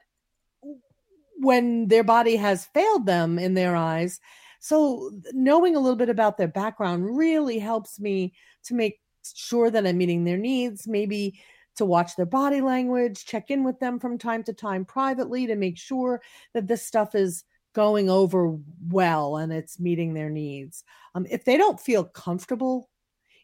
when 1.37 1.89
their 1.89 2.05
body 2.05 2.37
has 2.37 2.67
failed 2.67 3.07
them 3.07 3.39
in 3.39 3.55
their 3.55 3.77
eyes. 3.77 4.21
So 4.61 5.11
knowing 5.33 5.77
a 5.77 5.81
little 5.81 5.97
bit 5.97 6.09
about 6.09 6.39
their 6.39 6.49
background 6.49 7.17
really 7.17 7.59
helps 7.59 8.01
me 8.01 8.33
to 8.65 8.75
make 8.75 9.01
sure 9.35 9.71
that 9.71 9.87
I'm 9.87 9.99
meeting 9.99 10.25
their 10.25 10.39
needs, 10.39 10.87
maybe 10.87 11.41
to 11.77 11.85
watch 11.85 12.17
their 12.17 12.27
body 12.27 12.61
language, 12.61 13.25
check 13.25 13.51
in 13.51 13.65
with 13.65 13.81
them 13.81 13.99
from 13.99 14.17
time 14.17 14.43
to 14.45 14.53
time 14.53 14.85
privately 14.85 15.47
to 15.47 15.57
make 15.57 15.77
sure 15.77 16.23
that 16.53 16.67
this 16.67 16.87
stuff 16.87 17.15
is 17.15 17.45
going 17.75 18.09
over 18.09 18.57
well 18.89 19.37
and 19.37 19.53
it's 19.53 19.81
meeting 19.81 20.15
their 20.15 20.31
needs. 20.31 20.85
Um, 21.15 21.27
if 21.29 21.45
they 21.45 21.57
don't 21.57 21.81
feel 21.81 22.05
comfortable 22.05 22.89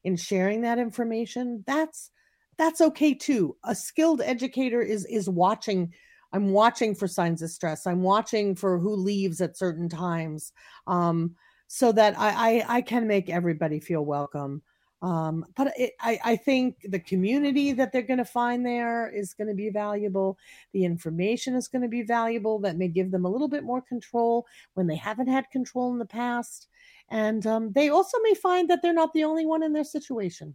in 0.04 0.16
sharing 0.16 0.62
that 0.62 0.78
information, 0.78 1.64
that's 1.66 2.10
that's 2.56 2.80
okay 2.80 3.14
too. 3.14 3.56
A 3.64 3.74
skilled 3.74 4.20
educator 4.20 4.80
is 4.80 5.04
is 5.06 5.28
watching. 5.28 5.92
I'm 6.32 6.50
watching 6.50 6.94
for 6.94 7.08
signs 7.08 7.42
of 7.42 7.50
stress. 7.50 7.86
I'm 7.86 8.02
watching 8.02 8.54
for 8.54 8.78
who 8.78 8.94
leaves 8.94 9.40
at 9.40 9.56
certain 9.56 9.88
times, 9.88 10.52
um, 10.86 11.34
so 11.66 11.92
that 11.92 12.18
I, 12.18 12.60
I 12.60 12.76
I 12.76 12.80
can 12.82 13.06
make 13.06 13.28
everybody 13.28 13.80
feel 13.80 14.04
welcome. 14.04 14.62
Um, 15.02 15.46
but 15.56 15.72
it, 15.78 15.92
I, 16.00 16.20
I 16.24 16.36
think 16.36 16.76
the 16.84 16.98
community 16.98 17.72
that 17.72 17.90
they're 17.90 18.02
going 18.02 18.18
to 18.18 18.24
find 18.24 18.64
there 18.66 19.08
is 19.08 19.32
going 19.32 19.48
to 19.48 19.54
be 19.54 19.70
valuable. 19.70 20.38
The 20.72 20.84
information 20.84 21.54
is 21.54 21.68
going 21.68 21.82
to 21.82 21.88
be 21.88 22.02
valuable 22.02 22.58
that 22.60 22.76
may 22.76 22.88
give 22.88 23.10
them 23.10 23.24
a 23.24 23.30
little 23.30 23.48
bit 23.48 23.64
more 23.64 23.80
control 23.80 24.46
when 24.74 24.86
they 24.86 24.96
haven't 24.96 25.28
had 25.28 25.50
control 25.50 25.90
in 25.92 25.98
the 25.98 26.04
past. 26.04 26.68
And 27.08 27.46
um, 27.46 27.72
they 27.72 27.88
also 27.88 28.18
may 28.22 28.34
find 28.34 28.68
that 28.68 28.82
they're 28.82 28.92
not 28.92 29.12
the 29.14 29.24
only 29.24 29.46
one 29.46 29.62
in 29.62 29.72
their 29.72 29.84
situation. 29.84 30.54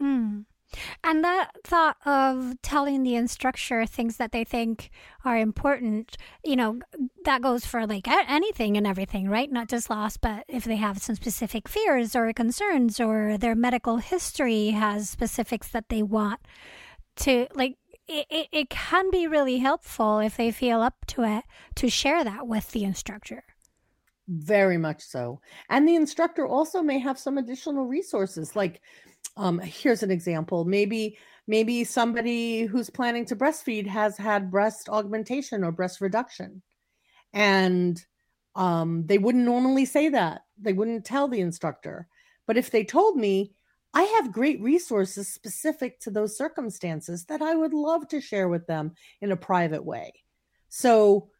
Hmm. 0.00 0.40
And 1.02 1.24
that 1.24 1.50
thought 1.64 1.96
of 2.06 2.60
telling 2.62 3.02
the 3.02 3.14
instructor 3.14 3.86
things 3.86 4.16
that 4.16 4.32
they 4.32 4.44
think 4.44 4.90
are 5.24 5.36
important, 5.36 6.16
you 6.44 6.56
know, 6.56 6.80
that 7.24 7.42
goes 7.42 7.66
for 7.66 7.86
like 7.86 8.06
anything 8.08 8.76
and 8.76 8.86
everything, 8.86 9.28
right? 9.28 9.50
Not 9.50 9.68
just 9.68 9.90
loss, 9.90 10.16
but 10.16 10.44
if 10.48 10.64
they 10.64 10.76
have 10.76 10.98
some 10.98 11.16
specific 11.16 11.68
fears 11.68 12.14
or 12.14 12.32
concerns 12.32 13.00
or 13.00 13.38
their 13.38 13.54
medical 13.54 13.98
history 13.98 14.70
has 14.70 15.08
specifics 15.08 15.68
that 15.68 15.88
they 15.88 16.02
want 16.02 16.40
to, 17.16 17.46
like, 17.54 17.76
it, 18.06 18.26
it, 18.28 18.48
it 18.52 18.70
can 18.70 19.10
be 19.10 19.26
really 19.26 19.58
helpful 19.58 20.18
if 20.18 20.36
they 20.36 20.50
feel 20.50 20.82
up 20.82 21.06
to 21.06 21.22
it 21.22 21.44
to 21.76 21.88
share 21.88 22.22
that 22.22 22.46
with 22.46 22.72
the 22.72 22.84
instructor. 22.84 23.44
Very 24.28 24.78
much 24.78 25.02
so. 25.02 25.40
And 25.68 25.86
the 25.86 25.96
instructor 25.96 26.46
also 26.46 26.82
may 26.82 26.98
have 26.98 27.18
some 27.18 27.38
additional 27.38 27.86
resources 27.86 28.56
like 28.56 28.80
um, 29.36 29.58
here's 29.58 30.02
an 30.02 30.10
example. 30.10 30.64
Maybe 30.64 31.18
maybe 31.46 31.84
somebody 31.84 32.64
who's 32.64 32.88
planning 32.88 33.26
to 33.26 33.36
breastfeed 33.36 33.86
has 33.86 34.16
had 34.16 34.50
breast 34.50 34.88
augmentation 34.88 35.62
or 35.64 35.72
breast 35.72 36.00
reduction, 36.00 36.62
and 37.32 38.02
um, 38.54 39.06
they 39.06 39.18
wouldn't 39.18 39.44
normally 39.44 39.84
say 39.84 40.08
that. 40.10 40.42
They 40.60 40.72
wouldn't 40.72 41.04
tell 41.04 41.28
the 41.28 41.40
instructor. 41.40 42.08
But 42.46 42.56
if 42.56 42.70
they 42.70 42.84
told 42.84 43.16
me, 43.16 43.52
I 43.92 44.02
have 44.02 44.32
great 44.32 44.60
resources 44.60 45.28
specific 45.28 46.00
to 46.00 46.10
those 46.10 46.36
circumstances 46.36 47.24
that 47.26 47.42
I 47.42 47.54
would 47.54 47.72
love 47.72 48.08
to 48.08 48.20
share 48.20 48.48
with 48.48 48.66
them 48.66 48.92
in 49.20 49.32
a 49.32 49.36
private 49.36 49.84
way. 49.84 50.12
So 50.68 51.30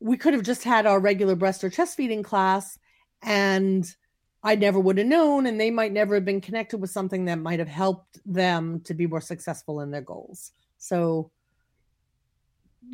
we 0.00 0.16
could 0.16 0.34
have 0.34 0.42
just 0.42 0.64
had 0.64 0.86
our 0.86 0.98
regular 0.98 1.36
breast 1.36 1.62
or 1.62 1.70
chest 1.70 1.96
feeding 1.96 2.22
class 2.22 2.78
and 3.22 3.86
I 4.44 4.54
never 4.54 4.78
would 4.78 4.98
have 4.98 5.06
known, 5.06 5.46
and 5.46 5.58
they 5.58 5.70
might 5.70 5.92
never 5.92 6.14
have 6.14 6.26
been 6.26 6.42
connected 6.42 6.76
with 6.76 6.90
something 6.90 7.24
that 7.24 7.38
might 7.38 7.58
have 7.58 7.68
helped 7.68 8.20
them 8.26 8.80
to 8.80 8.92
be 8.92 9.06
more 9.06 9.22
successful 9.22 9.80
in 9.80 9.90
their 9.90 10.02
goals. 10.02 10.52
So, 10.76 11.30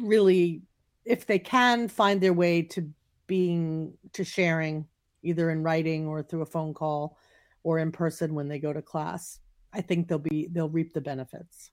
really, 0.00 0.62
if 1.04 1.26
they 1.26 1.40
can 1.40 1.88
find 1.88 2.20
their 2.20 2.32
way 2.32 2.62
to 2.62 2.88
being 3.26 3.94
to 4.12 4.22
sharing, 4.22 4.86
either 5.24 5.50
in 5.50 5.64
writing 5.64 6.06
or 6.06 6.22
through 6.22 6.42
a 6.42 6.46
phone 6.46 6.72
call 6.72 7.18
or 7.64 7.80
in 7.80 7.90
person 7.90 8.34
when 8.34 8.46
they 8.46 8.60
go 8.60 8.72
to 8.72 8.80
class, 8.80 9.40
I 9.72 9.80
think 9.80 10.06
they'll 10.06 10.18
be 10.18 10.48
they'll 10.52 10.68
reap 10.68 10.94
the 10.94 11.00
benefits. 11.00 11.72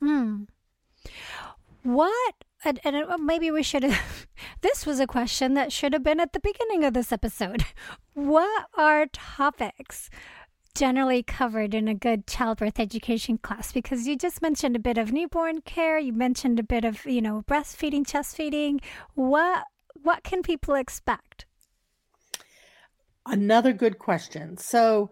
Hmm. 0.00 0.44
What 1.82 2.34
and, 2.64 2.80
and 2.82 2.96
uh, 2.96 3.18
maybe 3.18 3.50
we 3.50 3.62
should 3.62 3.84
this 4.60 4.86
was 4.86 5.00
a 5.00 5.06
question 5.06 5.54
that 5.54 5.72
should 5.72 5.92
have 5.92 6.02
been 6.02 6.20
at 6.20 6.32
the 6.32 6.40
beginning 6.40 6.84
of 6.84 6.94
this 6.94 7.12
episode. 7.12 7.64
What 8.14 8.66
are 8.76 9.06
topics 9.12 10.10
generally 10.74 11.22
covered 11.22 11.72
in 11.72 11.86
a 11.86 11.94
good 11.94 12.26
childbirth 12.26 12.80
education 12.80 13.38
class? 13.38 13.70
Because 13.70 14.08
you 14.08 14.16
just 14.16 14.42
mentioned 14.42 14.74
a 14.74 14.80
bit 14.80 14.98
of 14.98 15.12
newborn 15.12 15.60
care 15.60 15.98
you 15.98 16.12
mentioned 16.12 16.58
a 16.58 16.64
bit 16.64 16.84
of 16.84 17.06
you 17.06 17.20
know 17.20 17.44
breastfeeding 17.46 18.04
chest 18.04 18.34
feeding. 18.36 18.80
What 19.14 19.64
what 20.02 20.24
can 20.24 20.42
people 20.42 20.74
expect? 20.74 21.46
Another 23.24 23.72
good 23.72 24.00
question. 24.00 24.56
So 24.56 25.10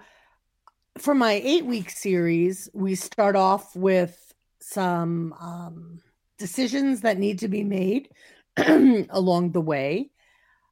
for 0.98 1.14
my 1.14 1.40
eight 1.44 1.64
week 1.64 1.90
series 1.90 2.68
we 2.72 2.96
start 2.96 3.36
off 3.36 3.76
with 3.76 4.34
some 4.60 5.32
um, 5.38 6.00
decisions 6.38 7.02
that 7.02 7.18
need 7.18 7.38
to 7.38 7.48
be 7.48 7.62
made 7.62 8.08
along 9.10 9.52
the 9.52 9.60
way 9.60 10.10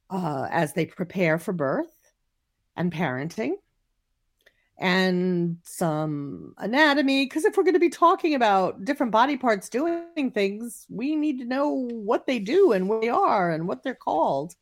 uh, 0.09 0.47
as 0.51 0.73
they 0.73 0.85
prepare 0.85 1.37
for 1.37 1.53
birth 1.53 1.93
and 2.75 2.91
parenting 2.91 3.53
and 4.77 5.57
some 5.63 6.53
anatomy. 6.57 7.25
Because 7.25 7.45
if 7.45 7.55
we're 7.55 7.63
going 7.63 7.73
to 7.73 7.79
be 7.79 7.89
talking 7.89 8.35
about 8.35 8.83
different 8.85 9.11
body 9.11 9.37
parts 9.37 9.69
doing 9.69 10.31
things 10.31 10.85
we 10.89 11.15
need 11.15 11.39
to 11.39 11.45
know 11.45 11.69
what 11.69 12.27
they 12.27 12.39
do 12.39 12.73
and 12.73 12.89
where 12.89 13.01
they 13.01 13.09
are 13.09 13.51
and 13.51 13.67
what 13.67 13.83
they're 13.83 13.95
called. 13.95 14.55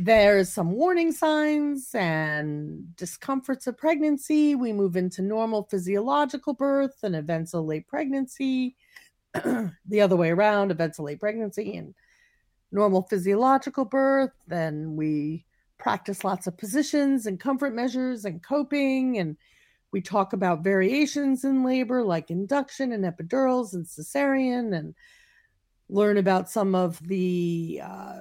There's 0.00 0.48
some 0.48 0.70
warning 0.70 1.10
signs 1.10 1.90
and 1.92 2.94
discomforts 2.94 3.66
of 3.66 3.76
pregnancy. 3.76 4.54
We 4.54 4.72
move 4.72 4.96
into 4.96 5.22
normal 5.22 5.64
physiological 5.68 6.54
birth 6.54 7.02
and 7.02 7.16
events 7.16 7.52
of 7.52 7.64
late 7.64 7.88
pregnancy 7.88 8.76
the 9.34 10.00
other 10.00 10.14
way 10.14 10.30
around, 10.30 10.70
events 10.70 11.00
of 11.00 11.06
late 11.06 11.18
pregnancy 11.18 11.76
and 11.76 11.96
normal 12.70 13.02
physiological 13.02 13.84
birth. 13.84 14.32
Then 14.46 14.96
we 14.96 15.44
practice 15.78 16.24
lots 16.24 16.46
of 16.46 16.58
positions 16.58 17.26
and 17.26 17.38
comfort 17.38 17.74
measures 17.74 18.24
and 18.24 18.42
coping. 18.42 19.18
And 19.18 19.36
we 19.92 20.00
talk 20.00 20.32
about 20.32 20.64
variations 20.64 21.44
in 21.44 21.64
labor 21.64 22.02
like 22.02 22.30
induction 22.30 22.92
and 22.92 23.04
epidurals 23.04 23.72
and 23.74 23.86
cesarean 23.86 24.76
and 24.76 24.94
learn 25.88 26.18
about 26.18 26.50
some 26.50 26.74
of 26.74 26.98
the 27.06 27.80
uh, 27.82 28.20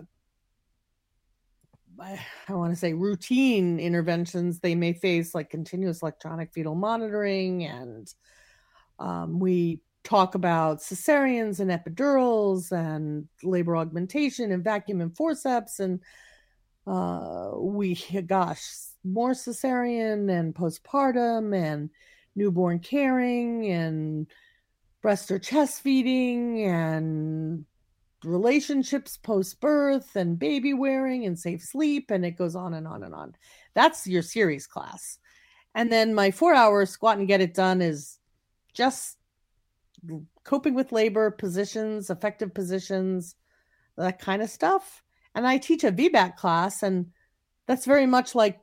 I 2.00 2.20
want 2.50 2.72
to 2.72 2.80
say 2.80 2.94
routine 2.94 3.80
interventions 3.80 4.60
they 4.60 4.76
may 4.76 4.94
face, 4.94 5.34
like 5.34 5.50
continuous 5.50 6.02
electronic 6.02 6.54
fetal 6.54 6.76
monitoring, 6.76 7.66
and 7.66 8.14
um, 9.00 9.40
we 9.40 9.82
talk 10.08 10.36
about 10.36 10.80
cesareans 10.80 11.60
and 11.60 11.70
epidurals 11.70 12.72
and 12.72 13.28
labor 13.44 13.76
augmentation 13.76 14.54
and 14.54 14.64
vacuum 14.64 15.02
and 15.02 15.16
forceps 15.18 15.82
and 15.82 16.00
uh, 16.88 17.52
we 17.58 17.96
gosh 18.26 18.64
more 19.04 19.32
cesarean 19.32 20.32
and 20.32 20.56
postpartum 20.56 21.54
and 21.54 21.90
newborn 22.38 22.80
caring 22.80 23.70
and 23.70 24.28
breast 25.02 25.30
or 25.30 25.40
chest 25.40 25.82
feeding 25.82 26.64
and 26.64 27.66
relationships 28.24 29.18
post 29.18 29.60
birth 29.60 30.16
and 30.16 30.40
baby 30.40 30.74
wearing 30.74 31.26
and 31.26 31.38
safe 31.38 31.62
sleep 31.62 32.12
and 32.12 32.26
it 32.26 32.38
goes 32.38 32.56
on 32.56 32.74
and 32.76 32.88
on 32.88 33.04
and 33.04 33.14
on. 33.14 33.36
That's 33.74 34.08
your 34.08 34.22
series 34.22 34.68
class. 34.68 35.20
And 35.76 35.92
then 35.92 36.16
my 36.16 36.32
four 36.32 36.54
hour 36.54 36.86
squat 36.86 37.18
and 37.18 37.28
get 37.28 37.42
it 37.42 37.54
done 37.54 37.82
is 37.82 38.20
just 38.74 39.17
coping 40.44 40.74
with 40.74 40.92
labor 40.92 41.32
positions, 41.32 42.10
effective 42.10 42.54
positions, 42.54 43.36
that 43.98 44.20
kind 44.20 44.42
of 44.42 44.50
stuff. 44.50 45.04
And 45.36 45.48
I 45.48 45.58
teach 45.58 45.84
a 45.84 45.92
VBAC 45.92 46.36
class, 46.36 46.84
and 46.84 47.08
that's 47.66 47.86
very 47.86 48.06
much 48.06 48.36
like 48.36 48.60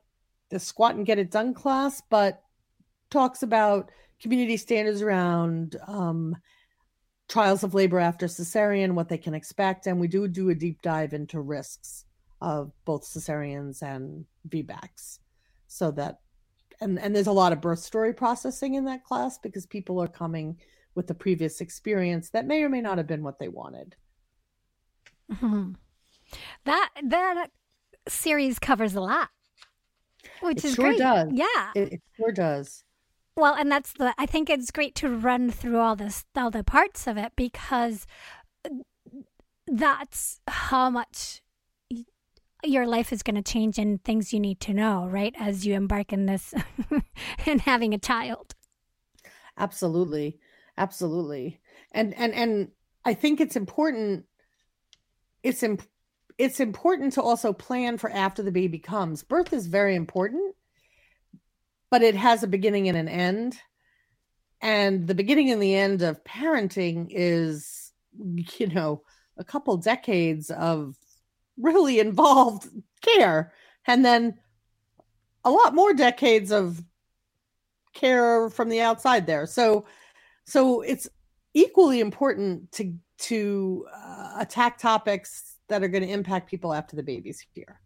the 0.49 0.59
squat 0.59 0.95
and 0.95 1.05
get 1.05 1.19
it 1.19 1.31
done 1.31 1.53
class, 1.53 2.01
but 2.09 2.41
talks 3.09 3.43
about 3.43 3.91
community 4.21 4.57
standards 4.57 5.01
around 5.01 5.75
um, 5.87 6.35
trials 7.27 7.63
of 7.63 7.73
labor 7.73 7.99
after 7.99 8.27
cesarean, 8.27 8.93
what 8.93 9.09
they 9.09 9.17
can 9.17 9.33
expect, 9.33 9.87
and 9.87 9.99
we 9.99 10.07
do 10.07 10.27
do 10.27 10.49
a 10.49 10.55
deep 10.55 10.81
dive 10.81 11.13
into 11.13 11.39
risks 11.39 12.05
of 12.41 12.71
both 12.83 13.03
cesareans 13.03 13.81
and 13.81 14.25
VBACs, 14.49 15.19
so 15.67 15.91
that 15.91 16.19
and 16.81 16.99
and 16.99 17.15
there's 17.15 17.27
a 17.27 17.31
lot 17.31 17.53
of 17.53 17.61
birth 17.61 17.79
story 17.79 18.13
processing 18.13 18.75
in 18.75 18.85
that 18.85 19.03
class 19.03 19.37
because 19.37 19.65
people 19.65 20.01
are 20.01 20.07
coming 20.07 20.57
with 20.95 21.07
the 21.07 21.13
previous 21.13 21.61
experience 21.61 22.29
that 22.29 22.45
may 22.45 22.63
or 22.63 22.69
may 22.69 22.81
not 22.81 22.97
have 22.97 23.07
been 23.07 23.23
what 23.23 23.37
they 23.37 23.49
wanted. 23.49 23.95
Mm-hmm. 25.31 25.73
That 26.63 26.89
that 27.03 27.49
series 28.07 28.57
covers 28.59 28.95
a 28.95 29.01
lot, 29.01 29.29
which 30.41 30.59
it 30.59 30.65
is 30.65 30.75
sure 30.75 30.85
great. 30.85 30.99
Does. 30.99 31.29
Yeah, 31.33 31.71
it, 31.75 31.93
it 31.93 32.01
sure 32.15 32.31
does. 32.31 32.83
Well, 33.35 33.53
and 33.53 33.71
that's 33.71 33.93
the. 33.93 34.13
I 34.17 34.25
think 34.25 34.49
it's 34.49 34.71
great 34.71 34.95
to 34.95 35.09
run 35.09 35.51
through 35.51 35.79
all 35.79 35.95
this, 35.95 36.25
all 36.35 36.51
the 36.51 36.63
parts 36.63 37.07
of 37.07 37.17
it, 37.17 37.33
because 37.35 38.07
that's 39.67 40.39
how 40.47 40.89
much 40.89 41.41
your 42.63 42.87
life 42.87 43.11
is 43.11 43.21
going 43.21 43.35
to 43.35 43.41
change 43.41 43.77
and 43.77 44.03
things 44.03 44.33
you 44.33 44.39
need 44.39 44.59
to 44.61 44.73
know, 44.73 45.07
right? 45.07 45.35
As 45.37 45.65
you 45.65 45.75
embark 45.75 46.13
in 46.13 46.25
this 46.25 46.53
and 47.45 47.61
having 47.61 47.93
a 47.93 47.99
child. 47.99 48.55
Absolutely 49.57 50.39
absolutely. 50.77 51.59
And 51.91 52.13
and 52.13 52.33
and 52.33 52.67
i 53.05 53.13
think 53.13 53.39
it's 53.39 53.55
important 53.55 54.25
it's 55.43 55.61
imp- 55.63 55.87
it's 56.37 56.59
important 56.59 57.13
to 57.13 57.21
also 57.21 57.53
plan 57.53 57.97
for 57.97 58.09
after 58.09 58.43
the 58.43 58.51
baby 58.51 58.79
comes. 58.79 59.23
Birth 59.23 59.53
is 59.53 59.67
very 59.67 59.95
important 59.95 60.55
but 61.95 62.01
it 62.01 62.15
has 62.15 62.43
a 62.43 62.47
beginning 62.47 62.89
and 62.89 62.97
an 62.97 63.07
end. 63.07 63.57
And 64.61 65.07
the 65.07 65.15
beginning 65.15 65.51
and 65.51 65.61
the 65.61 65.75
end 65.75 66.01
of 66.01 66.23
parenting 66.23 67.07
is 67.09 67.93
you 68.57 68.67
know 68.67 69.03
a 69.37 69.43
couple 69.43 69.77
decades 69.77 70.49
of 70.49 70.95
really 71.57 71.99
involved 71.99 72.67
care. 73.01 73.53
And 73.87 74.03
then 74.03 74.39
a 75.43 75.51
lot 75.51 75.75
more 75.75 75.93
decades 75.93 76.51
of 76.51 76.83
care 77.93 78.49
from 78.49 78.69
the 78.69 78.81
outside 78.81 79.25
there. 79.25 79.45
So 79.45 79.85
so 80.45 80.81
it's 80.81 81.07
equally 81.53 81.99
important 81.99 82.71
to 82.73 82.93
to 83.17 83.85
uh, 83.95 84.35
attack 84.39 84.77
topics 84.77 85.55
that 85.69 85.83
are 85.83 85.87
going 85.87 86.03
to 86.03 86.11
impact 86.11 86.49
people 86.49 86.73
after 86.73 86.95
the 86.95 87.03
baby's 87.03 87.45
here. 87.53 87.79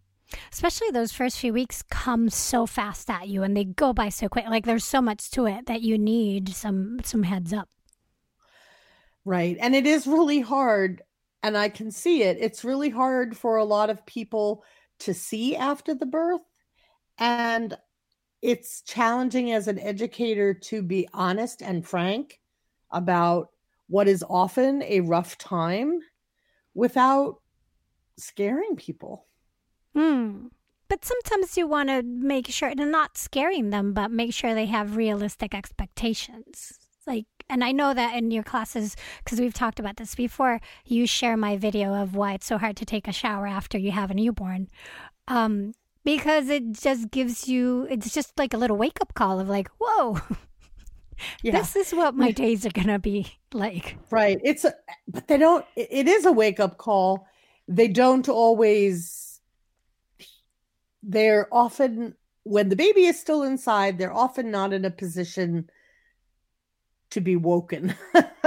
Especially 0.51 0.89
those 0.91 1.12
first 1.12 1.39
few 1.39 1.53
weeks 1.53 1.84
come 1.84 2.30
so 2.30 2.66
fast 2.66 3.10
at 3.10 3.28
you 3.28 3.43
and 3.43 3.55
they 3.55 3.64
go 3.64 3.93
by 3.93 4.10
so 4.10 4.28
quick. 4.28 4.45
Like 4.47 4.66
there's 4.66 4.86
so 4.86 5.01
much 5.01 5.32
to 5.32 5.45
it 5.45 5.68
that 5.68 5.82
you 5.82 5.97
need 5.97 6.49
some 6.49 6.99
some 7.03 7.24
heads 7.24 7.53
up. 7.53 7.70
Right. 9.26 9.57
And 9.60 9.76
it 9.76 9.86
is 9.86 10.07
really 10.07 10.39
hard 10.39 11.01
and 11.41 11.57
I 11.57 11.70
can 11.70 11.91
see 11.91 12.24
it. 12.24 12.38
It's 12.39 12.64
really 12.64 12.89
hard 12.89 13.38
for 13.38 13.57
a 13.57 13.64
lot 13.64 13.89
of 13.89 14.05
people 14.05 14.64
to 14.99 15.14
see 15.14 15.55
after 15.55 15.93
the 15.93 16.05
birth 16.05 16.41
and 17.18 17.76
it's 18.41 18.82
challenging 18.82 19.51
as 19.51 19.68
an 19.68 19.80
educator 19.80 20.53
to 20.53 20.82
be 20.82 21.07
honest 21.14 21.62
and 21.62 21.86
frank 21.86 22.39
about 22.92 23.50
what 23.88 24.08
is 24.08 24.24
often 24.30 24.84
a 24.84 25.02
rough 25.02 25.38
time 25.38 26.00
without 26.74 27.42
scaring 28.18 28.76
people. 28.76 29.26
Hmm. 29.96 30.48
But 30.88 31.06
sometimes 31.06 31.56
you 31.56 31.68
want 31.68 31.90
to 31.90 32.02
make 32.02 32.48
sure, 32.48 32.70
and 32.70 32.92
not 32.92 33.18
scaring 33.18 33.70
them, 33.70 33.94
but 33.94 34.12
make 34.12 34.34
sure 34.34 34.54
they 34.54 34.66
have 34.66 34.96
realistic 34.96 35.54
expectations. 35.54 36.80
Like, 37.06 37.26
and 37.48 37.64
I 37.64 37.72
know 37.72 37.94
that 37.94 38.16
in 38.16 38.32
your 38.32 38.44
classes, 38.44 38.96
because 39.24 39.40
we've 39.40 39.54
talked 39.54 39.80
about 39.80 39.98
this 39.98 40.16
before, 40.16 40.62
you 40.86 41.06
share 41.06 41.38
my 41.38 41.58
video 41.58 41.94
of 41.94 42.16
why 42.16 42.34
it's 42.34 42.46
so 42.46 42.58
hard 42.58 42.76
to 42.78 42.86
take 42.86 43.08
a 43.08 43.14
shower 43.14 43.48
after 43.48 43.78
you 43.78 43.92
have 43.92 44.12
a 44.12 44.16
newborn. 44.16 44.68
Um, 45.28 45.74
because 46.04 46.50
it 46.50 46.72
just 46.72 47.12
gives 47.12 47.48
you, 47.48 47.88
it's 47.90 48.14
just 48.14 48.38
like 48.38 48.54
a 48.54 48.58
little 48.58 48.78
wake 48.78 49.00
up 49.02 49.14
call 49.14 49.40
of 49.40 49.48
like, 49.50 49.70
whoa, 49.80 50.20
yeah. 51.43 51.51
this 51.59 51.76
is 51.76 51.91
what 51.93 52.15
my 52.15 52.32
days 52.32 52.65
are 52.65 52.72
going 52.72 52.88
to 52.88 52.99
be 52.99 53.28
like. 53.53 53.97
Right. 54.09 54.39
It's, 54.43 54.65
a, 54.65 54.74
but 55.07 55.28
they 55.28 55.38
don't, 55.38 55.65
it 55.76 56.07
is 56.07 56.26
a 56.26 56.32
wake 56.32 56.59
up 56.59 56.78
call. 56.78 57.28
They 57.67 57.88
don't 57.88 58.28
always, 58.28 59.39
they're 61.03 61.47
often, 61.51 62.15
when 62.43 62.70
the 62.70 62.76
baby 62.76 63.05
is 63.05 63.20
still 63.20 63.43
inside, 63.43 63.97
they're 63.97 64.13
often 64.13 64.51
not 64.51 64.74
in 64.74 64.86
a 64.86 64.91
position 64.91 65.70
to 67.11 67.22
be 67.22 67.36
woken. 67.36 67.95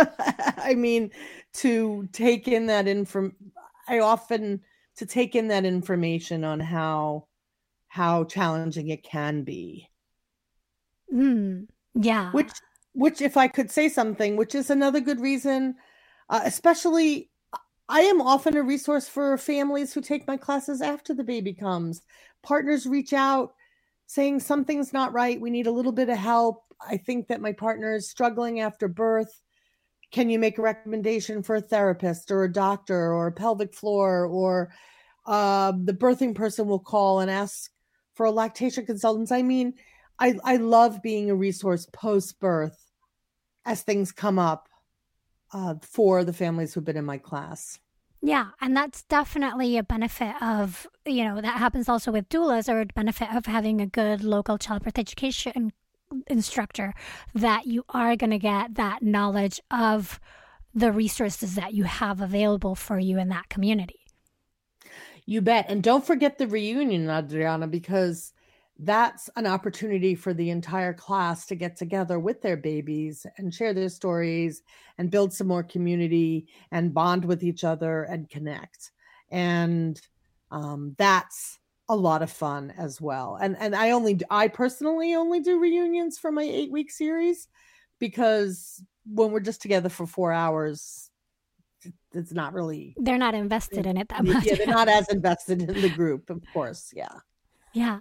I 0.56 0.74
mean, 0.74 1.10
to 1.54 2.08
take 2.12 2.48
in 2.48 2.66
that 2.66 2.88
inform 2.88 3.34
I 3.88 3.98
often 3.98 4.60
to 4.96 5.06
take 5.06 5.34
in 5.34 5.48
that 5.48 5.64
information 5.64 6.44
on 6.44 6.60
how 6.60 7.26
how 7.88 8.24
challenging 8.24 8.88
it 8.88 9.02
can 9.02 9.42
be. 9.42 9.88
Mm, 11.12 11.66
yeah. 11.94 12.30
Which 12.32 12.52
which 12.94 13.20
if 13.20 13.36
I 13.36 13.48
could 13.48 13.70
say 13.70 13.88
something, 13.88 14.36
which 14.36 14.54
is 14.54 14.70
another 14.70 15.00
good 15.00 15.20
reason, 15.20 15.74
uh, 16.28 16.42
especially 16.44 17.30
I 17.88 18.00
am 18.00 18.20
often 18.20 18.56
a 18.56 18.62
resource 18.62 19.08
for 19.08 19.36
families 19.38 19.92
who 19.92 20.00
take 20.00 20.26
my 20.26 20.36
classes 20.36 20.80
after 20.80 21.14
the 21.14 21.24
baby 21.24 21.52
comes. 21.52 22.02
Partners 22.42 22.86
reach 22.86 23.12
out 23.12 23.54
saying 24.06 24.40
something's 24.40 24.92
not 24.92 25.12
right, 25.12 25.40
we 25.40 25.50
need 25.50 25.66
a 25.66 25.72
little 25.72 25.92
bit 25.92 26.08
of 26.08 26.18
help. 26.18 26.64
I 26.86 26.96
think 26.96 27.28
that 27.28 27.40
my 27.40 27.52
partner 27.52 27.94
is 27.94 28.10
struggling 28.10 28.60
after 28.60 28.88
birth. 28.88 29.40
Can 30.10 30.28
you 30.28 30.38
make 30.38 30.58
a 30.58 30.62
recommendation 30.62 31.42
for 31.42 31.56
a 31.56 31.60
therapist 31.62 32.30
or 32.30 32.44
a 32.44 32.52
doctor 32.52 33.14
or 33.14 33.28
a 33.28 33.32
pelvic 33.32 33.74
floor 33.74 34.26
or 34.26 34.70
uh, 35.24 35.72
the 35.84 35.94
birthing 35.94 36.34
person 36.34 36.66
will 36.66 36.78
call 36.78 37.20
and 37.20 37.30
ask 37.30 37.70
for 38.14 38.26
a 38.26 38.30
lactation 38.30 38.86
consultant. 38.86 39.32
I 39.32 39.42
mean, 39.42 39.74
I, 40.18 40.38
I 40.44 40.56
love 40.56 41.02
being 41.02 41.30
a 41.30 41.34
resource 41.34 41.86
post 41.92 42.38
birth 42.38 42.92
as 43.64 43.82
things 43.82 44.12
come 44.12 44.38
up 44.38 44.68
uh, 45.52 45.74
for 45.82 46.24
the 46.24 46.32
families 46.32 46.74
who've 46.74 46.84
been 46.84 46.96
in 46.96 47.04
my 47.04 47.18
class. 47.18 47.78
Yeah, 48.24 48.50
and 48.60 48.76
that's 48.76 49.02
definitely 49.02 49.76
a 49.76 49.82
benefit 49.82 50.40
of, 50.40 50.86
you 51.04 51.24
know, 51.24 51.40
that 51.40 51.58
happens 51.58 51.88
also 51.88 52.12
with 52.12 52.28
doulas 52.28 52.72
or 52.72 52.80
a 52.80 52.86
benefit 52.86 53.34
of 53.34 53.46
having 53.46 53.80
a 53.80 53.86
good 53.86 54.22
local 54.22 54.58
childbirth 54.58 54.98
education 54.98 55.72
instructor 56.28 56.94
that 57.34 57.66
you 57.66 57.84
are 57.88 58.14
going 58.16 58.30
to 58.30 58.38
get 58.38 58.76
that 58.76 59.02
knowledge 59.02 59.60
of 59.70 60.20
the 60.74 60.92
resources 60.92 61.56
that 61.56 61.74
you 61.74 61.84
have 61.84 62.20
available 62.20 62.74
for 62.74 62.98
you 62.98 63.18
in 63.18 63.28
that 63.28 63.48
community. 63.48 64.00
You 65.26 65.40
bet. 65.40 65.66
And 65.68 65.82
don't 65.82 66.04
forget 66.04 66.38
the 66.38 66.46
reunion, 66.46 67.10
Adriana, 67.10 67.66
because 67.66 68.32
that's 68.78 69.28
an 69.36 69.46
opportunity 69.46 70.14
for 70.14 70.34
the 70.34 70.50
entire 70.50 70.94
class 70.94 71.46
to 71.46 71.54
get 71.54 71.76
together 71.76 72.18
with 72.18 72.42
their 72.42 72.56
babies 72.56 73.26
and 73.36 73.52
share 73.52 73.74
their 73.74 73.88
stories 73.88 74.62
and 74.98 75.10
build 75.10 75.32
some 75.32 75.46
more 75.46 75.62
community 75.62 76.48
and 76.70 76.94
bond 76.94 77.24
with 77.24 77.42
each 77.42 77.64
other 77.64 78.04
and 78.04 78.28
connect. 78.28 78.90
And 79.30 80.00
um, 80.50 80.94
that's 80.98 81.58
a 81.88 81.96
lot 81.96 82.22
of 82.22 82.30
fun 82.30 82.72
as 82.76 83.00
well. 83.00 83.38
And 83.40 83.56
and 83.58 83.74
I 83.74 83.90
only 83.90 84.20
I 84.30 84.48
personally 84.48 85.14
only 85.14 85.40
do 85.40 85.60
reunions 85.60 86.18
for 86.18 86.32
my 86.32 86.42
eight 86.42 86.72
week 86.72 86.90
series 86.90 87.48
because 87.98 88.82
when 89.06 89.30
we're 89.30 89.40
just 89.40 89.62
together 89.62 89.88
for 89.88 90.06
four 90.06 90.32
hours, 90.32 91.10
it's 92.12 92.32
not 92.32 92.52
really 92.52 92.94
they're 92.98 93.18
not 93.18 93.34
invested 93.34 93.86
in 93.86 93.96
it 93.96 94.08
that 94.08 94.24
much. 94.24 94.44
Yeah, 94.44 94.54
they're 94.54 94.66
not 94.66 94.88
as 94.88 95.08
invested 95.10 95.62
in 95.62 95.80
the 95.80 95.90
group, 95.90 96.30
of 96.30 96.42
course. 96.52 96.92
Yeah. 96.94 97.14
Yeah. 97.74 98.00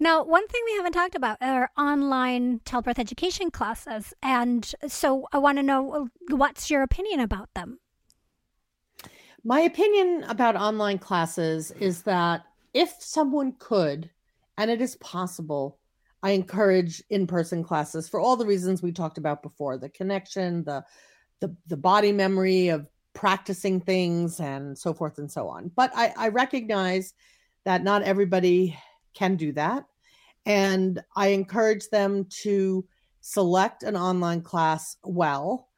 Now, 0.00 0.24
one 0.24 0.46
thing 0.48 0.62
we 0.64 0.76
haven't 0.76 0.92
talked 0.92 1.14
about 1.14 1.38
are 1.40 1.70
online 1.76 2.60
childbirth 2.64 2.98
education 2.98 3.50
classes. 3.50 4.14
And 4.22 4.70
so 4.86 5.26
I 5.32 5.38
want 5.38 5.58
to 5.58 5.62
know 5.62 6.08
what's 6.30 6.70
your 6.70 6.82
opinion 6.82 7.20
about 7.20 7.48
them? 7.54 7.78
My 9.44 9.60
opinion 9.60 10.24
about 10.28 10.56
online 10.56 10.98
classes 10.98 11.70
is 11.70 12.02
that 12.02 12.44
if 12.74 12.94
someone 12.98 13.54
could, 13.58 14.10
and 14.58 14.70
it 14.70 14.80
is 14.80 14.96
possible, 14.96 15.78
I 16.22 16.30
encourage 16.30 17.02
in-person 17.10 17.62
classes 17.62 18.08
for 18.08 18.18
all 18.18 18.36
the 18.36 18.46
reasons 18.46 18.82
we 18.82 18.90
talked 18.90 19.18
about 19.18 19.42
before, 19.42 19.78
the 19.78 19.88
connection, 19.88 20.64
the 20.64 20.84
the, 21.40 21.54
the 21.66 21.76
body 21.76 22.12
memory 22.12 22.68
of 22.68 22.86
practicing 23.12 23.80
things 23.80 24.40
and 24.40 24.76
so 24.76 24.94
forth 24.94 25.18
and 25.18 25.30
so 25.30 25.48
on. 25.48 25.70
But 25.74 25.92
I, 25.94 26.14
I 26.16 26.28
recognize 26.28 27.12
that 27.64 27.84
not 27.84 28.02
everybody 28.02 28.78
can 29.16 29.36
do 29.36 29.52
that. 29.52 29.84
And 30.44 31.02
I 31.16 31.28
encourage 31.28 31.88
them 31.88 32.26
to 32.42 32.86
select 33.20 33.82
an 33.82 33.96
online 33.96 34.42
class 34.42 34.96
well, 35.02 35.68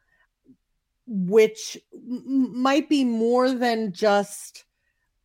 which 1.07 1.78
m- 1.95 2.61
might 2.61 2.89
be 2.89 3.05
more 3.05 3.53
than 3.53 3.93
just 3.93 4.64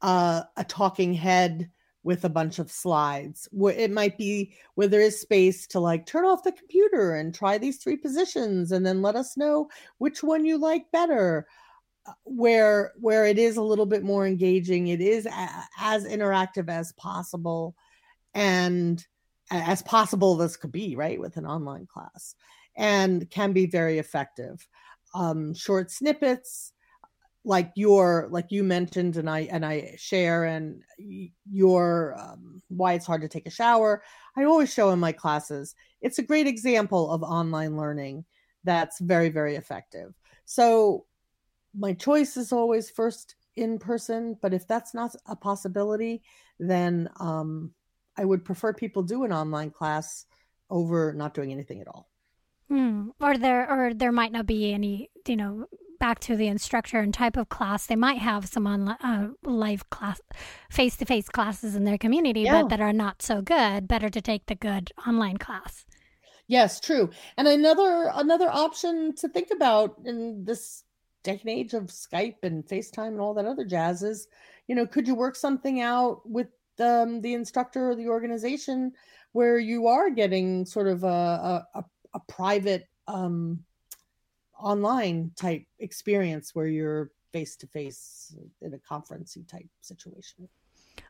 uh, 0.01 0.43
a 0.55 0.63
talking 0.63 1.13
head 1.13 1.69
with 2.03 2.25
a 2.25 2.29
bunch 2.29 2.59
of 2.59 2.71
slides. 2.71 3.47
It 3.53 3.91
might 3.91 4.17
be 4.17 4.53
where 4.75 4.87
there 4.87 5.01
is 5.01 5.19
space 5.19 5.67
to 5.67 5.79
like 5.79 6.05
turn 6.05 6.25
off 6.25 6.43
the 6.43 6.51
computer 6.51 7.15
and 7.15 7.33
try 7.33 7.57
these 7.57 7.77
three 7.77 7.97
positions 7.97 8.71
and 8.71 8.85
then 8.85 9.01
let 9.01 9.15
us 9.15 9.37
know 9.37 9.69
which 9.97 10.21
one 10.21 10.45
you 10.45 10.57
like 10.57 10.91
better 10.91 11.47
where 12.23 12.91
where 12.99 13.25
it 13.25 13.37
is 13.37 13.55
a 13.55 13.61
little 13.61 13.85
bit 13.85 14.03
more 14.03 14.27
engaging 14.27 14.87
it 14.87 14.99
is 14.99 15.25
a, 15.25 15.49
as 15.79 16.05
interactive 16.05 16.69
as 16.69 16.91
possible 16.93 17.75
and 18.33 19.05
as 19.51 19.81
possible 19.81 20.41
as 20.41 20.57
could 20.57 20.71
be 20.71 20.95
right 20.95 21.19
with 21.19 21.37
an 21.37 21.45
online 21.45 21.85
class 21.85 22.35
and 22.75 23.29
can 23.29 23.53
be 23.53 23.65
very 23.65 23.99
effective. 23.99 24.65
Um, 25.13 25.53
short 25.53 25.91
snippets 25.91 26.73
like 27.45 27.71
your 27.75 28.27
like 28.31 28.51
you 28.51 28.63
mentioned 28.63 29.17
and 29.17 29.29
i 29.29 29.41
and 29.51 29.65
i 29.65 29.93
share 29.97 30.45
and 30.45 30.81
your 31.51 32.15
um, 32.17 32.61
why 32.69 32.93
it's 32.93 33.05
hard 33.05 33.21
to 33.21 33.27
take 33.27 33.45
a 33.45 33.51
shower. 33.51 34.01
I 34.37 34.45
always 34.45 34.73
show 34.73 34.91
in 34.91 34.99
my 34.99 35.11
classes 35.11 35.75
it's 36.01 36.19
a 36.19 36.23
great 36.23 36.47
example 36.47 37.11
of 37.11 37.21
online 37.23 37.77
learning 37.77 38.25
that's 38.63 38.99
very 38.99 39.29
very 39.29 39.55
effective. 39.55 40.13
So 40.45 41.05
my 41.77 41.93
choice 41.93 42.37
is 42.37 42.51
always 42.53 42.89
first 42.89 43.35
in 43.55 43.77
person, 43.77 44.37
but 44.41 44.53
if 44.53 44.67
that's 44.67 44.93
not 44.93 45.15
a 45.25 45.35
possibility, 45.35 46.23
then 46.59 47.09
um, 47.19 47.71
I 48.17 48.25
would 48.25 48.45
prefer 48.45 48.73
people 48.73 49.03
do 49.03 49.23
an 49.23 49.33
online 49.33 49.71
class 49.71 50.25
over 50.69 51.13
not 51.13 51.33
doing 51.33 51.51
anything 51.51 51.81
at 51.81 51.87
all. 51.87 52.09
Hmm. 52.69 53.09
Or 53.19 53.37
there, 53.37 53.69
or 53.69 53.93
there 53.93 54.11
might 54.11 54.31
not 54.31 54.45
be 54.45 54.73
any, 54.73 55.09
you 55.27 55.35
know, 55.35 55.65
back 55.99 56.19
to 56.19 56.35
the 56.35 56.47
instructor 56.47 56.99
and 56.99 57.13
type 57.13 57.37
of 57.37 57.49
class. 57.49 57.85
They 57.85 57.95
might 57.95 58.17
have 58.17 58.47
some 58.47 58.67
on 58.67 58.89
uh, 58.89 59.29
live 59.43 59.89
class, 59.89 60.19
face 60.69 60.97
to 60.97 61.05
face 61.05 61.29
classes 61.29 61.75
in 61.75 61.83
their 61.83 61.97
community, 61.97 62.41
yeah. 62.41 62.61
but 62.61 62.69
that 62.69 62.81
are 62.81 62.93
not 62.93 63.21
so 63.21 63.41
good. 63.41 63.87
Better 63.87 64.09
to 64.09 64.21
take 64.21 64.45
the 64.47 64.55
good 64.55 64.91
online 65.07 65.37
class. 65.37 65.85
Yes, 66.47 66.79
true. 66.79 67.09
And 67.37 67.47
another 67.47 68.11
another 68.13 68.49
option 68.49 69.15
to 69.15 69.29
think 69.29 69.49
about 69.51 69.95
in 70.03 70.43
this 70.43 70.83
day 71.23 71.39
and 71.39 71.49
age 71.49 71.73
of 71.73 71.85
Skype 71.85 72.43
and 72.43 72.65
FaceTime 72.65 73.07
and 73.07 73.21
all 73.21 73.33
that 73.35 73.45
other 73.45 73.65
jazz 73.65 74.03
is, 74.03 74.27
you 74.67 74.75
know, 74.75 74.85
could 74.85 75.07
you 75.07 75.15
work 75.15 75.35
something 75.35 75.79
out 75.79 76.29
with 76.29 76.47
um, 76.79 77.21
the 77.21 77.33
instructor 77.33 77.91
or 77.91 77.95
the 77.95 78.07
organization 78.07 78.91
where 79.31 79.57
you 79.57 79.87
are 79.87 80.09
getting 80.09 80.65
sort 80.65 80.87
of 80.87 81.03
a, 81.03 81.65
a, 81.73 81.83
a 82.13 82.19
private 82.27 82.87
um, 83.07 83.63
online 84.59 85.31
type 85.35 85.65
experience 85.79 86.53
where 86.53 86.67
you're 86.67 87.11
face 87.31 87.55
to 87.57 87.67
face 87.67 88.35
in 88.61 88.73
a 88.73 88.77
conferencey 88.77 89.47
type 89.47 89.67
situation. 89.81 90.47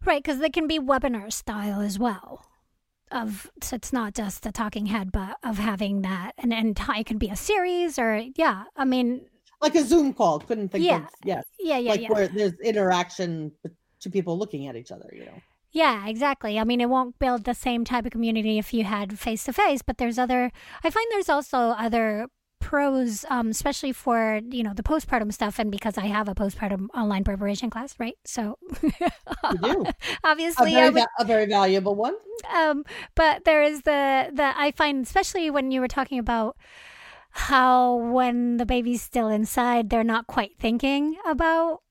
Right, 0.06 0.24
because 0.24 0.40
they 0.40 0.50
can 0.50 0.68
be 0.68 0.80
webinar 0.80 1.32
style 1.32 1.82
as 1.82 2.00
well. 2.00 2.46
Of 3.12 3.52
so 3.62 3.76
it's 3.76 3.94
not 3.94 4.16
just 4.16 4.46
a 4.46 4.52
talking 4.52 4.88
head, 4.88 5.12
but 5.12 5.38
of 5.44 5.60
having 5.60 6.02
that, 6.02 6.32
and 6.38 6.52
and 6.52 6.80
it 6.96 7.06
can 7.06 7.18
be 7.20 7.30
a 7.30 7.36
series 7.36 8.00
or 8.00 8.24
yeah. 8.36 8.64
I 8.76 8.86
mean, 8.86 9.26
like 9.62 9.76
a 9.76 9.84
Zoom 9.84 10.14
call. 10.14 10.40
Couldn't 10.40 10.70
think 10.70 10.84
yeah, 10.84 10.98
of 10.98 11.10
yes, 11.24 11.46
yeah, 11.60 11.78
yeah, 11.78 11.92
like 11.92 12.02
yeah. 12.02 12.12
where 12.12 12.28
there's 12.28 12.60
interaction 12.62 13.52
to 14.00 14.10
people 14.10 14.40
looking 14.40 14.68
at 14.68 14.76
each 14.76 14.92
other. 14.92 15.14
You 15.14 15.26
know. 15.26 15.42
Yeah, 15.74 16.08
exactly. 16.08 16.60
I 16.60 16.64
mean, 16.64 16.80
it 16.80 16.90
won't 16.90 17.18
build 17.18 17.46
the 17.46 17.56
same 17.56 17.84
type 17.84 18.06
of 18.06 18.12
community 18.12 18.60
if 18.60 18.74
you 18.76 18.84
had 18.84 19.18
face 19.18 19.44
to 19.46 19.54
face, 19.54 19.82
but 19.82 19.98
there's 19.98 20.20
other. 20.20 20.52
I 20.84 20.90
find 20.92 21.08
there's 21.10 21.30
also 21.30 21.58
other 21.58 22.28
pros, 22.60 23.26
um, 23.30 23.50
especially 23.50 23.92
for 23.92 24.40
you 24.52 24.62
know 24.62 24.74
the 24.76 24.84
postpartum 24.84 25.34
stuff, 25.34 25.58
and 25.58 25.72
because 25.72 25.98
I 25.98 26.06
have 26.06 26.30
a 26.30 26.36
postpartum 26.36 26.90
online 26.94 27.24
preparation 27.24 27.72
class, 27.72 27.96
right? 28.00 28.16
So, 28.24 28.60
obviously, 30.24 30.74
a 30.74 30.76
very, 30.76 30.90
would, 30.92 31.04
a 31.20 31.26
very, 31.26 31.48
valuable 31.48 31.96
one. 31.96 32.16
Um, 32.56 32.86
but 33.16 33.44
there 33.44 33.64
is 33.64 33.82
the 33.82 34.30
the 34.32 34.54
I 34.56 34.72
find, 34.78 35.04
especially 35.04 35.50
when 35.50 35.72
you 35.72 35.82
were 35.82 35.88
talking 35.88 36.20
about 36.20 36.56
how 37.32 37.96
when 37.96 38.58
the 38.58 38.66
baby's 38.68 39.02
still 39.02 39.28
inside, 39.28 39.90
they're 39.90 40.04
not 40.04 40.28
quite 40.28 40.52
thinking 40.60 41.18
about 41.26 41.82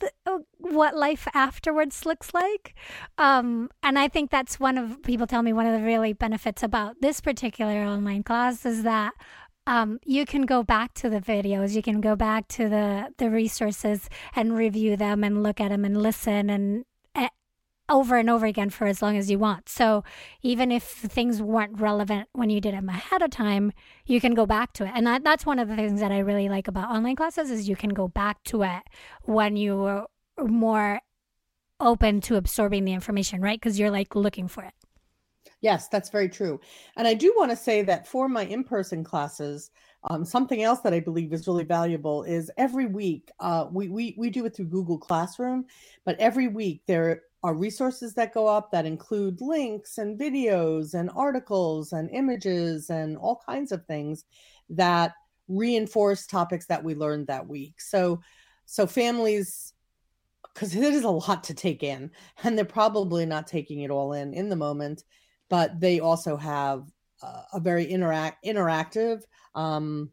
the, 0.00 0.44
what 0.74 0.96
life 0.96 1.26
afterwards 1.34 2.06
looks 2.06 2.32
like. 2.34 2.74
Um, 3.16 3.70
and 3.82 3.98
I 3.98 4.08
think 4.08 4.30
that's 4.30 4.60
one 4.60 4.78
of 4.78 5.02
people 5.02 5.26
tell 5.26 5.42
me 5.42 5.52
one 5.52 5.66
of 5.66 5.78
the 5.78 5.84
really 5.84 6.12
benefits 6.12 6.62
about 6.62 6.96
this 7.00 7.20
particular 7.20 7.82
online 7.82 8.22
class 8.22 8.64
is 8.64 8.82
that 8.82 9.14
um, 9.66 10.00
you 10.04 10.24
can 10.24 10.42
go 10.42 10.62
back 10.62 10.94
to 10.94 11.10
the 11.10 11.20
videos, 11.20 11.74
you 11.74 11.82
can 11.82 12.00
go 12.00 12.16
back 12.16 12.48
to 12.48 12.68
the 12.70 13.08
the 13.18 13.30
resources 13.30 14.08
and 14.34 14.56
review 14.56 14.96
them 14.96 15.22
and 15.22 15.42
look 15.42 15.60
at 15.60 15.68
them 15.68 15.84
and 15.84 16.02
listen 16.02 16.48
and 16.48 16.86
uh, 17.14 17.28
over 17.90 18.16
and 18.16 18.30
over 18.30 18.46
again 18.46 18.70
for 18.70 18.86
as 18.86 19.02
long 19.02 19.16
as 19.16 19.30
you 19.30 19.38
want. 19.38 19.68
So 19.68 20.04
even 20.42 20.72
if 20.72 20.82
things 20.82 21.42
weren't 21.42 21.80
relevant 21.80 22.28
when 22.32 22.50
you 22.50 22.60
did 22.60 22.74
them 22.74 22.88
ahead 22.88 23.20
of 23.20 23.30
time, 23.30 23.72
you 24.06 24.20
can 24.20 24.34
go 24.34 24.46
back 24.46 24.72
to 24.74 24.84
it. 24.84 24.92
And 24.94 25.06
that, 25.06 25.24
that's 25.24 25.46
one 25.46 25.58
of 25.58 25.68
the 25.68 25.76
things 25.76 26.00
that 26.00 26.12
I 26.12 26.18
really 26.18 26.48
like 26.48 26.68
about 26.68 26.90
online 26.90 27.16
classes 27.16 27.50
is 27.50 27.68
you 27.68 27.76
can 27.76 27.90
go 27.90 28.08
back 28.08 28.42
to 28.44 28.62
it 28.62 28.82
when 29.24 29.56
you 29.56 30.06
more 30.46 31.00
open 31.80 32.20
to 32.22 32.36
absorbing 32.36 32.84
the 32.84 32.92
information, 32.92 33.40
right? 33.40 33.60
Because 33.60 33.78
you're 33.78 33.90
like 33.90 34.14
looking 34.14 34.48
for 34.48 34.64
it. 34.64 34.74
Yes, 35.60 35.88
that's 35.88 36.10
very 36.10 36.28
true. 36.28 36.60
And 36.96 37.08
I 37.08 37.14
do 37.14 37.34
want 37.36 37.50
to 37.50 37.56
say 37.56 37.82
that 37.82 38.06
for 38.06 38.28
my 38.28 38.44
in 38.44 38.62
person 38.62 39.02
classes, 39.02 39.70
um, 40.04 40.24
something 40.24 40.62
else 40.62 40.80
that 40.80 40.94
I 40.94 41.00
believe 41.00 41.32
is 41.32 41.48
really 41.48 41.64
valuable 41.64 42.22
is 42.22 42.50
every 42.56 42.86
week, 42.86 43.30
uh, 43.40 43.66
we, 43.72 43.88
we, 43.88 44.14
we 44.16 44.30
do 44.30 44.44
it 44.44 44.54
through 44.54 44.66
Google 44.66 44.98
Classroom, 44.98 45.64
but 46.04 46.18
every 46.20 46.46
week 46.46 46.82
there 46.86 47.22
are 47.42 47.54
resources 47.54 48.14
that 48.14 48.34
go 48.34 48.46
up 48.46 48.70
that 48.70 48.86
include 48.86 49.40
links 49.40 49.98
and 49.98 50.18
videos 50.18 50.94
and 50.94 51.10
articles 51.14 51.92
and 51.92 52.10
images 52.10 52.90
and 52.90 53.16
all 53.16 53.40
kinds 53.44 53.72
of 53.72 53.84
things 53.86 54.24
that 54.70 55.14
reinforce 55.48 56.26
topics 56.26 56.66
that 56.66 56.82
we 56.82 56.94
learned 56.94 57.26
that 57.26 57.46
week. 57.46 57.80
So, 57.80 58.20
so 58.66 58.86
families 58.86 59.72
because 60.58 60.74
it 60.74 60.82
is 60.82 61.04
a 61.04 61.10
lot 61.10 61.44
to 61.44 61.54
take 61.54 61.84
in 61.84 62.10
and 62.42 62.58
they're 62.58 62.64
probably 62.64 63.24
not 63.24 63.46
taking 63.46 63.82
it 63.82 63.90
all 63.90 64.12
in 64.12 64.34
in 64.34 64.48
the 64.48 64.56
moment 64.56 65.04
but 65.48 65.78
they 65.78 66.00
also 66.00 66.36
have 66.36 66.84
uh, 67.22 67.42
a 67.52 67.60
very 67.60 67.84
interact 67.84 68.44
interactive 68.44 69.22
um, 69.54 70.10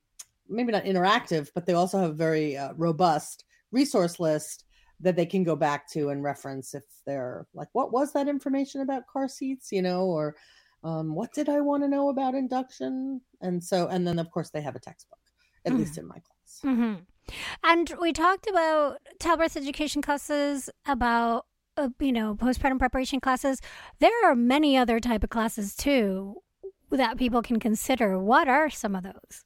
maybe 0.47 0.71
not 0.71 0.83
interactive 0.83 1.49
but 1.55 1.65
they 1.65 1.73
also 1.73 1.99
have 1.99 2.11
a 2.11 2.13
very 2.13 2.55
uh, 2.55 2.73
robust 2.75 3.45
resource 3.71 4.19
list 4.19 4.65
that 4.99 5.15
they 5.15 5.25
can 5.25 5.43
go 5.43 5.55
back 5.55 5.89
to 5.89 6.09
and 6.09 6.23
reference 6.23 6.75
if 6.75 6.83
they're 7.07 7.47
like 7.55 7.67
what 7.73 7.91
was 7.91 8.13
that 8.13 8.27
information 8.27 8.81
about 8.81 9.07
car 9.07 9.27
seats 9.27 9.71
you 9.71 9.81
know 9.81 10.05
or 10.05 10.35
um, 10.83 11.15
what 11.15 11.33
did 11.33 11.49
i 11.49 11.59
want 11.59 11.81
to 11.81 11.89
know 11.89 12.09
about 12.09 12.35
induction 12.35 13.19
and 13.41 13.63
so 13.63 13.87
and 13.87 14.07
then 14.07 14.19
of 14.19 14.29
course 14.29 14.51
they 14.51 14.61
have 14.61 14.75
a 14.75 14.79
textbook 14.79 15.17
at 15.65 15.71
mm-hmm. 15.71 15.79
least 15.79 15.97
in 15.97 16.07
my 16.07 16.19
class 16.19 16.61
mm-hmm. 16.63 17.01
And 17.63 17.93
we 17.99 18.13
talked 18.13 18.47
about 18.49 18.97
childbirth 19.21 19.57
education 19.57 20.01
classes 20.01 20.69
about 20.87 21.45
uh, 21.77 21.89
you 21.99 22.11
know 22.11 22.35
postpartum 22.35 22.79
preparation 22.79 23.19
classes. 23.19 23.61
There 23.99 24.25
are 24.25 24.35
many 24.35 24.77
other 24.77 24.99
type 24.99 25.23
of 25.23 25.29
classes 25.29 25.75
too 25.75 26.41
that 26.91 27.17
people 27.17 27.41
can 27.41 27.59
consider. 27.59 28.19
What 28.19 28.47
are 28.47 28.69
some 28.69 28.95
of 28.95 29.03
those? 29.03 29.43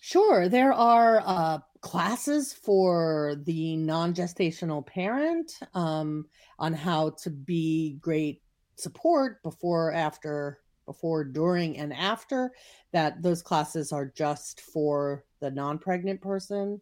Sure. 0.00 0.48
There 0.48 0.72
are 0.72 1.22
uh, 1.24 1.58
classes 1.80 2.52
for 2.52 3.36
the 3.44 3.76
non-gestational 3.76 4.86
parent 4.86 5.52
um, 5.72 6.26
on 6.58 6.74
how 6.74 7.10
to 7.22 7.30
be 7.30 7.96
great 8.00 8.42
support 8.76 9.42
before 9.42 9.92
after 9.92 10.60
before 10.86 11.24
during 11.24 11.78
and 11.78 11.94
after 11.94 12.52
that 12.92 13.22
those 13.22 13.42
classes 13.42 13.92
are 13.92 14.12
just 14.14 14.60
for 14.60 15.24
the 15.40 15.50
non-pregnant 15.50 16.20
person 16.20 16.80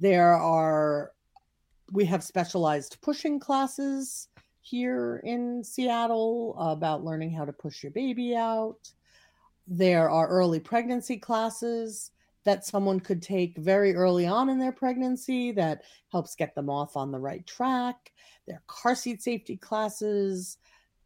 there 0.00 0.34
are 0.34 1.12
we 1.92 2.04
have 2.06 2.24
specialized 2.24 2.98
pushing 3.02 3.38
classes 3.38 4.28
here 4.62 5.20
in 5.24 5.62
Seattle 5.62 6.56
about 6.58 7.04
learning 7.04 7.32
how 7.32 7.44
to 7.44 7.52
push 7.52 7.82
your 7.82 7.92
baby 7.92 8.34
out. 8.34 8.92
There 9.66 10.08
are 10.08 10.28
early 10.28 10.60
pregnancy 10.60 11.16
classes 11.16 12.12
that 12.44 12.64
someone 12.64 13.00
could 13.00 13.20
take 13.20 13.58
very 13.58 13.94
early 13.94 14.26
on 14.26 14.48
in 14.48 14.58
their 14.58 14.72
pregnancy 14.72 15.52
that 15.52 15.82
helps 16.10 16.34
get 16.34 16.54
them 16.54 16.70
off 16.70 16.96
on 16.96 17.10
the 17.12 17.18
right 17.18 17.46
track. 17.46 18.12
There 18.46 18.56
are 18.56 18.62
car 18.66 18.94
seat 18.94 19.22
safety 19.22 19.56
classes, 19.56 20.56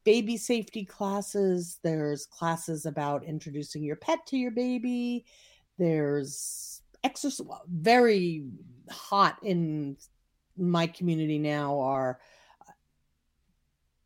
baby 0.04 0.36
safety 0.36 0.84
classes. 0.84 1.80
There's 1.82 2.26
classes 2.26 2.86
about 2.86 3.24
introducing 3.24 3.82
your 3.82 3.96
pet 3.96 4.26
to 4.26 4.36
your 4.36 4.52
baby. 4.52 5.24
There's 5.78 6.82
exercise, 7.02 7.46
very 7.68 8.44
hot 8.90 9.38
in 9.42 9.96
my 10.56 10.86
community 10.86 11.38
now 11.38 11.80
are 11.80 12.20
uh, 12.68 12.72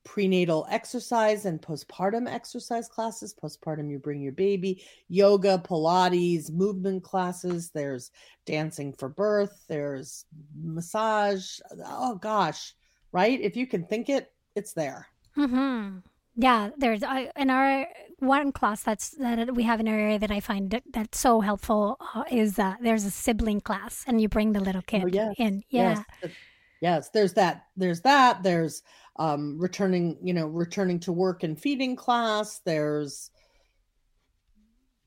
prenatal 0.05 0.67
exercise 0.71 1.45
and 1.45 1.61
postpartum 1.61 2.29
exercise 2.29 2.89
classes. 2.89 3.35
Postpartum, 3.35 3.91
you 3.91 3.99
bring 3.99 4.21
your 4.21 4.33
baby, 4.33 4.83
yoga, 5.09 5.59
Pilates, 5.59 6.51
movement 6.51 7.03
classes. 7.03 7.71
There's 7.71 8.11
dancing 8.47 8.93
for 8.93 9.09
birth. 9.09 9.65
There's 9.69 10.25
massage. 10.55 11.59
Oh 11.85 12.17
gosh, 12.17 12.75
right? 13.13 13.41
If 13.41 13.57
you 13.57 13.67
can 13.67 13.85
think 13.85 14.09
it, 14.09 14.33
it's 14.55 14.73
there. 14.73 15.07
Mm-hmm. 15.37 15.99
Yeah, 16.41 16.71
there's 16.77 17.03
I, 17.03 17.33
in 17.37 17.51
our 17.51 17.89
one 18.21 18.53
class 18.53 18.85
that's 18.85 19.11
that 19.11 19.57
we 19.57 19.65
have 19.65 19.81
in 19.81 19.89
our 19.89 19.99
area 19.99 20.21
that 20.21 20.31
I 20.31 20.39
find 20.39 20.81
that's 20.93 21.19
so 21.19 21.41
helpful 21.41 21.97
uh, 22.15 22.23
is 22.31 22.61
uh, 22.61 22.77
there's 22.81 23.05
a 23.05 23.11
sibling 23.11 23.61
class 23.61 24.05
and 24.07 24.21
you 24.21 24.29
bring 24.29 24.53
the 24.53 24.61
little 24.61 24.83
kid 24.83 25.03
oh, 25.05 25.09
yes. 25.09 25.35
in. 25.37 25.65
Yeah. 25.69 26.05
Yes. 26.23 26.33
yes, 26.81 27.11
there's 27.11 27.33
that. 27.33 27.65
There's 27.77 28.03
that. 28.03 28.45
There's 28.45 28.85
um 29.17 29.59
returning, 29.59 30.17
you 30.23 30.33
know, 30.33 30.47
returning 30.47 31.01
to 31.01 31.13
work 31.13 31.43
and 31.43 31.59
feeding 31.59 31.97
class. 31.97 32.61
There's 32.65 33.33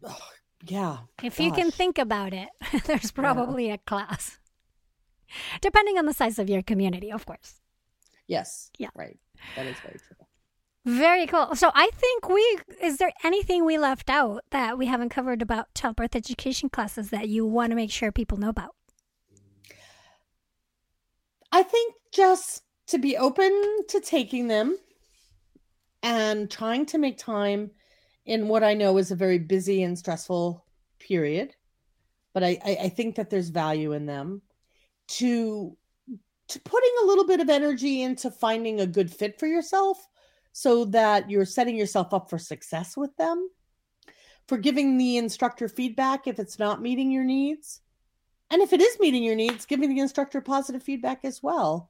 oh, 0.04 0.28
yeah. 0.66 0.98
If 1.24 1.38
gosh. 1.38 1.46
you 1.46 1.54
can 1.54 1.72
think 1.72 1.98
about 1.98 2.34
it, 2.34 2.50
there's 2.86 3.12
probably 3.12 3.68
yeah. 3.68 3.76
a 3.76 3.78
class. 3.78 4.38
Depending 5.62 5.98
on 5.98 6.06
the 6.06 6.14
size 6.14 6.40
of 6.40 6.50
your 6.50 6.62
community, 6.62 7.10
of 7.10 7.26
course. 7.26 7.62
Yes. 8.28 8.70
Yeah. 8.78 8.90
Right. 8.94 9.18
That 9.56 9.66
is 9.66 9.78
very 9.80 9.98
true. 9.98 10.28
Very 10.84 11.28
cool. 11.28 11.56
So 11.56 11.72
I 11.76 11.90
think 11.94 12.28
we 12.28 12.58
is 12.82 12.98
there 12.98 13.12
anything 13.24 13.66
we 13.66 13.78
left 13.78 14.10
out 14.10 14.44
that 14.50 14.78
we 14.78 14.88
haven't 14.88 15.10
covered 15.10 15.42
about 15.42 15.74
childbirth 15.76 16.16
education 16.16 16.70
classes 16.70 17.12
that 17.12 17.30
you 17.30 17.46
want 17.46 17.72
to 17.72 17.76
make 17.76 17.92
sure 17.92 18.12
people 18.12 18.40
know 18.40 18.50
about? 18.50 18.76
I 21.52 21.64
think 21.64 21.96
just 22.12 22.64
to 22.88 22.98
be 22.98 23.16
open 23.16 23.52
to 23.90 24.00
taking 24.00 24.48
them 24.48 24.78
and 26.02 26.50
trying 26.50 26.88
to 26.88 26.98
make 26.98 27.18
time 27.18 27.72
in 28.26 28.48
what 28.48 28.64
I 28.64 28.74
know 28.74 28.98
is 28.98 29.12
a 29.12 29.16
very 29.16 29.38
busy 29.38 29.84
and 29.84 29.98
stressful 29.98 30.66
period. 31.00 31.54
But 32.34 32.44
I, 32.44 32.58
I, 32.66 32.78
I 32.84 32.90
think 32.90 33.16
that 33.16 33.30
there's 33.30 33.50
value 33.50 33.94
in 33.94 34.08
them 34.08 34.42
to 35.10 35.78
to 36.48 36.60
putting 36.62 36.92
a 37.02 37.06
little 37.06 37.26
bit 37.26 37.40
of 37.40 37.50
energy 37.50 38.02
into 38.02 38.32
finding 38.32 38.80
a 38.82 38.88
good 38.88 39.14
fit 39.14 39.40
for 39.40 39.46
yourself 39.46 40.08
so 40.52 40.86
that 40.86 41.30
you're 41.30 41.46
setting 41.46 41.76
yourself 41.76 42.14
up 42.14 42.30
for 42.30 42.38
success 42.38 42.98
with 42.98 43.16
them, 43.18 43.50
for 44.48 44.58
giving 44.58 44.98
the 44.98 45.18
instructor 45.18 45.68
feedback 45.68 46.28
if 46.28 46.40
it's 46.40 46.60
not 46.60 46.82
meeting 46.82 47.12
your 47.12 47.24
needs. 47.24 47.82
And 48.50 48.62
if 48.62 48.74
it 48.74 48.82
is 48.82 49.00
meeting 49.00 49.24
your 49.24 49.36
needs, 49.36 49.66
giving 49.66 49.90
the 49.90 50.02
instructor 50.02 50.42
positive 50.42 50.84
feedback 50.84 51.24
as 51.24 51.42
well. 51.42 51.90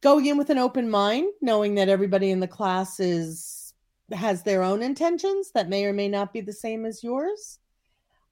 Going 0.00 0.26
in 0.26 0.36
with 0.36 0.50
an 0.50 0.58
open 0.58 0.90
mind, 0.90 1.28
knowing 1.40 1.76
that 1.76 1.88
everybody 1.88 2.30
in 2.30 2.40
the 2.40 2.48
class 2.48 3.00
is 3.00 3.72
has 4.12 4.42
their 4.42 4.62
own 4.62 4.82
intentions 4.82 5.50
that 5.52 5.68
may 5.68 5.84
or 5.84 5.92
may 5.92 6.08
not 6.08 6.32
be 6.32 6.40
the 6.40 6.52
same 6.52 6.84
as 6.84 7.02
yours. 7.02 7.58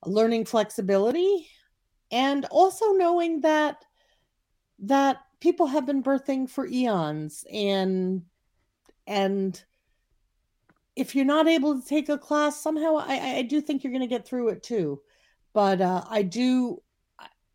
Learning 0.05 0.45
flexibility 0.45 1.49
and 2.11 2.45
also 2.47 2.93
knowing 2.93 3.41
that 3.41 3.85
that 4.79 5.19
people 5.41 5.67
have 5.67 5.87
been 5.87 6.03
birthing 6.03 6.49
for 6.49 6.67
eons 6.67 7.45
and 7.53 8.23
and 9.07 9.65
if 10.97 11.15
you're 11.15 11.25
not 11.25 11.49
able 11.49 11.81
to 11.81 11.87
take 11.87 12.09
a 12.09 12.19
class 12.19 12.61
somehow 12.61 12.97
i 12.97 13.37
i 13.37 13.43
do 13.43 13.61
think 13.61 13.83
you're 13.83 13.93
going 13.93 14.01
to 14.01 14.07
get 14.07 14.27
through 14.27 14.49
it 14.49 14.63
too. 14.63 15.01
But 15.53 15.81
uh, 15.81 16.05
i 16.11 16.23
do 16.23 16.83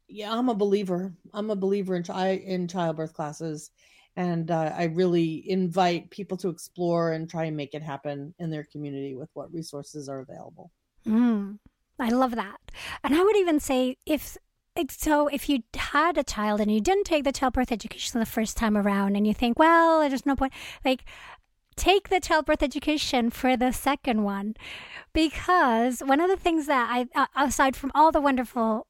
yeah 0.08 0.34
i'm 0.34 0.50
a 0.50 0.56
believer. 0.56 1.14
I'm 1.34 1.50
a 1.50 1.56
believer 1.56 1.95
in 1.95 2.04
chi- 2.04 2.43
in 2.45 2.68
childbirth 2.68 3.14
classes. 3.14 3.72
And 4.16 4.52
uh, 4.52 4.74
i 4.76 4.86
really 4.86 5.50
invite 5.50 6.10
people 6.10 6.38
to 6.38 6.50
explore 6.50 7.14
and 7.14 7.30
try 7.30 7.45
and 7.45 7.56
make 7.56 7.74
it 7.74 7.82
happen 7.82 8.34
in 8.39 8.50
their 8.50 8.64
community 8.64 9.16
with 9.16 9.30
what 9.34 9.54
resources 9.54 10.10
are 10.10 10.20
available. 10.20 10.72
Mm, 11.08 11.60
i 12.00 12.10
love 12.10 12.36
that. 12.36 12.60
And 13.04 13.16
i 13.16 13.24
would 13.24 13.38
even 13.38 13.60
say 13.60 13.97
if 14.06 14.38
so 14.89 15.28
if 15.28 15.50
you 15.50 15.64
had 15.76 16.18
a 16.18 16.24
child 16.24 16.62
and 16.62 16.72
you 16.72 16.80
didn't 16.80 17.04
take 17.04 17.24
the 17.24 17.32
childbirth 17.32 17.72
education 17.72 18.20
the 18.20 18.26
first 18.26 18.56
time 18.56 18.78
around 18.78 19.16
and 19.16 19.28
you 19.28 19.34
think 19.34 19.60
well 19.60 20.00
there's 20.00 20.26
no 20.26 20.36
point 20.36 20.54
like 20.86 21.04
take 21.80 22.10
the 22.10 22.20
childbirth 22.20 22.62
education 22.62 23.30
for 23.30 23.56
the 23.56 23.72
second 23.72 24.24
one 24.24 24.54
because 25.14 26.02
one 26.02 26.20
of 26.20 26.30
the 26.30 26.36
things 26.36 26.68
that 26.68 26.90
i 26.92 27.08
uh, 27.20 27.26
aside 27.38 27.76
from 27.76 27.92
all 27.96 28.12
the 28.12 28.22
wonderful 28.22 28.86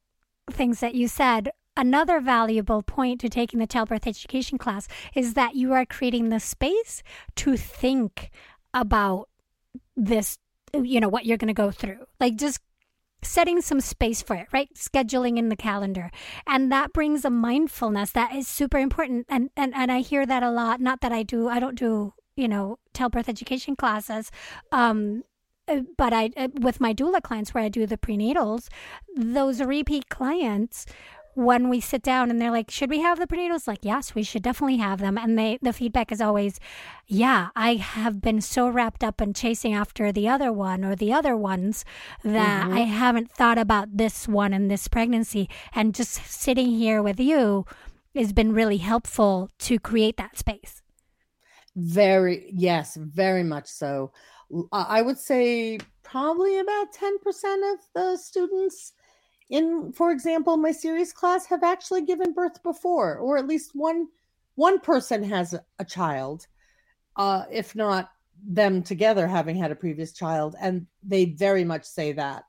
things 0.51 0.79
that 0.79 0.95
you 0.95 1.07
said 1.07 1.51
another 1.77 2.19
valuable 2.19 2.81
point 2.81 3.21
to 3.21 3.29
taking 3.29 3.59
the 3.59 3.67
childbirth 3.67 4.07
education 4.07 4.57
class 4.57 4.87
is 5.13 5.35
that 5.35 5.55
you 5.55 5.71
are 5.71 5.85
creating 5.85 6.29
the 6.29 6.39
space 6.39 7.03
to 7.35 7.55
think 7.55 8.31
about 8.73 9.29
this 9.95 10.39
you 10.73 10.99
know 10.99 11.09
what 11.09 11.25
you're 11.25 11.37
going 11.37 11.47
to 11.47 11.53
go 11.53 11.69
through 11.69 12.05
like 12.19 12.35
just 12.35 12.59
setting 13.21 13.61
some 13.61 13.81
space 13.81 14.21
for 14.21 14.35
it, 14.35 14.47
right? 14.53 14.69
Scheduling 14.75 15.37
in 15.37 15.49
the 15.49 15.55
calendar. 15.55 16.09
And 16.47 16.71
that 16.71 16.93
brings 16.93 17.25
a 17.25 17.29
mindfulness 17.29 18.11
that 18.11 18.33
is 18.33 18.47
super 18.47 18.77
important. 18.77 19.25
And, 19.29 19.49
and, 19.57 19.73
and 19.75 19.91
I 19.91 19.99
hear 19.99 20.25
that 20.25 20.43
a 20.43 20.49
lot. 20.49 20.79
Not 20.79 21.01
that 21.01 21.11
I 21.11 21.23
do, 21.23 21.49
I 21.49 21.59
don't 21.59 21.77
do, 21.77 22.13
you 22.39 22.47
know, 22.47 22.79
childbirth 22.93 23.29
education 23.29 23.75
classes. 23.75 24.31
Um, 24.71 25.23
uh, 25.67 25.81
but 25.97 26.13
I, 26.13 26.31
uh, 26.35 26.47
with 26.59 26.81
my 26.81 26.93
doula 26.93 27.21
clients 27.21 27.53
where 27.53 27.63
I 27.63 27.69
do 27.69 27.85
the 27.85 27.97
prenatals, 27.97 28.69
those 29.15 29.61
repeat 29.61 30.09
clients 30.09 30.85
when 31.35 31.69
we 31.69 31.79
sit 31.79 32.01
down 32.01 32.29
and 32.29 32.41
they're 32.41 32.51
like, 32.51 32.69
should 32.69 32.89
we 32.89 32.99
have 32.99 33.19
the 33.19 33.27
prenatals? 33.27 33.67
Like, 33.67 33.79
yes, 33.83 34.15
we 34.15 34.23
should 34.23 34.41
definitely 34.41 34.77
have 34.77 34.99
them. 34.99 35.17
And 35.17 35.37
they, 35.37 35.59
the 35.61 35.71
feedback 35.71 36.11
is 36.11 36.19
always, 36.19 36.59
yeah, 37.07 37.49
I 37.55 37.75
have 37.75 38.19
been 38.19 38.41
so 38.41 38.67
wrapped 38.67 39.03
up 39.03 39.21
in 39.21 39.33
chasing 39.33 39.73
after 39.73 40.11
the 40.11 40.27
other 40.27 40.51
one 40.51 40.83
or 40.83 40.95
the 40.95 41.13
other 41.13 41.37
ones 41.37 41.85
that 42.23 42.63
mm-hmm. 42.63 42.73
I 42.73 42.79
haven't 42.81 43.31
thought 43.31 43.57
about 43.57 43.95
this 43.95 44.27
one 44.27 44.53
and 44.53 44.69
this 44.69 44.87
pregnancy. 44.87 45.47
And 45.73 45.95
just 45.95 46.25
sitting 46.25 46.71
here 46.71 47.01
with 47.01 47.19
you 47.19 47.65
has 48.15 48.33
been 48.33 48.53
really 48.53 48.77
helpful 48.77 49.49
to 49.59 49.79
create 49.79 50.17
that 50.17 50.37
space. 50.37 50.78
Very, 51.75 52.51
yes, 52.53 52.95
very 52.95 53.43
much 53.43 53.67
so. 53.67 54.11
I 54.71 55.01
would 55.01 55.19
say 55.19 55.79
probably 56.03 56.59
about 56.59 56.93
10% 56.93 57.73
of 57.73 57.79
the 57.93 58.17
students 58.17 58.93
in 59.49 59.91
for 59.93 60.11
example 60.11 60.57
my 60.57 60.71
series 60.71 61.11
class 61.11 61.45
have 61.45 61.63
actually 61.63 62.01
given 62.01 62.33
birth 62.33 62.61
before 62.63 63.17
or 63.17 63.37
at 63.37 63.47
least 63.47 63.71
one 63.73 64.07
one 64.55 64.79
person 64.79 65.23
has 65.23 65.55
a 65.79 65.85
child 65.85 66.47
uh 67.15 67.43
if 67.51 67.75
not 67.75 68.11
them 68.47 68.81
together 68.81 69.27
having 69.27 69.55
had 69.55 69.71
a 69.71 69.75
previous 69.75 70.13
child 70.13 70.55
and 70.61 70.85
they 71.03 71.25
very 71.25 71.63
much 71.63 71.83
say 71.83 72.11
that 72.11 72.43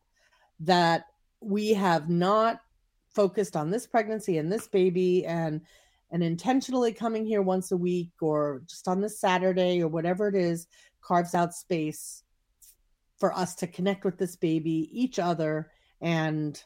that 0.61 1.07
we 1.41 1.73
have 1.73 2.09
not 2.09 2.61
focused 3.15 3.57
on 3.57 3.71
this 3.71 3.87
pregnancy 3.87 4.39
and 4.39 4.53
this 4.53 4.69
baby 4.69 5.25
and 5.27 5.63
and 6.11 6.23
intentionally 6.23 6.93
coming 6.93 7.25
here 7.25 7.43
once 7.43 7.73
a 7.73 7.77
week 7.77 8.11
or 8.21 8.63
just 8.69 8.89
on 8.89 9.01
this 9.01 9.21
Saturday 9.21 9.83
or 9.83 9.89
whatever 9.89 10.29
it 10.29 10.35
is 10.35 10.67
carves 11.03 11.35
out 11.35 11.55
space 11.55 12.23
for 13.19 13.33
us 13.37 13.55
to 13.55 13.67
connect 13.67 14.05
with 14.05 14.19
this 14.19 14.37
baby 14.37 14.89
each 14.93 15.19
other 15.19 15.71
and 16.01 16.63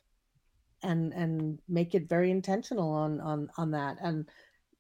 and 0.83 1.13
and 1.13 1.59
make 1.69 1.95
it 1.95 2.09
very 2.09 2.31
intentional 2.31 2.91
on 2.91 3.21
on 3.21 3.49
on 3.57 3.71
that 3.71 3.97
and 4.03 4.29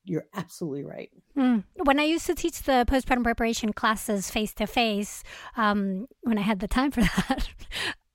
you're 0.06 0.26
absolutely 0.34 0.84
right. 0.84 1.10
Mm. 1.36 1.64
When 1.76 1.98
I 1.98 2.04
used 2.04 2.26
to 2.26 2.34
teach 2.34 2.62
the 2.62 2.84
postpartum 2.86 3.24
preparation 3.24 3.72
classes 3.72 4.30
face 4.30 4.52
to 4.54 4.66
face, 4.66 5.22
when 5.56 6.06
I 6.26 6.42
had 6.42 6.60
the 6.60 6.68
time 6.68 6.90
for 6.90 7.00
that, 7.28 7.48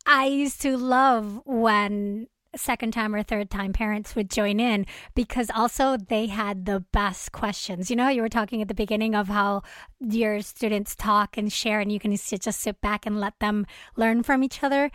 I 0.06 0.28
used 0.28 0.62
to 0.62 0.78
love 0.78 1.42
when 1.46 2.28
second 2.56 2.92
time 2.92 3.14
or 3.14 3.24
third 3.24 3.50
time 3.50 3.74
parents 3.74 4.16
would 4.16 4.30
join 4.30 4.60
in 4.60 4.86
because 5.16 5.50
also 5.56 5.98
they 5.98 6.28
had 6.28 6.66
the 6.66 6.84
best 6.92 7.32
questions. 7.32 7.90
You 7.90 7.96
know, 7.96 8.10
you 8.10 8.22
were 8.22 8.30
talking 8.30 8.62
at 8.62 8.68
the 8.68 8.74
beginning 8.74 9.16
of 9.16 9.28
how 9.28 9.64
your 10.00 10.42
students 10.42 10.96
talk 10.96 11.38
and 11.38 11.52
share, 11.52 11.80
and 11.80 11.92
you 11.92 12.00
can 12.00 12.16
just 12.16 12.60
sit 12.60 12.82
back 12.82 13.06
and 13.06 13.20
let 13.20 13.40
them 13.40 13.66
learn 13.96 14.24
from 14.24 14.44
each 14.44 14.64
other 14.64 14.92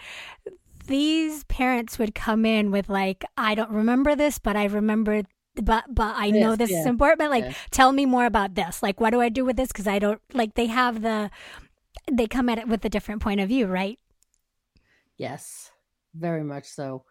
these 0.86 1.44
parents 1.44 1.98
would 1.98 2.14
come 2.14 2.44
in 2.44 2.70
with 2.70 2.90
like, 2.90 3.24
I 3.38 3.54
don't 3.54 3.70
remember 3.70 4.14
this, 4.14 4.38
but 4.38 4.54
I 4.54 4.66
remember 4.66 5.22
but 5.62 5.84
but 5.88 6.14
I 6.16 6.30
know 6.30 6.56
this 6.56 6.70
yeah. 6.70 6.80
is 6.80 6.86
important. 6.86 7.18
But 7.18 7.30
like, 7.30 7.44
yeah. 7.44 7.52
tell 7.70 7.92
me 7.92 8.06
more 8.06 8.26
about 8.26 8.54
this. 8.54 8.82
Like, 8.82 9.00
what 9.00 9.10
do 9.10 9.20
I 9.20 9.28
do 9.28 9.44
with 9.44 9.56
this? 9.56 9.68
Because 9.68 9.86
I 9.86 9.98
don't 9.98 10.20
like. 10.32 10.54
They 10.54 10.66
have 10.66 11.02
the, 11.02 11.30
they 12.10 12.26
come 12.26 12.48
at 12.48 12.58
it 12.58 12.68
with 12.68 12.84
a 12.84 12.88
different 12.88 13.22
point 13.22 13.40
of 13.40 13.48
view, 13.48 13.66
right? 13.66 13.98
Yes, 15.16 15.70
very 16.14 16.42
much 16.42 16.66
so. 16.66 17.04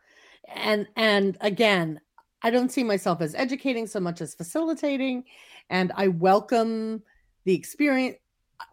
And 0.47 0.87
and 0.95 1.37
again, 1.41 1.99
I 2.41 2.49
don't 2.49 2.71
see 2.71 2.83
myself 2.83 3.21
as 3.21 3.35
educating 3.35 3.87
so 3.87 3.99
much 3.99 4.21
as 4.21 4.35
facilitating, 4.35 5.23
and 5.69 5.91
I 5.95 6.09
welcome 6.09 7.03
the 7.45 7.53
experience. 7.53 8.17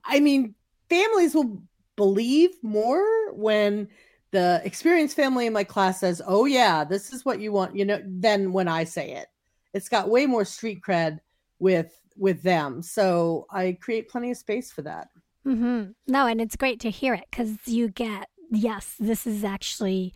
I 0.05 0.21
mean, 0.21 0.55
families 0.89 1.35
will 1.35 1.63
believe 1.97 2.51
more 2.63 3.33
when 3.33 3.89
the 4.33 4.61
experienced 4.65 5.17
family 5.17 5.47
in 5.47 5.53
my 5.53 5.65
class 5.65 6.01
says, 6.01 6.21
"Oh 6.27 6.45
yeah, 6.47 6.85
this 6.85 7.13
is 7.13 7.25
what 7.25 7.41
you 7.41 7.53
want," 7.53 7.77
you 7.77 7.85
know, 7.85 8.01
than 8.05 8.53
when 8.53 8.69
I 8.69 8.85
say 8.85 9.13
it. 9.13 9.29
It's 9.73 9.89
got 9.89 10.09
way 10.09 10.27
more 10.27 10.45
street 10.45 10.81
cred 10.87 11.21
with 11.59 11.97
with 12.17 12.43
them, 12.43 12.83
so 12.83 13.47
I 13.51 13.79
create 13.81 14.09
plenty 14.09 14.31
of 14.31 14.37
space 14.37 14.73
for 14.73 14.83
that. 14.83 15.09
Mm-hmm. 15.47 15.93
No, 16.07 16.27
and 16.27 16.41
it's 16.41 16.57
great 16.57 16.81
to 16.81 16.91
hear 16.91 17.15
it 17.15 17.25
because 17.31 17.57
you 17.67 17.89
get 17.89 18.29
yes, 18.51 18.97
this 18.99 19.27
is 19.27 19.45
actually 19.45 20.13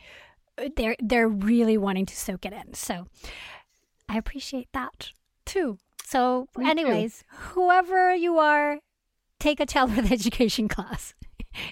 they're 0.77 0.97
they're 1.01 1.29
really 1.29 1.77
wanting 1.79 2.07
to 2.07 2.17
soak 2.17 2.45
it 2.45 2.53
in. 2.53 2.75
So 2.75 3.07
I 4.09 4.19
appreciate 4.19 4.69
that 4.73 5.11
too. 5.45 5.79
So, 6.05 6.49
Me 6.57 6.69
anyways, 6.71 7.21
too. 7.21 7.37
whoever 7.55 8.15
you 8.15 8.39
are, 8.39 8.79
take 9.41 9.59
a 9.59 9.67
childbirth 9.67 10.13
education 10.19 10.69
class 10.69 11.15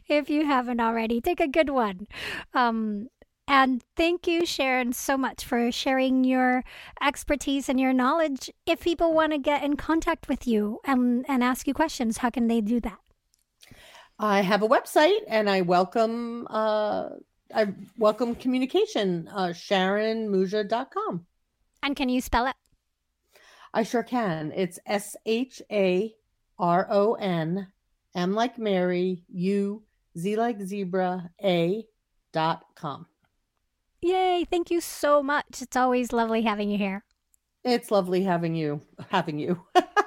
if 0.09 0.31
you 0.31 0.47
haven't 0.47 0.81
already. 0.81 1.21
Take 1.21 1.41
a 1.41 1.49
good 1.49 1.71
one. 1.71 2.07
Um, 2.55 3.09
and 3.47 3.83
thank 3.97 4.27
you, 4.27 4.47
Sharon, 4.47 4.93
so 4.93 5.19
much 5.19 5.45
for 5.45 5.71
sharing 5.71 6.25
your 6.25 6.65
expertise 7.03 7.69
and 7.69 7.79
your 7.79 7.93
knowledge. 7.93 8.51
If 8.67 8.81
people 8.81 9.13
want 9.13 9.33
to 9.33 9.39
get 9.39 9.63
in 9.63 9.77
contact 9.77 10.29
with 10.29 10.47
you 10.47 10.81
and, 10.85 11.27
and 11.29 11.45
ask 11.45 11.67
you 11.67 11.75
questions, 11.75 12.19
how 12.19 12.31
can 12.31 12.47
they 12.47 12.61
do 12.61 12.81
that? 12.81 12.99
I 14.19 14.41
have 14.43 14.63
a 14.63 14.69
website 14.69 15.19
and 15.29 15.51
I 15.51 15.61
welcome 15.63 16.47
uh, 16.49 17.09
I 17.55 17.69
welcome 17.99 18.35
communication, 18.35 19.29
uh, 19.33 19.49
sharonmuza.com. 19.49 21.27
And 21.83 21.97
can 21.97 22.09
you 22.09 22.21
spell 22.21 22.47
it? 22.47 22.57
I 23.75 23.83
sure 23.83 24.03
can. 24.03 24.53
It's 24.55 24.79
S 24.87 25.17
H 25.27 25.63
A 25.71 26.15
R 26.59 26.87
O 26.91 27.15
N 27.15 27.67
M 28.15 28.35
like 28.35 28.59
Mary, 28.59 29.25
U, 29.29 29.83
Z 30.17 30.37
like 30.37 30.61
zebra, 30.61 31.31
A 31.43 31.87
dot 32.33 32.65
com. 32.75 33.07
Yay. 34.01 34.47
Thank 34.51 34.71
you 34.71 34.81
so 34.81 35.23
much. 35.23 35.63
It's 35.63 35.77
always 35.77 36.13
lovely 36.13 36.43
having 36.43 36.71
you 36.71 36.79
here. 36.79 37.05
It's 37.65 37.91
lovely 37.91 38.23
having 38.25 38.55
you, 38.55 38.83
having 39.09 39.39
you. 39.39 39.63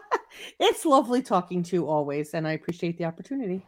it's 0.59 0.85
lovely 0.85 1.21
talking 1.21 1.63
to 1.63 1.75
you 1.75 1.87
always, 1.87 2.33
and 2.33 2.47
I 2.47 2.51
appreciate 2.51 2.97
the 2.97 3.05
opportunity. 3.05 3.65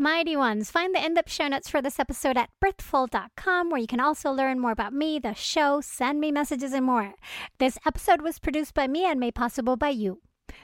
Mighty 0.00 0.34
ones, 0.34 0.70
find 0.70 0.94
the 0.94 0.98
end 0.98 1.18
up 1.18 1.28
show 1.28 1.46
notes 1.46 1.68
for 1.68 1.82
this 1.82 1.98
episode 2.00 2.38
at 2.38 2.48
birthful.com, 2.58 3.68
where 3.68 3.80
you 3.82 3.86
can 3.86 4.00
also 4.00 4.30
learn 4.30 4.58
more 4.58 4.70
about 4.70 4.94
me, 4.94 5.18
the 5.18 5.34
show, 5.34 5.82
send 5.82 6.20
me 6.20 6.32
messages, 6.32 6.72
and 6.72 6.86
more. 6.86 7.12
This 7.58 7.76
episode 7.86 8.22
was 8.22 8.38
produced 8.38 8.72
by 8.72 8.86
me 8.86 9.04
and 9.04 9.20
made 9.20 9.34
possible 9.34 9.76
by 9.76 9.90
you. 9.90 10.22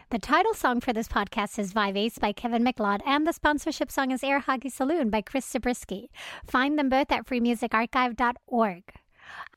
The 0.09 0.19
title 0.19 0.55
song 0.55 0.81
for 0.81 0.95
this 0.95 1.07
podcast 1.07 1.59
is 1.59 1.75
Vibe 1.75 1.99
Ace 1.99 2.17
by 2.17 2.33
Kevin 2.33 2.65
MacLeod, 2.65 3.03
and 3.05 3.27
the 3.27 3.35
sponsorship 3.35 3.91
song 3.91 4.11
is 4.11 4.25
Air 4.25 4.39
Hockey 4.39 4.71
Saloon 4.71 5.11
by 5.11 5.21
Chris 5.21 5.45
Zabriskie. 5.45 6.09
Find 6.47 6.79
them 6.79 6.89
both 6.89 7.13
at 7.13 7.27
freemusicarchive.org. 7.27 8.83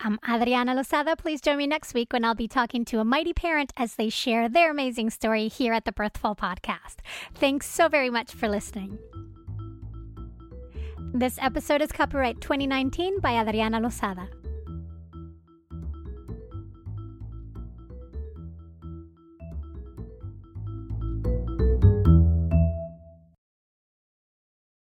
I'm 0.02 0.20
Adriana 0.30 0.76
Lozada. 0.76 1.18
Please 1.18 1.40
join 1.40 1.56
me 1.56 1.68
next 1.68 1.94
week 1.94 2.12
when 2.12 2.26
I'll 2.26 2.36
be 2.36 2.50
talking 2.50 2.84
to 2.84 3.00
a 3.00 3.06
mighty 3.06 3.32
parent 3.32 3.72
as 3.78 3.96
they 3.96 4.10
share 4.10 4.50
their 4.50 4.72
amazing 4.72 5.10
story 5.10 5.48
here 5.48 5.72
at 5.72 5.86
the 5.86 5.94
Birthful 5.94 6.36
Podcast. 6.36 6.98
Thanks 7.34 7.70
so 7.70 7.88
very 7.88 8.10
much 8.10 8.34
for 8.34 8.50
listening. 8.50 9.00
This 11.14 11.40
episode 11.42 11.82
is 11.82 11.92
copyright 11.92 12.40
2019 12.40 13.20
by 13.20 13.42
Adriana 13.42 13.80
Lozada. 13.82 14.28